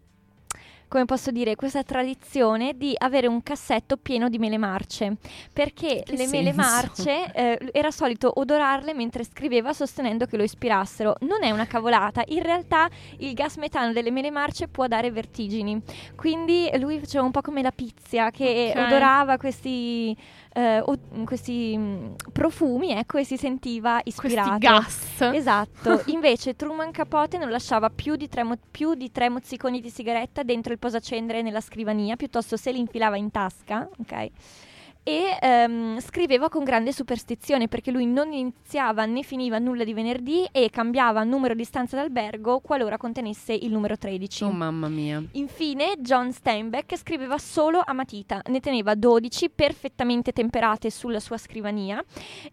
come 0.94 1.06
posso 1.06 1.32
dire, 1.32 1.56
questa 1.56 1.82
tradizione 1.82 2.78
di 2.78 2.94
avere 2.96 3.26
un 3.26 3.42
cassetto 3.42 3.98
pieno 3.98 4.30
di 4.30 4.38
mele 4.38 4.60
marce, 4.60 5.16
perché 5.52 6.04
Che 6.06 6.16
le 6.16 6.28
mele 6.28 6.54
senso? 6.54 6.56
marce 6.56 7.32
eh, 7.34 7.70
era 7.72 7.90
solito 7.90 8.32
odorarle 8.36 8.94
mentre 8.94 9.24
scriveva 9.24 9.74
sostenendo 9.74 10.28
che 10.28 10.38
lo 10.38 10.44
ispirassero. 10.44 11.16
Non 11.22 11.42
è 11.42 11.50
una 11.50 11.66
cavolata, 11.66 12.22
in 12.28 12.44
realtà 12.44 12.88
il 13.18 13.34
gas 13.34 13.56
metano 13.56 13.92
delle 13.92 14.12
mele 14.12 14.30
marce 14.30 14.68
può 14.68 14.86
dare 14.86 15.10
vertigini, 15.10 15.82
quindi 16.16 16.70
lui 16.78 17.00
faceva 17.00 17.24
un 17.24 17.32
po' 17.32 17.42
come 17.42 17.64
la 17.64 17.72
pizia 17.72 18.30
che 18.30 18.74
Ok. 18.76 18.84
odorava 18.86 19.38
questi... 19.38 20.16
eh, 20.54 20.80
o- 20.86 21.26
questi 21.26 21.76
mm, 21.78 22.14
profumi, 22.32 22.92
ecco, 22.92 23.18
e 23.18 23.24
si 23.26 23.38
sentiva 23.38 24.00
ispirato. 24.04 24.50
Questi 24.58 24.66
gas. 24.66 25.22
Esatto, 25.36 26.02
invece 26.12 26.56
Truman 26.56 26.92
Capote 26.92 27.38
non 27.38 27.50
lasciava 27.50 27.90
più 27.90 28.16
di, 28.16 28.28
tre 28.28 28.44
mo- 28.44 28.58
più 28.72 28.94
di 28.94 29.12
tre 29.12 29.30
mozziconi 29.30 29.82
di 29.82 29.90
sigaretta 29.90 30.44
dentro 30.44 30.72
il 30.74 30.80
posacendere 30.80 31.42
nella 31.42 31.62
scrivania, 31.62 32.16
piuttosto 32.16 32.56
se 32.58 32.72
li 32.72 32.80
infilava 32.80 33.18
in 33.18 33.32
tasca, 33.32 33.90
ok? 34.00 34.30
E 35.04 35.38
ehm, 35.42 36.00
scriveva 36.00 36.48
con 36.48 36.64
grande 36.64 36.94
superstizione 36.94 37.68
perché 37.68 37.92
lui 37.92 38.06
non 38.06 38.32
iniziava 38.32 39.06
né 39.06 39.22
finiva 39.22 39.60
nulla 39.60 39.84
di 39.84 39.94
venerdì 39.94 40.48
e 40.52 40.70
cambiava 40.70 41.24
numero 41.24 41.54
di 41.54 41.66
stanza 41.66 41.98
d'albergo 41.98 42.60
qualora 42.60 42.98
contenesse 42.98 43.54
il 43.54 43.72
numero 43.72 43.98
13. 43.98 44.46
Oh 44.46 44.52
mamma 44.52 44.88
mia. 44.88 45.22
Infine, 45.34 45.96
John 46.00 46.32
Steinbeck 46.32 46.98
scriveva 46.98 47.38
solo 47.38 47.82
a 47.84 47.92
matita, 47.94 48.42
ne 48.46 48.60
teneva 48.62 48.96
12 48.96 49.50
perfettamente 49.50 50.32
temperate 50.32 50.90
sulla 50.90 51.20
sua 51.20 51.38
scrivania 51.38 52.04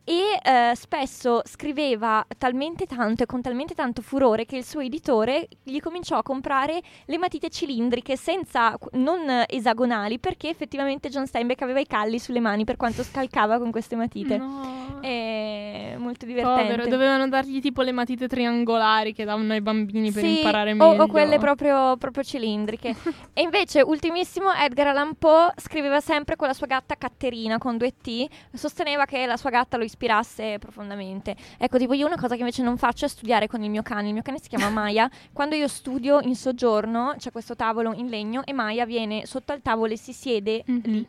e 0.02 0.38
eh, 0.42 0.72
spesso 0.74 1.42
scriveva 1.44 2.26
talmente 2.36 2.86
tanto 2.86 3.22
e 3.22 3.26
con 3.26 3.40
talmente 3.40 3.74
tanto 3.74 4.02
furore 4.02 4.44
che 4.44 4.56
il 4.56 4.64
suo 4.64 4.80
editore 4.80 5.48
gli 5.62 5.78
cominciò 5.80 6.16
a 6.16 6.22
comprare 6.22 6.80
le 7.04 7.18
matite 7.18 7.48
cilindriche 7.48 8.16
senza 8.16 8.76
non 8.92 9.44
esagonali 9.48 10.18
perché 10.18 10.48
effettivamente 10.48 11.08
John 11.08 11.26
Steinbeck 11.26 11.62
aveva 11.62 11.80
i 11.80 11.86
calli 11.86 12.18
sulle 12.18 12.39
mani 12.40 12.64
per 12.64 12.76
quanto 12.76 13.02
scalcava 13.02 13.58
con 13.58 13.70
queste 13.70 13.96
matite. 13.96 14.36
No. 14.36 14.98
È 15.00 15.94
molto 15.98 16.26
divertente. 16.26 16.62
Povero, 16.74 16.86
dovevano 16.88 17.28
dargli 17.28 17.60
tipo 17.60 17.82
le 17.82 17.92
matite 17.92 18.28
triangolari 18.28 19.12
che 19.14 19.24
davano 19.24 19.52
ai 19.52 19.60
bambini 19.60 20.10
per 20.12 20.22
Sì, 20.22 20.36
imparare 20.38 20.74
meglio. 20.74 21.02
O, 21.02 21.06
quelle 21.06 21.38
proprio, 21.38 21.96
proprio 21.96 22.22
cilindriche. 22.22 22.94
e 23.32 23.40
invece, 23.42 23.80
ultimissimo, 23.82 24.52
Edgar 24.52 24.88
Allan 24.88 25.14
Poe 25.18 25.52
scriveva 25.56 26.00
sempre 26.00 26.36
con 26.36 26.48
la 26.48 26.52
sua 26.54 26.66
gatta 26.66 26.96
Catterina 26.96 27.58
con 27.58 27.76
due 27.76 27.92
T. 28.00 28.26
Sosteneva 28.52 29.04
che 29.04 29.24
la 29.26 29.36
sua 29.36 29.50
gatta 29.50 29.76
lo 29.76 29.84
ispirasse 29.84 30.58
profondamente. 30.58 31.34
Ecco, 31.58 31.78
tipo, 31.78 31.94
io 31.94 32.06
una 32.06 32.18
cosa 32.18 32.34
che 32.34 32.40
invece 32.40 32.62
non 32.62 32.76
faccio 32.76 33.04
è 33.06 33.08
studiare 33.08 33.46
con 33.46 33.62
il 33.62 33.70
mio 33.70 33.82
cane. 33.82 34.08
Il 34.08 34.12
mio 34.14 34.22
cane 34.22 34.38
si 34.40 34.48
chiama 34.48 34.68
Maya. 34.70 35.08
Quando 35.32 35.54
io 35.54 35.68
studio 35.68 36.20
in 36.20 36.34
soggiorno, 36.36 37.14
c'è 37.16 37.30
questo 37.32 37.56
tavolo 37.56 37.92
in 37.94 38.08
legno 38.08 38.42
e 38.44 38.52
Maya 38.52 38.84
viene 38.84 39.24
sotto 39.26 39.52
al 39.52 39.62
tavolo 39.62 39.92
e 39.92 39.96
si 39.96 40.12
siede 40.12 40.62
Mhm. 40.66 40.80
lì. 40.84 41.06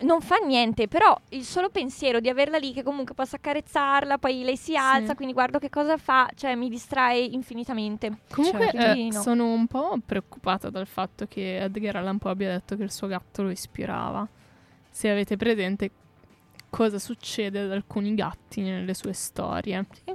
Non 0.00 0.20
fa 0.20 0.36
niente, 0.36 0.86
però 0.86 1.18
il 1.30 1.42
solo 1.44 1.70
pensiero 1.70 2.20
di 2.20 2.28
averla 2.28 2.56
lì 2.58 2.72
che 2.72 2.82
comunque 2.84 3.14
possa 3.14 3.36
accarezzarla, 3.36 4.18
poi 4.18 4.44
lei 4.44 4.56
si 4.56 4.76
alza, 4.76 5.08
Sì. 5.10 5.14
quindi 5.16 5.34
guardo 5.34 5.58
che 5.58 5.70
cosa 5.70 5.96
fa, 5.96 6.28
cioè 6.36 6.54
mi 6.54 6.68
distrae 6.68 7.18
infinitamente. 7.20 8.18
Comunque 8.30 8.70
Cioè, 8.72 8.90
eh, 8.96 9.08
no. 9.10 9.20
sono 9.20 9.52
un 9.52 9.66
po' 9.66 9.98
preoccupata 10.04 10.70
dal 10.70 10.86
fatto 10.86 11.26
che 11.26 11.58
Edgar 11.58 11.96
Allan 11.96 12.18
Poe 12.18 12.30
abbia 12.30 12.50
detto 12.50 12.76
che 12.76 12.84
il 12.84 12.92
suo 12.92 13.08
gatto 13.08 13.42
lo 13.42 13.50
ispirava. 13.50 14.26
Se 14.90 15.08
avete 15.10 15.36
presente 15.36 15.90
cosa 16.70 16.98
succede 16.98 17.60
ad 17.60 17.72
alcuni 17.72 18.14
gatti 18.14 18.60
nelle 18.60 18.94
sue 18.94 19.12
storie. 19.12 19.84
Sì. 20.04 20.14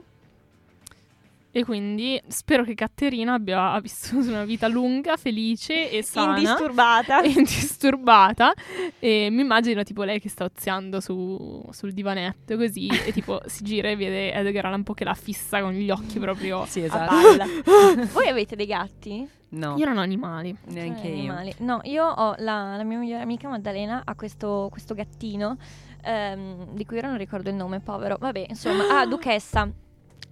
E 1.56 1.64
quindi 1.64 2.20
spero 2.28 2.64
che 2.64 2.74
Caterina 2.74 3.34
abbia 3.34 3.80
vissuto 3.80 4.28
una 4.28 4.44
vita 4.44 4.68
lunga, 4.68 5.18
felice 5.18 5.92
e 5.92 6.02
sana. 6.02 6.36
Indisturbata. 6.38 7.22
e 7.22 7.30
indisturbata 7.38 8.54
e 8.98 9.28
mi 9.30 9.42
immagino 9.42 9.84
tipo 9.84 10.02
lei 10.04 10.20
che 10.20 10.30
sta 10.30 10.46
oziando 10.46 11.00
su- 11.00 11.64
sul 11.70 11.92
divanetto 11.92 12.58
così 12.58 12.88
e 12.88 13.12
tipo 13.14 13.40
si 13.46 13.64
gira 13.64 13.90
e 13.90 13.96
vede 13.96 14.34
Edgar 14.34 14.66
Allan 14.66 14.82
Poe 14.82 14.96
che 14.96 15.04
la 15.04 15.14
fissa 15.14 15.62
con 15.62 15.74
gli 15.74 15.92
occhi 15.92 16.18
proprio 16.18 16.66
Sì, 16.66 16.82
a 16.82 16.86
esatto. 16.86 17.14
palla. 17.14 17.46
Voi 18.14 18.28
avete 18.28 18.56
dei 18.56 18.66
gatti? 18.66 19.30
No, 19.50 19.76
io 19.78 19.86
non 19.86 19.98
ho 19.98 20.02
animali 20.02 20.56
neanche 20.70 21.04
Eh, 21.04 21.10
io. 21.12 21.18
animali. 21.32 21.54
No, 21.60 21.82
io 21.84 22.04
ho 22.04 22.34
la, 22.40 22.76
la 22.78 22.84
mia 22.84 22.98
migliore 22.98 23.22
amica 23.22 23.48
Maddalena 23.48 24.02
ha 24.04 24.16
questo, 24.16 24.70
questo 24.72 24.96
gattino 24.96 25.58
ehm, 26.04 26.74
di 26.74 26.84
cui 26.86 26.98
ora 26.98 27.10
non 27.10 27.18
ricordo 27.20 27.50
il 27.50 27.56
nome, 27.56 27.80
povero. 27.80 28.18
Vabbè, 28.20 28.46
insomma, 28.50 29.00
ah, 29.02 29.06
Duchessa. 29.06 29.70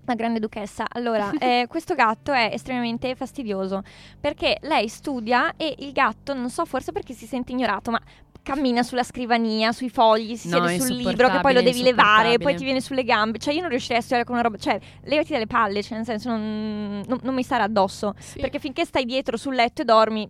La 0.06 0.16
grande 0.16 0.40
duchessa. 0.40 0.86
Allora, 0.90 1.32
eh, 1.40 1.66
questo 1.70 1.94
gatto 1.96 2.32
è 2.32 2.50
estremamente 2.52 3.16
fastidioso 3.16 3.84
perché 4.20 4.58
lei 4.62 4.88
studia 4.88 5.54
e 5.58 5.76
il 5.80 5.92
gatto, 5.92 6.34
non 6.34 6.50
so, 6.50 6.66
forse 6.66 6.92
perché 6.92 7.14
si 7.14 7.26
sente 7.26 7.52
ignorato, 7.52 7.92
ma 7.92 8.00
cammina 8.44 8.82
sulla 8.84 9.04
scrivania, 9.04 9.72
sui 9.72 9.90
fogli, 9.90 10.36
si 10.36 10.50
No, 10.50 10.66
siede 10.68 10.84
sul 10.84 10.96
libro 10.96 11.30
che 11.30 11.40
poi 11.40 11.54
lo 11.54 11.62
devi 11.62 11.84
levare, 11.84 12.38
poi 12.38 12.56
ti 12.56 12.64
viene 12.64 12.82
sulle 12.82 13.04
gambe. 13.04 13.38
Cioè, 13.38 13.54
io 13.54 13.62
non 13.62 13.70
riuscirei 13.70 13.98
a 13.98 14.02
studiare 14.02 14.26
con 14.26 14.34
una 14.36 14.44
roba. 14.44 14.58
Cioè, 14.58 14.80
levati 15.04 15.32
dalle 15.34 15.48
palle, 15.48 15.84
cioè, 15.84 15.98
nel 15.98 16.06
senso, 16.06 16.30
non, 16.30 17.04
non- 17.08 17.20
non 17.22 17.34
mi 17.36 17.44
stare 17.44 17.64
addosso. 17.64 18.14
Sì. 18.18 18.40
Perché 18.40 18.60
finché 18.60 18.86
stai 18.86 19.06
dietro 19.06 19.38
sul 19.38 19.54
letto 19.56 19.84
e 19.84 19.86
dormi. 19.86 20.28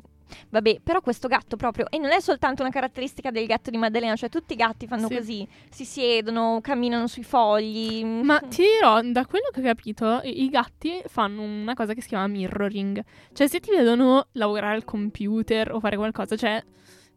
Vabbè, 0.50 0.80
però 0.84 1.02
questo 1.02 1.28
gatto 1.28 1.56
proprio, 1.56 1.88
e 1.90 1.98
non 1.98 2.12
è 2.12 2.20
soltanto 2.20 2.62
una 2.62 2.72
caratteristica 2.72 3.32
del 3.32 3.46
gatto 3.46 3.70
di 3.70 3.78
Maddalena, 3.78 4.16
cioè 4.16 4.30
tutti 4.30 4.54
i 4.54 4.56
gatti 4.56 4.88
fanno 4.88 5.08
Sì. 5.08 5.16
così, 5.16 5.48
si 5.70 5.86
siedono, 5.86 6.60
camminano 6.62 7.08
sui 7.08 7.24
fogli. 7.24 8.04
ma 8.24 8.40
ti 8.40 8.64
dirò 8.64 9.02
da 9.02 9.26
quello 9.26 9.50
che 9.54 9.60
ho 9.60 9.64
capito 9.64 10.20
i 10.24 10.44
i 10.44 10.50
gatti 10.50 11.02
fanno 11.06 11.42
una 11.44 11.74
cosa 11.74 11.94
che 11.94 12.02
si 12.02 12.08
chiama 12.10 12.28
mirroring 12.28 13.04
cioè 13.34 13.48
se 13.48 13.60
ti 13.60 13.70
vedono 13.70 14.28
lavorare 14.34 14.76
al 14.76 14.84
computer 14.86 15.72
o 15.72 15.80
fare 15.80 15.96
qualcosa 15.98 16.36
cioè 16.36 16.64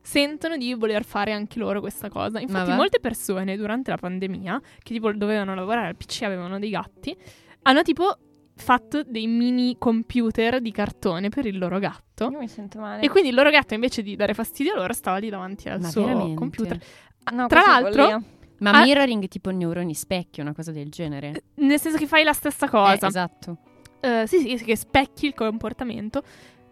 sentono 0.03 0.57
di 0.57 0.74
voler 0.74 1.05
fare 1.05 1.33
anche 1.33 1.59
loro 1.59 1.81
questa 1.81 2.09
cosa 2.11 2.38
infatti 2.38 2.70
molte 2.77 3.00
persone 3.00 3.57
durante 3.57 3.90
la 3.90 3.96
pandemia 3.96 4.61
che 4.83 4.92
tipo 4.92 5.11
dovevano 5.12 5.55
lavorare 5.55 5.88
al 5.88 5.96
PC 5.96 6.22
avevano 6.22 6.59
dei 6.59 6.70
gatti 6.70 7.16
hanno 7.62 7.83
tipo 7.83 8.16
fatto 8.57 9.03
dei 9.03 9.27
mini 9.27 9.77
computer 9.79 10.61
di 10.61 10.71
cartone 10.71 11.29
per 11.29 11.45
il 11.47 11.59
loro 11.59 11.79
gatto 11.81 12.29
Io 12.31 12.38
mi 12.38 12.49
sento 12.49 12.79
male. 12.79 13.03
E 13.03 13.09
quindi 13.09 13.31
il 13.31 13.35
loro 13.35 13.51
gatto, 13.51 13.75
invece 13.75 14.03
di 14.03 14.14
dare 14.17 14.33
fastidio 14.35 14.73
a 14.75 14.77
loro, 14.77 14.93
stava 14.93 15.17
lì 15.19 15.29
davanti 15.29 15.69
al 15.69 15.81
Ma 15.81 15.88
suo 15.88 16.05
veramente? 16.05 16.35
computer. 16.35 16.79
No, 17.33 17.47
tra 17.47 17.62
l'altro-. 17.67 18.23
Ma 18.59 18.71
Ah. 18.71 18.83
mirroring 18.85 19.27
tipo 19.29 19.51
neuroni 19.51 19.95
specchio, 19.95 20.43
una 20.43 20.55
cosa 20.55 20.71
del 20.71 20.88
genere. 20.88 21.43
Nel 21.57 21.79
senso 21.81 21.99
che 21.99 22.07
fai 22.07 22.23
la 22.23 22.33
stessa 22.33 22.69
cosa. 22.69 23.05
Eh, 23.05 23.09
esatto. 23.09 23.59
Eh, 24.01 24.25
sì, 24.27 24.38
sì, 24.38 24.57
sì, 24.59 24.64
che 24.64 24.77
specchi 24.77 25.27
il 25.27 25.35
comportamento. 25.35 26.23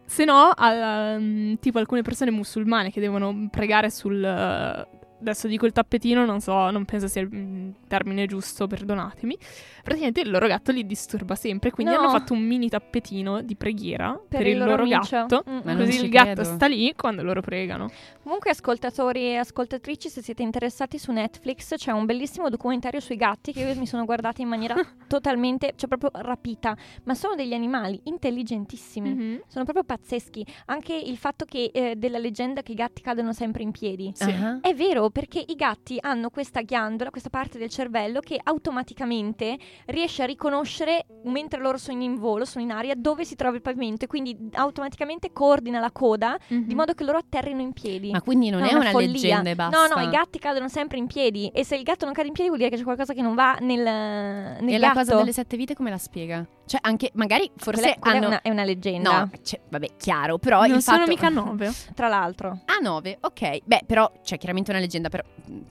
Se 0.06 0.24
no, 0.24 0.52
al- 0.54 1.20
mm, 1.20 1.54
tipo 1.60 1.78
alcune 1.78 2.02
persone 2.02 2.30
musulmane 2.30 2.90
che 2.90 3.00
devono 3.00 3.48
pregare 3.50 3.90
sul... 3.90 4.22
eh, 4.22 4.88
adesso 5.22 5.46
dico 5.48 5.64
il 5.66 5.72
tappetino, 5.72 6.24
non 6.26 6.40
so, 6.40 6.70
non 6.70 6.84
penso 6.84 7.06
sia 7.08 7.22
il 7.22 7.28
mm, 7.34 7.70
termine 7.88 8.26
giusto, 8.26 8.66
perdonatemi. 8.66 9.36
Praticamente 9.82 10.20
il 10.20 10.30
loro 10.30 10.46
gatto 10.46 10.70
li 10.72 10.84
disturba 10.86 11.34
sempre, 11.34 11.70
quindi 11.70 11.92
No. 11.92 11.98
hanno 12.00 12.10
fatto 12.10 12.32
un 12.34 12.42
mini 12.42 12.68
tappetino 12.68 13.42
di 13.42 13.56
preghiera 13.56 14.18
per, 14.28 14.46
il 14.46 14.58
loro, 14.58 14.82
amici. 14.82 15.10
gatto. 15.10 15.42
Mm, 15.48 15.54
mm. 15.56 15.60
non 15.64 15.76
Così 15.78 16.04
il 16.04 16.08
gatto 16.10 16.24
credo. 16.42 16.44
sta 16.44 16.66
lì 16.66 16.92
quando 16.94 17.22
loro 17.22 17.40
pregano. 17.40 17.90
Comunque, 18.22 18.50
ascoltatori 18.50 19.24
e 19.30 19.36
ascoltatrici, 19.36 20.08
se 20.08 20.22
siete 20.22 20.42
interessati 20.42 20.98
su 20.98 21.10
Netflix, 21.12 21.74
c'è 21.76 21.90
un 21.90 22.04
bellissimo 22.04 22.48
documentario 22.48 23.00
sui 23.00 23.16
gatti 23.16 23.52
che 23.52 23.60
io 23.62 23.74
mi 23.78 23.86
sono 23.86 24.04
guardata 24.04 24.40
in 24.42 24.48
maniera 24.48 24.74
totalmente, 25.08 25.72
cioè 25.76 25.88
proprio 25.88 26.10
rapita. 26.22 26.76
Ma 27.04 27.14
sono 27.14 27.34
degli 27.34 27.52
animali 27.54 28.00
intelligentissimi. 28.04 29.12
Mhm. 29.14 29.40
Sono 29.46 29.64
proprio 29.64 29.84
pazzeschi. 29.84 30.44
Anche 30.66 30.94
il 30.94 31.16
fatto 31.16 31.44
che 31.44 31.70
eh, 31.72 31.94
della 31.96 32.18
leggenda 32.18 32.62
che 32.62 32.72
i 32.72 32.74
gatti 32.74 33.02
cadono 33.02 33.32
sempre 33.32 33.62
in 33.62 33.70
piedi. 33.72 34.10
Sì. 34.14 34.30
Ah. 34.30 34.58
È 34.60 34.74
vero, 34.74 35.10
perché 35.12 35.44
i 35.46 35.54
gatti 35.54 35.98
hanno 36.00 36.30
questa 36.30 36.62
ghiandola, 36.62 37.10
questa 37.10 37.28
parte 37.28 37.58
del 37.58 37.68
cervello 37.68 38.20
che 38.20 38.40
automaticamente 38.42 39.58
riesce 39.86 40.22
a 40.22 40.26
riconoscere, 40.26 41.04
mentre 41.24 41.60
loro 41.60 41.76
sono 41.76 42.02
in 42.02 42.16
volo, 42.16 42.44
sono 42.44 42.64
in 42.64 42.70
aria, 42.70 42.94
dove 42.96 43.24
si 43.24 43.34
trova 43.36 43.56
il 43.56 43.62
pavimento 43.62 44.04
e 44.04 44.08
quindi 44.08 44.36
automaticamente 44.54 45.32
coordina 45.32 45.78
la 45.78 45.90
coda 45.90 46.36
di 46.48 46.56
Mhm. 46.56 46.74
modo 46.74 46.94
che 46.94 47.04
loro 47.04 47.18
atterrino 47.18 47.60
in 47.60 47.72
piedi. 47.72 48.10
Ma 48.10 48.22
quindi 48.22 48.50
non 48.50 48.60
No, 48.62 48.66
è 48.68 48.74
una, 48.74 48.90
follia. 48.90 49.08
leggenda 49.12 49.50
e 49.50 49.54
basta. 49.54 49.86
No, 49.86 49.94
no, 50.00 50.02
i 50.06 50.10
gatti 50.10 50.38
cadono 50.38 50.68
sempre 50.68 50.98
in 50.98 51.06
piedi 51.06 51.48
e 51.48 51.64
se 51.64 51.76
il 51.76 51.82
gatto 51.82 52.04
non 52.04 52.14
cade 52.14 52.28
in 52.28 52.32
piedi 52.32 52.48
vuol 52.48 52.60
dire 52.60 52.70
che 52.72 52.78
c'è 52.78 52.84
qualcosa 52.84 53.12
che 53.12 53.22
non 53.22 53.34
va 53.34 53.56
nel, 53.60 53.80
nel 53.82 54.74
E 54.74 54.78
la 54.78 54.88
gatto. 54.88 54.98
cosa 55.00 55.16
delle 55.16 55.32
sette 55.32 55.56
vite 55.56 55.74
come 55.74 55.90
la 55.90 55.98
spiega? 55.98 56.46
Cioè, 56.64 56.80
anche 56.82 57.10
magari 57.14 57.50
forse 57.56 57.80
Quella- 57.82 57.96
quella 57.98 58.16
hanno. 58.16 58.24
è, 58.24 58.28
una, 58.28 58.42
è 58.42 58.50
una 58.50 58.64
leggenda, 58.64 59.18
No, 59.20 59.30
cioè, 59.42 59.60
vabbè, 59.68 59.88
chiaro, 59.98 60.38
però 60.38 60.60
non 60.64 60.76
il 60.76 60.82
sono 60.82 60.98
fatto... 60.98 61.10
mica 61.10 61.28
nove. 61.28 61.70
tra 61.94 62.08
l'altro. 62.08 62.60
Ah, 62.66 62.78
9, 62.80 63.18
ok. 63.20 63.58
Beh, 63.64 63.82
però 63.86 64.10
c'è 64.22 64.38
chiaramente 64.38 64.70
una 64.70 64.80
leggenda 64.80 65.01
leggenda, 65.02 65.08
però 65.08 65.22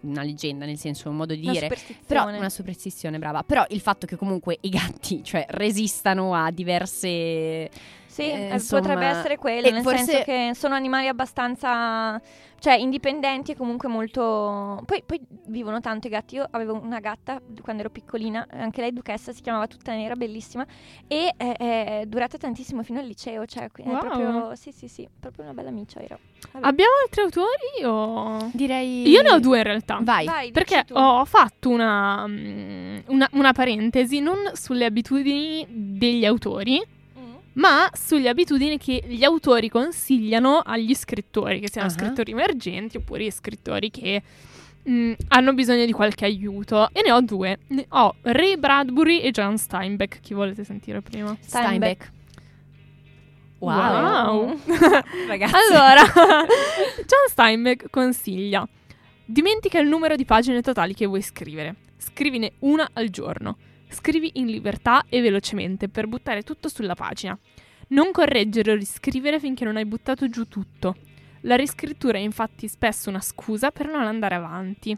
una 0.02 0.24
leggenda 0.24 0.66
nel 0.66 0.78
senso 0.78 1.10
un 1.10 1.16
modo 1.16 1.34
di 1.34 1.44
Una 1.44 1.52
dire. 1.52 1.78
Però 2.06 2.28
una 2.28 2.50
superstizione, 2.50 3.18
brava. 3.18 3.44
Però 3.44 3.66
il 3.70 3.80
fatto 3.80 4.06
che 4.06 4.16
comunque 4.16 4.58
i 4.62 4.70
gatti, 4.70 5.24
cioè, 5.24 5.46
resistano 5.50 6.34
a 6.34 6.52
diverse 6.52 7.70
Sì, 8.12 8.24
Eh, 8.24 8.50
eh, 8.50 8.54
insomma, 8.56 8.82
potrebbe 8.82 9.06
essere 9.06 9.38
quello, 9.38 9.68
e 9.68 9.72
nel 9.72 9.82
forse- 9.84 10.04
senso 10.04 10.24
che 10.26 10.52
sono 10.54 10.76
animali 10.76 11.08
abbastanza, 11.08 12.22
cioè, 12.60 12.74
indipendenti 12.74 13.52
e 13.52 13.56
comunque 13.56 13.88
molto... 13.88 14.82
Poi, 14.86 15.02
poi 15.06 15.22
vivono 15.48 15.80
tanto 15.80 16.08
i 16.08 16.10
gatti. 16.10 16.36
Io 16.36 16.46
avevo 16.52 16.78
una 16.84 17.00
gatta 17.00 17.42
quando 17.62 17.84
ero 17.84 17.90
piccolina, 17.90 18.46
anche 18.52 18.82
lei 18.82 18.92
duchessa, 18.92 19.32
si 19.32 19.42
chiamava 19.42 19.68
tutta 19.68 19.94
nera, 19.94 20.16
bellissima, 20.16 20.66
e 21.08 21.34
è, 21.38 21.56
è 21.56 22.04
durata 22.06 22.38
tantissimo 22.38 22.84
fino 22.84 23.00
al 23.00 23.06
liceo, 23.06 23.46
cioè, 23.46 23.70
qui- 23.72 23.84
è 23.86 23.88
Wow. 23.88 24.00
proprio... 24.00 24.56
Sì, 24.56 24.74
sì, 24.74 24.90
sì, 24.90 25.08
proprio 25.18 25.46
una 25.46 25.54
bella 25.54 25.72
miccia 25.72 26.02
era. 26.02 26.20
Vabbè. 26.52 26.68
Abbiamo 26.68 26.92
altri 27.06 27.22
autori 27.22 27.84
o... 27.86 28.50
direi 28.52 29.08
Io 29.08 29.22
ne 29.22 29.32
ho 29.32 29.40
due 29.40 29.60
in 29.60 29.64
realtà. 29.64 30.00
Vai. 30.02 30.26
Vai, 30.26 30.52
Perché 30.52 30.84
ho 30.92 31.24
fatto 31.24 31.70
una, 31.70 32.26
mm, 32.28 32.98
una, 33.08 33.30
una 33.34 33.54
parentesi 33.54 34.20
non 34.20 34.36
sulle 34.54 34.84
abitudini 34.84 35.66
degli 35.70 36.26
autori. 36.26 37.00
Ma 37.54 37.90
sulle 37.94 38.30
abitudini 38.30 38.78
che 38.78 39.04
gli 39.06 39.24
autori 39.24 39.70
consigliano 39.70 40.60
agli 40.60 40.94
scrittori, 40.96 41.60
che 41.60 41.70
siano 41.70 41.88
Ah. 41.88 41.92
scrittori 41.92 42.32
emergenti 42.32 42.98
oppure 42.98 43.30
scrittori 43.32 43.90
che 43.92 44.22
mm, 44.90 45.14
hanno 45.30 45.54
bisogno 45.54 45.86
di 45.86 45.92
qualche 45.92 46.26
aiuto. 46.26 46.90
E 46.94 47.02
ne 47.04 47.12
ho 47.12 47.22
due. 47.22 47.60
Ne 47.68 47.86
ho 47.90 48.16
Ray 48.22 48.58
Bradbury 48.58 49.20
e 49.20 49.32
John 49.32 49.58
Steinbeck. 49.58 50.20
Chi 50.22 50.34
volete 50.34 50.64
sentire 50.64 51.02
prima? 51.02 51.36
Steinbeck. 51.40 52.12
Wow. 53.60 53.76
Wow. 53.78 54.60
Ragazzi. 55.28 55.54
Allora, 55.56 56.02
John 57.06 57.28
Steinbeck 57.30 57.90
consiglia: 57.92 58.68
dimentica 59.26 59.78
il 59.80 59.88
numero 59.88 60.16
di 60.16 60.26
pagine 60.26 60.62
totali 60.62 60.94
che 60.96 61.06
vuoi 61.06 61.22
scrivere. 61.22 61.76
Scrivine 61.98 62.54
una 62.60 62.90
al 62.94 63.10
giorno. 63.10 63.58
Scrivi 63.92 64.32
in 64.36 64.48
libertà 64.48 65.06
e 65.10 65.22
velocemente 65.22 65.90
per 65.90 66.08
buttare 66.08 66.44
tutto 66.44 66.70
sulla 66.70 66.96
pagina. 66.96 67.38
Non 67.90 68.12
correggere 68.12 68.72
o 68.72 68.76
riscrivere 68.76 69.40
finché 69.40 69.66
non 69.66 69.76
hai 69.76 69.86
buttato 69.86 70.30
giù 70.30 70.48
tutto. 70.48 70.96
La 71.42 71.56
riscrittura 71.56 72.18
è 72.18 72.22
infatti 72.22 72.68
spesso 72.68 73.10
una 73.10 73.20
scusa 73.20 73.70
per 73.72 73.88
non 73.88 74.04
andare 74.04 74.36
avanti. 74.36 74.98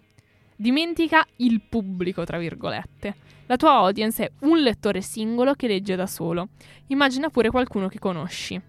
Dimentica 0.55 1.25
il 1.37 1.61
pubblico, 1.67 2.23
tra 2.23 2.37
virgolette. 2.37 3.15
La 3.47 3.57
tua 3.57 3.71
audience 3.71 4.23
è 4.23 4.31
un 4.41 4.59
lettore 4.59 5.01
singolo 5.01 5.53
che 5.55 5.67
legge 5.67 5.95
da 5.95 6.05
solo. 6.05 6.49
Immagina 6.87 7.29
pure 7.29 7.49
qualcuno 7.49 7.87
che 7.87 7.97
conosci. 7.97 8.61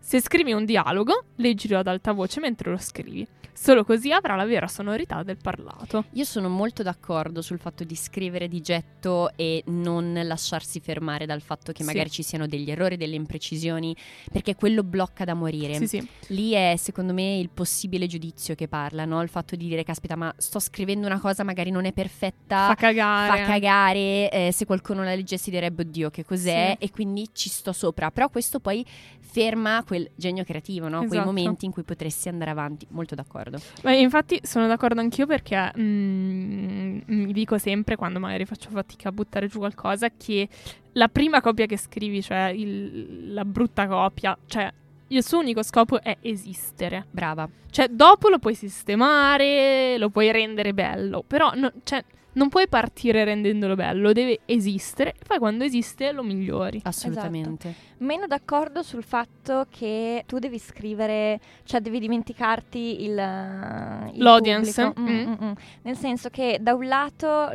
Se 0.00 0.20
scrivi 0.22 0.52
un 0.52 0.64
dialogo, 0.64 1.24
leggilo 1.36 1.78
ad 1.78 1.86
alta 1.86 2.12
voce 2.12 2.40
mentre 2.40 2.70
lo 2.70 2.78
scrivi. 2.78 3.26
Solo 3.52 3.84
così 3.84 4.12
avrà 4.12 4.36
la 4.36 4.44
vera 4.44 4.68
sonorità 4.68 5.24
del 5.24 5.36
parlato. 5.36 6.04
Io 6.12 6.22
sono 6.24 6.48
molto 6.48 6.84
d'accordo 6.84 7.42
sul 7.42 7.58
fatto 7.58 7.82
di 7.82 7.96
scrivere 7.96 8.46
di 8.46 8.60
getto 8.60 9.32
e 9.34 9.64
non 9.66 10.18
lasciarsi 10.22 10.78
fermare 10.78 11.26
dal 11.26 11.40
fatto 11.42 11.72
che 11.72 11.80
Sì. 11.80 11.84
magari 11.84 12.08
ci 12.08 12.22
siano 12.22 12.46
degli 12.46 12.70
errori, 12.70 12.96
delle 12.96 13.16
imprecisioni, 13.16 13.94
perché 14.30 14.54
quello 14.54 14.84
blocca 14.84 15.24
da 15.24 15.34
morire. 15.34 15.74
Sì, 15.74 15.88
sì. 15.88 16.08
Lì 16.28 16.52
è 16.52 16.76
secondo 16.78 17.12
me 17.12 17.38
il 17.40 17.50
possibile 17.50 18.06
giudizio 18.06 18.54
che 18.54 18.68
parla, 18.68 19.04
no? 19.04 19.20
Il 19.22 19.28
fatto 19.28 19.56
di 19.56 19.66
dire, 19.66 19.82
caspita, 19.82 20.14
ma 20.14 20.32
sto 20.38 20.60
scrivendo 20.60 21.06
una 21.08 21.18
cosa, 21.18 21.42
magari 21.42 21.70
non 21.72 21.84
è 21.84 21.92
perfetta. 21.92 22.68
Fa 22.68 22.74
cagare. 22.76 23.38
Fa 23.40 23.44
cagare, 23.44 24.30
eh, 24.30 24.50
se 24.52 24.66
qualcuno 24.66 25.02
la 25.02 25.16
leggesse 25.16 25.50
direbbe 25.50 25.82
oddio 25.82 26.10
che 26.10 26.24
cos'è 26.24 26.76
Sì. 26.78 26.84
e 26.84 26.90
quindi 26.92 27.28
ci 27.32 27.48
sto 27.48 27.72
sopra, 27.72 28.12
però 28.12 28.28
questo 28.28 28.60
poi 28.60 28.86
ferma 29.30 29.82
quel 29.88 30.10
genio 30.14 30.44
creativo, 30.44 30.86
no? 30.88 30.98
quei 30.98 31.12
Esatto. 31.18 31.24
momenti 31.24 31.64
in 31.64 31.72
cui 31.72 31.82
potresti 31.82 32.28
andare 32.28 32.50
avanti, 32.50 32.86
molto 32.90 33.14
d'accordo. 33.14 33.58
Ma 33.84 33.94
infatti 33.94 34.38
sono 34.42 34.66
d'accordo 34.66 35.00
anch'io 35.00 35.24
perché 35.26 35.72
mm, 35.78 36.98
mi 37.06 37.32
dico 37.32 37.56
sempre 37.56 37.96
quando 37.96 38.20
magari 38.20 38.44
faccio 38.44 38.68
fatica 38.68 39.08
a 39.08 39.12
buttare 39.12 39.46
giù 39.48 39.58
qualcosa 39.58 40.10
che 40.10 40.46
la 40.92 41.08
prima 41.08 41.40
copia 41.40 41.64
che 41.64 41.78
scrivi, 41.78 42.20
cioè 42.22 42.52
il- 42.54 43.32
la 43.32 43.46
brutta 43.46 43.86
copia, 43.86 44.36
cioè 44.46 44.70
il 45.08 45.24
suo 45.24 45.38
unico 45.38 45.62
scopo 45.62 46.02
è 46.02 46.18
esistere. 46.20 47.06
Brava. 47.10 47.48
Cioè 47.70 47.88
dopo 47.88 48.28
lo 48.28 48.38
puoi 48.38 48.54
sistemare, 48.54 49.96
lo 49.96 50.10
puoi 50.10 50.30
rendere 50.30 50.74
bello, 50.74 51.24
però 51.26 51.52
no- 51.54 51.72
cioè, 51.82 52.04
non 52.38 52.48
puoi 52.48 52.68
partire 52.68 53.24
rendendolo 53.24 53.74
bello, 53.74 54.12
deve 54.12 54.40
esistere 54.44 55.10
e 55.10 55.24
poi 55.26 55.38
quando 55.38 55.64
esiste 55.64 56.12
lo 56.12 56.22
migliori. 56.22 56.80
Assolutamente. 56.84 57.74
Meno 57.98 58.28
d'accordo 58.28 58.84
sul 58.84 59.02
fatto 59.02 59.66
che 59.68 60.22
tu 60.24 60.38
devi 60.38 60.56
scrivere, 60.60 61.40
cioè 61.64 61.80
devi 61.80 61.98
dimenticarti 61.98 63.02
il, 63.02 63.10
il 63.10 64.22
L'audience. 64.22 64.94
Mm, 65.00 65.08
mm. 65.08 65.34
mm. 65.42 65.52
Nel 65.82 65.96
senso 65.96 66.28
che 66.28 66.58
da 66.60 66.74
un 66.74 66.86
lato 66.86 67.50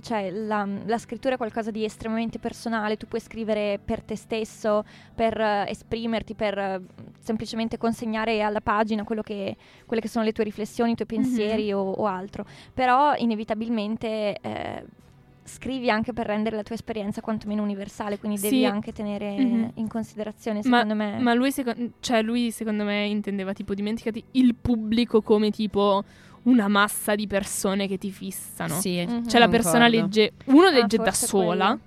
cioè, 0.00 0.30
la, 0.30 0.66
la 0.86 0.98
scrittura 0.98 1.34
è 1.34 1.36
qualcosa 1.36 1.70
di 1.70 1.84
estremamente 1.84 2.38
personale, 2.38 2.96
tu 2.96 3.06
puoi 3.06 3.20
scrivere 3.20 3.78
per 3.84 4.02
te 4.02 4.16
stesso, 4.16 4.82
per 5.14 5.38
eh, 5.38 5.66
esprimerti, 5.68 6.34
per 6.34 6.56
eh, 6.56 6.80
semplicemente 7.18 7.76
consegnare 7.76 8.40
alla 8.40 8.62
pagina 8.62 9.04
quello 9.04 9.20
che, 9.20 9.56
quelle 9.84 10.00
che 10.00 10.08
sono 10.08 10.24
le 10.24 10.32
tue 10.32 10.44
riflessioni, 10.44 10.92
i 10.92 10.94
tuoi 10.94 11.06
pensieri 11.06 11.70
o, 11.70 11.80
o 11.80 12.06
altro. 12.06 12.46
Però 12.72 13.14
inevitabilmente... 13.14 14.20
eh, 14.40 14.84
Scrivi 15.44 15.90
anche 15.90 16.12
per 16.12 16.26
rendere 16.26 16.54
la 16.54 16.62
tua 16.62 16.76
esperienza 16.76 17.20
quantomeno 17.20 17.62
universale, 17.64 18.16
quindi 18.16 18.38
Sì. 18.38 18.48
devi 18.48 18.64
anche 18.64 18.92
tenere 18.92 19.32
Mhm. 19.36 19.70
in 19.74 19.88
considerazione, 19.88 20.60
Ma- 20.64 20.78
secondo 20.82 20.94
me. 20.94 21.18
Ma 21.18 21.34
lui, 21.34 21.50
seco- 21.50 21.74
cioè, 21.98 22.22
lui 22.22 22.52
secondo 22.52 22.84
me 22.84 23.06
intendeva 23.06 23.52
tipo 23.52 23.74
dimenticati 23.74 24.22
il 24.32 24.54
pubblico 24.54 25.20
come 25.20 25.50
tipo 25.50 26.04
una 26.44 26.68
massa 26.68 27.16
di 27.16 27.26
persone 27.26 27.88
che 27.88 27.98
ti 27.98 28.12
fissano. 28.12 28.74
Sì. 28.78 29.04
Mhm. 29.04 29.26
Cioè 29.26 29.40
la 29.40 29.48
persona 29.48 29.88
legge, 29.88 30.32
uno 30.46 30.66
Ah, 30.68 30.70
legge 30.70 30.96
da 30.96 31.04
forse 31.06 31.26
sola 31.26 31.66
quello. 31.66 31.80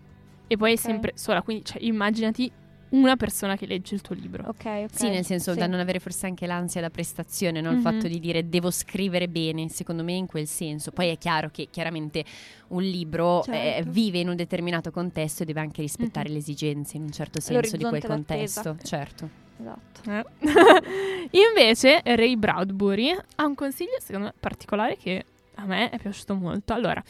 e 0.48 0.58
poi 0.58 0.70
è 0.72 0.74
Ok. 0.74 0.80
sempre 0.80 1.12
sola, 1.16 1.42
quindi 1.42 1.64
cioè, 1.64 1.78
immaginati 1.82 2.52
una 2.98 3.16
persona 3.16 3.56
che 3.58 3.66
legge 3.66 3.96
il 3.96 4.02
tuo 4.02 4.16
libro. 4.16 4.44
Ok, 4.48 4.66
ok. 4.66 4.86
Sì, 4.92 5.10
nel 5.10 5.26
senso 5.26 5.54
Sì. 5.54 5.60
da 5.60 5.68
non 5.68 5.80
avere 5.80 6.00
forse 6.00 6.26
anche 6.26 6.46
l'ansia 6.48 6.82
da 6.82 6.90
prestazione, 6.90 7.62
no? 7.62 7.70
il 7.72 7.76
Mhm. 7.78 7.82
fatto 7.82 8.08
di 8.08 8.20
dire 8.20 8.48
devo 8.50 8.72
scrivere 8.72 9.28
bene, 9.28 9.68
secondo 9.70 10.04
me 10.04 10.14
in 10.14 10.26
quel 10.26 10.48
senso. 10.48 10.92
Poi 10.92 11.10
è 11.10 11.18
chiaro 11.18 11.50
che 11.52 11.68
chiaramente 11.70 12.24
un 12.70 12.82
libro 12.84 13.42
eh, 13.42 13.52
Certo. 13.52 13.90
vive 13.92 14.20
in 14.20 14.30
un 14.30 14.36
determinato 14.36 14.92
contesto 14.92 15.44
e 15.44 15.46
deve 15.46 15.60
anche 15.60 15.82
rispettare 15.82 16.28
Mhm. 16.28 16.34
le 16.34 16.40
esigenze 16.40 16.98
in 16.98 17.04
un 17.04 17.12
certo 17.12 17.40
senso 17.42 17.76
di 17.78 17.84
quel 17.84 18.04
contesto. 18.04 18.62
d'attesa. 18.62 18.88
Certo. 18.98 19.30
Esatto. 19.58 20.12
Eh. 20.12 20.26
Invece 21.32 22.02
Ray 22.04 22.36
Bradbury 22.36 23.16
ha 23.36 23.46
un 23.46 23.56
consiglio 23.56 23.98
secondo 24.00 24.28
me 24.28 24.34
particolare 24.40 24.98
che 24.98 25.26
a 25.56 25.66
me 25.66 25.90
è 25.90 25.98
piaciuto 25.98 26.36
molto. 26.36 26.74
Allora, 26.74 27.02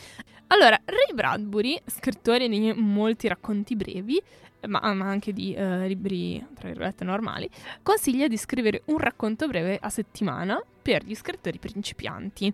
allora 0.47 0.79
Ray 0.85 1.13
Bradbury, 1.13 1.79
scrittore 1.87 2.47
di 2.47 2.71
molti 2.75 3.27
racconti 3.27 3.75
brevi, 3.75 4.21
ma, 4.67 4.93
ma 4.93 5.05
anche 5.05 5.33
di 5.33 5.53
eh, 5.53 5.87
libri 5.87 6.45
tra 6.53 6.67
virgolette 6.67 7.03
normali, 7.03 7.49
consiglia 7.83 8.27
di 8.27 8.37
scrivere 8.37 8.81
un 8.85 8.97
racconto 8.97 9.47
breve 9.47 9.77
a 9.79 9.89
settimana 9.89 10.61
per 10.81 11.03
gli 11.03 11.15
scrittori 11.15 11.59
principianti. 11.59 12.53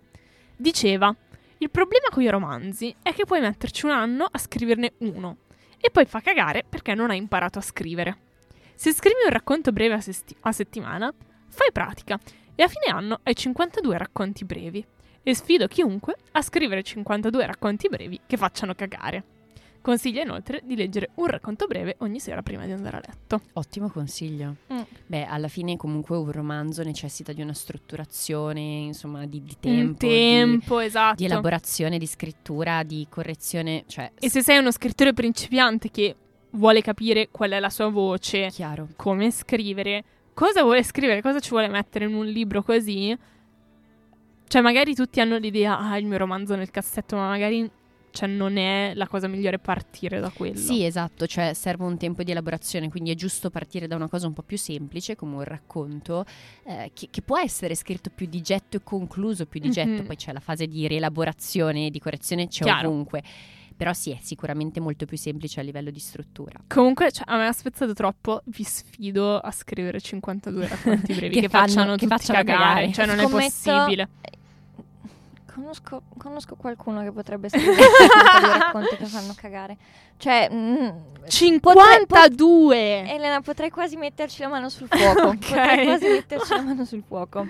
Diceva: 0.56 1.14
Il 1.58 1.70
problema 1.70 2.08
con 2.10 2.22
i 2.22 2.30
romanzi 2.30 2.94
è 3.02 3.12
che 3.12 3.24
puoi 3.24 3.40
metterci 3.40 3.86
un 3.86 3.92
anno 3.92 4.26
a 4.30 4.38
scriverne 4.38 4.94
uno 4.98 5.38
e 5.80 5.90
poi 5.90 6.06
fa 6.06 6.20
cagare 6.20 6.64
perché 6.68 6.94
non 6.94 7.10
hai 7.10 7.18
imparato 7.18 7.58
a 7.58 7.62
scrivere. 7.62 8.16
Se 8.74 8.92
scrivi 8.92 9.24
un 9.24 9.32
racconto 9.32 9.72
breve 9.72 9.94
a, 9.94 10.00
sesti- 10.00 10.36
a 10.40 10.52
settimana, 10.52 11.12
fai 11.48 11.72
pratica 11.72 12.18
e 12.54 12.62
a 12.62 12.68
fine 12.68 12.86
anno 12.94 13.20
hai 13.22 13.34
52 13.34 13.98
racconti 13.98 14.44
brevi. 14.44 14.84
E 15.24 15.34
sfido 15.34 15.68
chiunque 15.68 16.16
a 16.32 16.42
scrivere 16.42 16.82
52 16.82 17.46
racconti 17.46 17.88
brevi 17.88 18.20
che 18.26 18.36
facciano 18.36 18.74
cagare. 18.74 19.41
Consiglia 19.82 20.22
inoltre 20.22 20.62
di 20.64 20.76
leggere 20.76 21.10
un 21.16 21.26
racconto 21.26 21.66
breve 21.66 21.96
ogni 21.98 22.20
sera 22.20 22.40
prima 22.40 22.64
di 22.64 22.70
andare 22.70 22.98
a 22.98 23.00
letto. 23.04 23.40
Ottimo 23.54 23.90
consiglio. 23.90 24.54
Mm. 24.72 24.80
Beh, 25.06 25.24
alla 25.24 25.48
fine 25.48 25.76
comunque 25.76 26.16
un 26.16 26.30
romanzo 26.30 26.84
necessita 26.84 27.32
di 27.32 27.42
una 27.42 27.52
strutturazione, 27.52 28.60
insomma, 28.60 29.26
di, 29.26 29.42
di 29.42 29.54
Un 29.54 29.60
tempo, 29.60 30.06
di- 30.06 30.12
tempo, 30.12 30.78
esatto. 30.78 31.16
di 31.16 31.24
elaborazione, 31.24 31.98
di 31.98 32.06
scrittura, 32.06 32.84
di 32.84 33.06
correzione, 33.10 33.82
cioè 33.88 34.12
e 34.18 34.30
se 34.30 34.40
sei 34.40 34.58
uno 34.58 34.70
scrittore 34.70 35.12
principiante 35.12 35.90
che 35.90 36.14
vuole 36.50 36.80
capire 36.80 37.28
qual 37.30 37.50
è 37.50 37.58
la 37.58 37.70
sua 37.70 37.88
voce, 37.88 38.48
chiaro. 38.50 38.88
come 38.94 39.32
scrivere, 39.32 40.04
cosa 40.32 40.62
vuole 40.62 40.84
scrivere, 40.84 41.20
cosa 41.22 41.40
ci 41.40 41.50
vuole 41.50 41.66
mettere 41.66 42.04
in 42.04 42.14
un 42.14 42.26
libro 42.26 42.62
così. 42.62 43.16
Cioè, 44.46 44.60
magari 44.62 44.94
tutti 44.94 45.18
hanno 45.18 45.38
l'idea, 45.38 45.78
ah, 45.78 45.96
il 45.96 46.06
mio 46.06 46.18
romanzo 46.18 46.54
nel 46.54 46.70
cassetto, 46.70 47.16
ma 47.16 47.28
magari 47.28 47.68
cioè, 48.12 48.28
non 48.28 48.56
è 48.56 48.92
la 48.94 49.08
cosa 49.08 49.26
migliore 49.26 49.58
partire 49.58 50.20
da 50.20 50.30
quello. 50.30 50.56
Sì, 50.56 50.84
esatto, 50.84 51.26
cioè 51.26 51.52
serve 51.54 51.84
un 51.84 51.96
tempo 51.96 52.22
di 52.22 52.30
elaborazione, 52.30 52.88
quindi 52.88 53.10
è 53.10 53.14
giusto 53.14 53.50
partire 53.50 53.86
da 53.88 53.96
una 53.96 54.08
cosa 54.08 54.26
un 54.28 54.32
po' 54.32 54.42
più 54.42 54.56
semplice, 54.58 55.16
come 55.16 55.34
un 55.36 55.42
racconto, 55.44 56.24
eh, 56.64 56.90
che, 56.94 57.08
che 57.10 57.22
può 57.22 57.38
essere 57.38 57.74
scritto 57.74 58.10
più 58.14 58.26
di 58.26 58.40
getto 58.40 58.76
e 58.76 58.80
concluso 58.84 59.46
più 59.46 59.58
di 59.58 59.70
getto, 59.70 60.02
Mhm. 60.02 60.06
poi 60.06 60.16
c'è 60.16 60.32
la 60.32 60.40
fase 60.40 60.66
di 60.68 60.86
rielaborazione 60.86 61.86
e 61.86 61.90
di 61.90 61.98
correzione, 61.98 62.46
c'è 62.48 62.62
Chiaro. 62.64 62.88
ovunque. 62.88 63.22
Però 63.74 63.92
sì, 63.94 64.10
è 64.12 64.18
sicuramente 64.20 64.78
molto 64.78 65.06
più 65.06 65.16
semplice 65.16 65.58
a 65.58 65.62
livello 65.64 65.90
di 65.90 65.98
struttura. 65.98 66.60
Comunque, 66.68 67.10
cioè, 67.10 67.24
a 67.26 67.36
me 67.36 67.46
ha 67.48 67.52
spezzato 67.52 67.94
troppo. 67.94 68.42
Vi 68.44 68.62
sfido 68.62 69.38
a 69.38 69.50
scrivere 69.50 70.00
52 70.00 70.68
racconti 70.68 71.12
brevi 71.14 71.34
che, 71.34 71.40
Che 71.40 71.48
fanno- 71.48 71.66
facciano 71.66 71.92
che 71.96 72.06
tutti 72.06 72.06
facciano 72.08 72.38
cagare. 72.44 72.58
cagare. 72.58 72.92
Cioè, 72.92 73.06
non 73.06 73.18
è 73.18 73.22
Scommetto- 73.26 73.50
possibile. 73.72 74.08
Conosco, 75.54 76.02
conosco 76.16 76.56
qualcuno 76.56 77.02
che 77.02 77.12
potrebbe 77.12 77.48
scrivere 77.50 77.74
dei 77.76 78.58
racconti 78.58 78.96
che 78.96 79.04
fanno 79.04 79.34
cagare. 79.36 79.76
Cioè, 80.16 80.48
mm, 80.50 80.88
52! 81.26 83.02
Elena, 83.10 83.40
potrei 83.40 83.68
quasi 83.70 83.96
metterci 83.96 84.40
la 84.42 84.48
mano 84.48 84.68
sul 84.68 84.88
fuoco. 84.88 85.28
Ok. 85.32 85.38
Potrei 85.48 85.84
quasi 85.86 86.08
metterci 86.08 86.54
la 86.54 86.60
mano 86.62 86.84
sul 86.84 87.02
fuoco. 87.06 87.46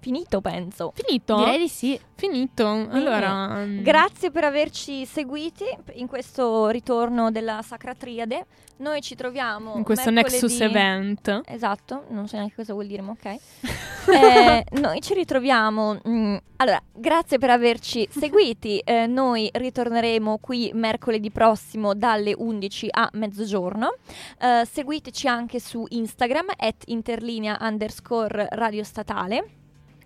Finito, 0.00 0.40
penso. 0.40 0.92
Finito? 0.94 1.36
Direi 1.36 1.58
di 1.58 1.68
sì. 1.68 2.00
Finito. 2.14 2.66
Allora, 2.66 3.64
mm, 3.64 3.82
Grazie 3.82 4.30
per 4.30 4.44
averci 4.44 5.04
seguiti 5.06 5.64
in 5.94 6.06
questo 6.08 6.68
ritorno 6.68 7.30
della 7.30 7.60
Sacra 7.62 7.94
Triade. 7.94 8.46
Noi 8.78 9.00
ci 9.00 9.14
troviamo 9.14 9.74
in 9.76 9.84
questo 9.84 10.10
mercoledì- 10.10 10.42
Nexus 10.42 10.60
Event. 10.60 11.42
Esatto, 11.46 12.04
non 12.08 12.26
so 12.28 12.36
neanche 12.36 12.54
cosa 12.56 12.72
vuol 12.72 12.86
dire, 12.86 13.02
ma 13.02 13.12
ok. 13.12 13.36
Eh, 14.06 14.64
noi 14.80 15.00
ci 15.00 15.14
ritroviamo. 15.14 15.98
mm, 16.08 16.36
allora, 16.58 16.80
grazie 16.92 17.35
per 17.38 17.50
averci 17.50 18.06
seguiti. 18.12 18.78
Eh, 18.78 19.06
noi 19.06 19.48
ritorneremo 19.52 20.38
qui 20.38 20.70
mercoledì 20.74 21.30
prossimo 21.30 21.94
dalle 21.94 22.34
11 22.36 22.88
a 22.90 23.08
mezzogiorno. 23.12 23.94
Eh, 24.40 24.66
seguiteci 24.70 25.28
anche 25.28 25.60
su 25.60 25.84
Instagram, 25.88 26.46
at 26.56 26.82
interlinea 26.86 27.58
underscore 27.60 28.48
radio 28.50 28.82
statale. 28.84 29.56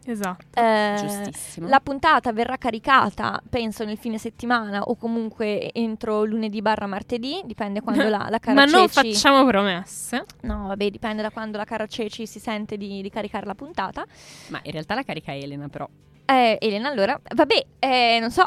Esatto. 0.05 0.59
Eh, 0.59 0.97
Giustissimo. 0.99 1.68
la 1.68 1.81
puntata 1.81 2.33
verrà 2.33 2.57
caricata, 2.57 3.41
penso, 3.49 3.85
nel 3.85 3.99
fine 3.99 4.18
settimana 4.18 4.83
o 4.83 4.97
comunque 4.97 5.72
entro 5.72 6.24
lunedì 6.24 6.62
barra 6.62 6.87
martedì, 6.87 7.43
dipende 7.45 7.81
quando 7.81 8.09
la, 8.09 8.26
la 8.31 8.39
cara 8.39 8.55
Ma 8.59 8.64
non 8.64 8.89
facciamo 8.89 9.45
promesse. 9.45 10.24
No, 10.43 10.68
vabbè, 10.68 10.91
dipende 10.91 11.22
da 11.22 11.31
quando 11.31 11.59
la 11.59 11.64
cara 11.64 11.87
Ceci 11.87 12.26
si 12.26 12.39
sente 12.39 12.76
di, 12.76 13.03
di 13.03 13.11
caricare 13.11 13.47
la 13.47 13.55
puntata. 13.55 14.05
Ma 14.49 14.61
in 14.62 14.72
realtà 14.72 14.95
la 14.95 15.03
carica 15.03 15.35
Elena, 15.35 15.68
però. 15.68 15.89
Eh, 16.31 16.59
Elena, 16.61 16.89
allora, 16.91 17.20
vabbè, 17.35 17.64
eh, 17.81 18.18
non 18.20 18.31
so. 18.31 18.45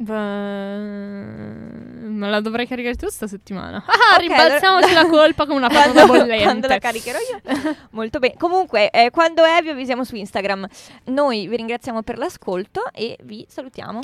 Beh, 0.00 0.14
me 2.08 2.28
la 2.30 2.40
dovrei 2.40 2.66
caricare 2.66 2.94
tu 2.94 3.08
sta 3.08 3.26
settimana. 3.26 3.82
Ah, 3.86 4.14
Ok, 4.16 4.20
ribalziamoci 4.20 4.84
allora- 4.94 5.02
la 5.02 5.08
colpa 5.08 5.44
come 5.46 5.58
una 5.58 5.68
patata 5.72 6.06
quando, 6.06 6.12
bollente. 6.24 6.42
quando 6.44 6.68
la 6.68 6.78
caricherò 6.78 7.18
io. 7.18 7.76
Molto 7.90 8.18
bene. 8.18 8.34
Comunque, 8.38 8.90
eh, 8.90 9.10
quando 9.10 9.44
è, 9.44 9.60
vi 9.62 9.70
avvisiamo 9.70 10.04
su 10.04 10.16
Instagram. 10.16 10.66
Noi 11.06 11.46
vi 11.48 11.56
ringraziamo 11.56 12.02
per 12.02 12.18
l'ascolto 12.18 12.90
e 12.92 13.18
vi 13.24 13.44
salutiamo. 13.48 14.00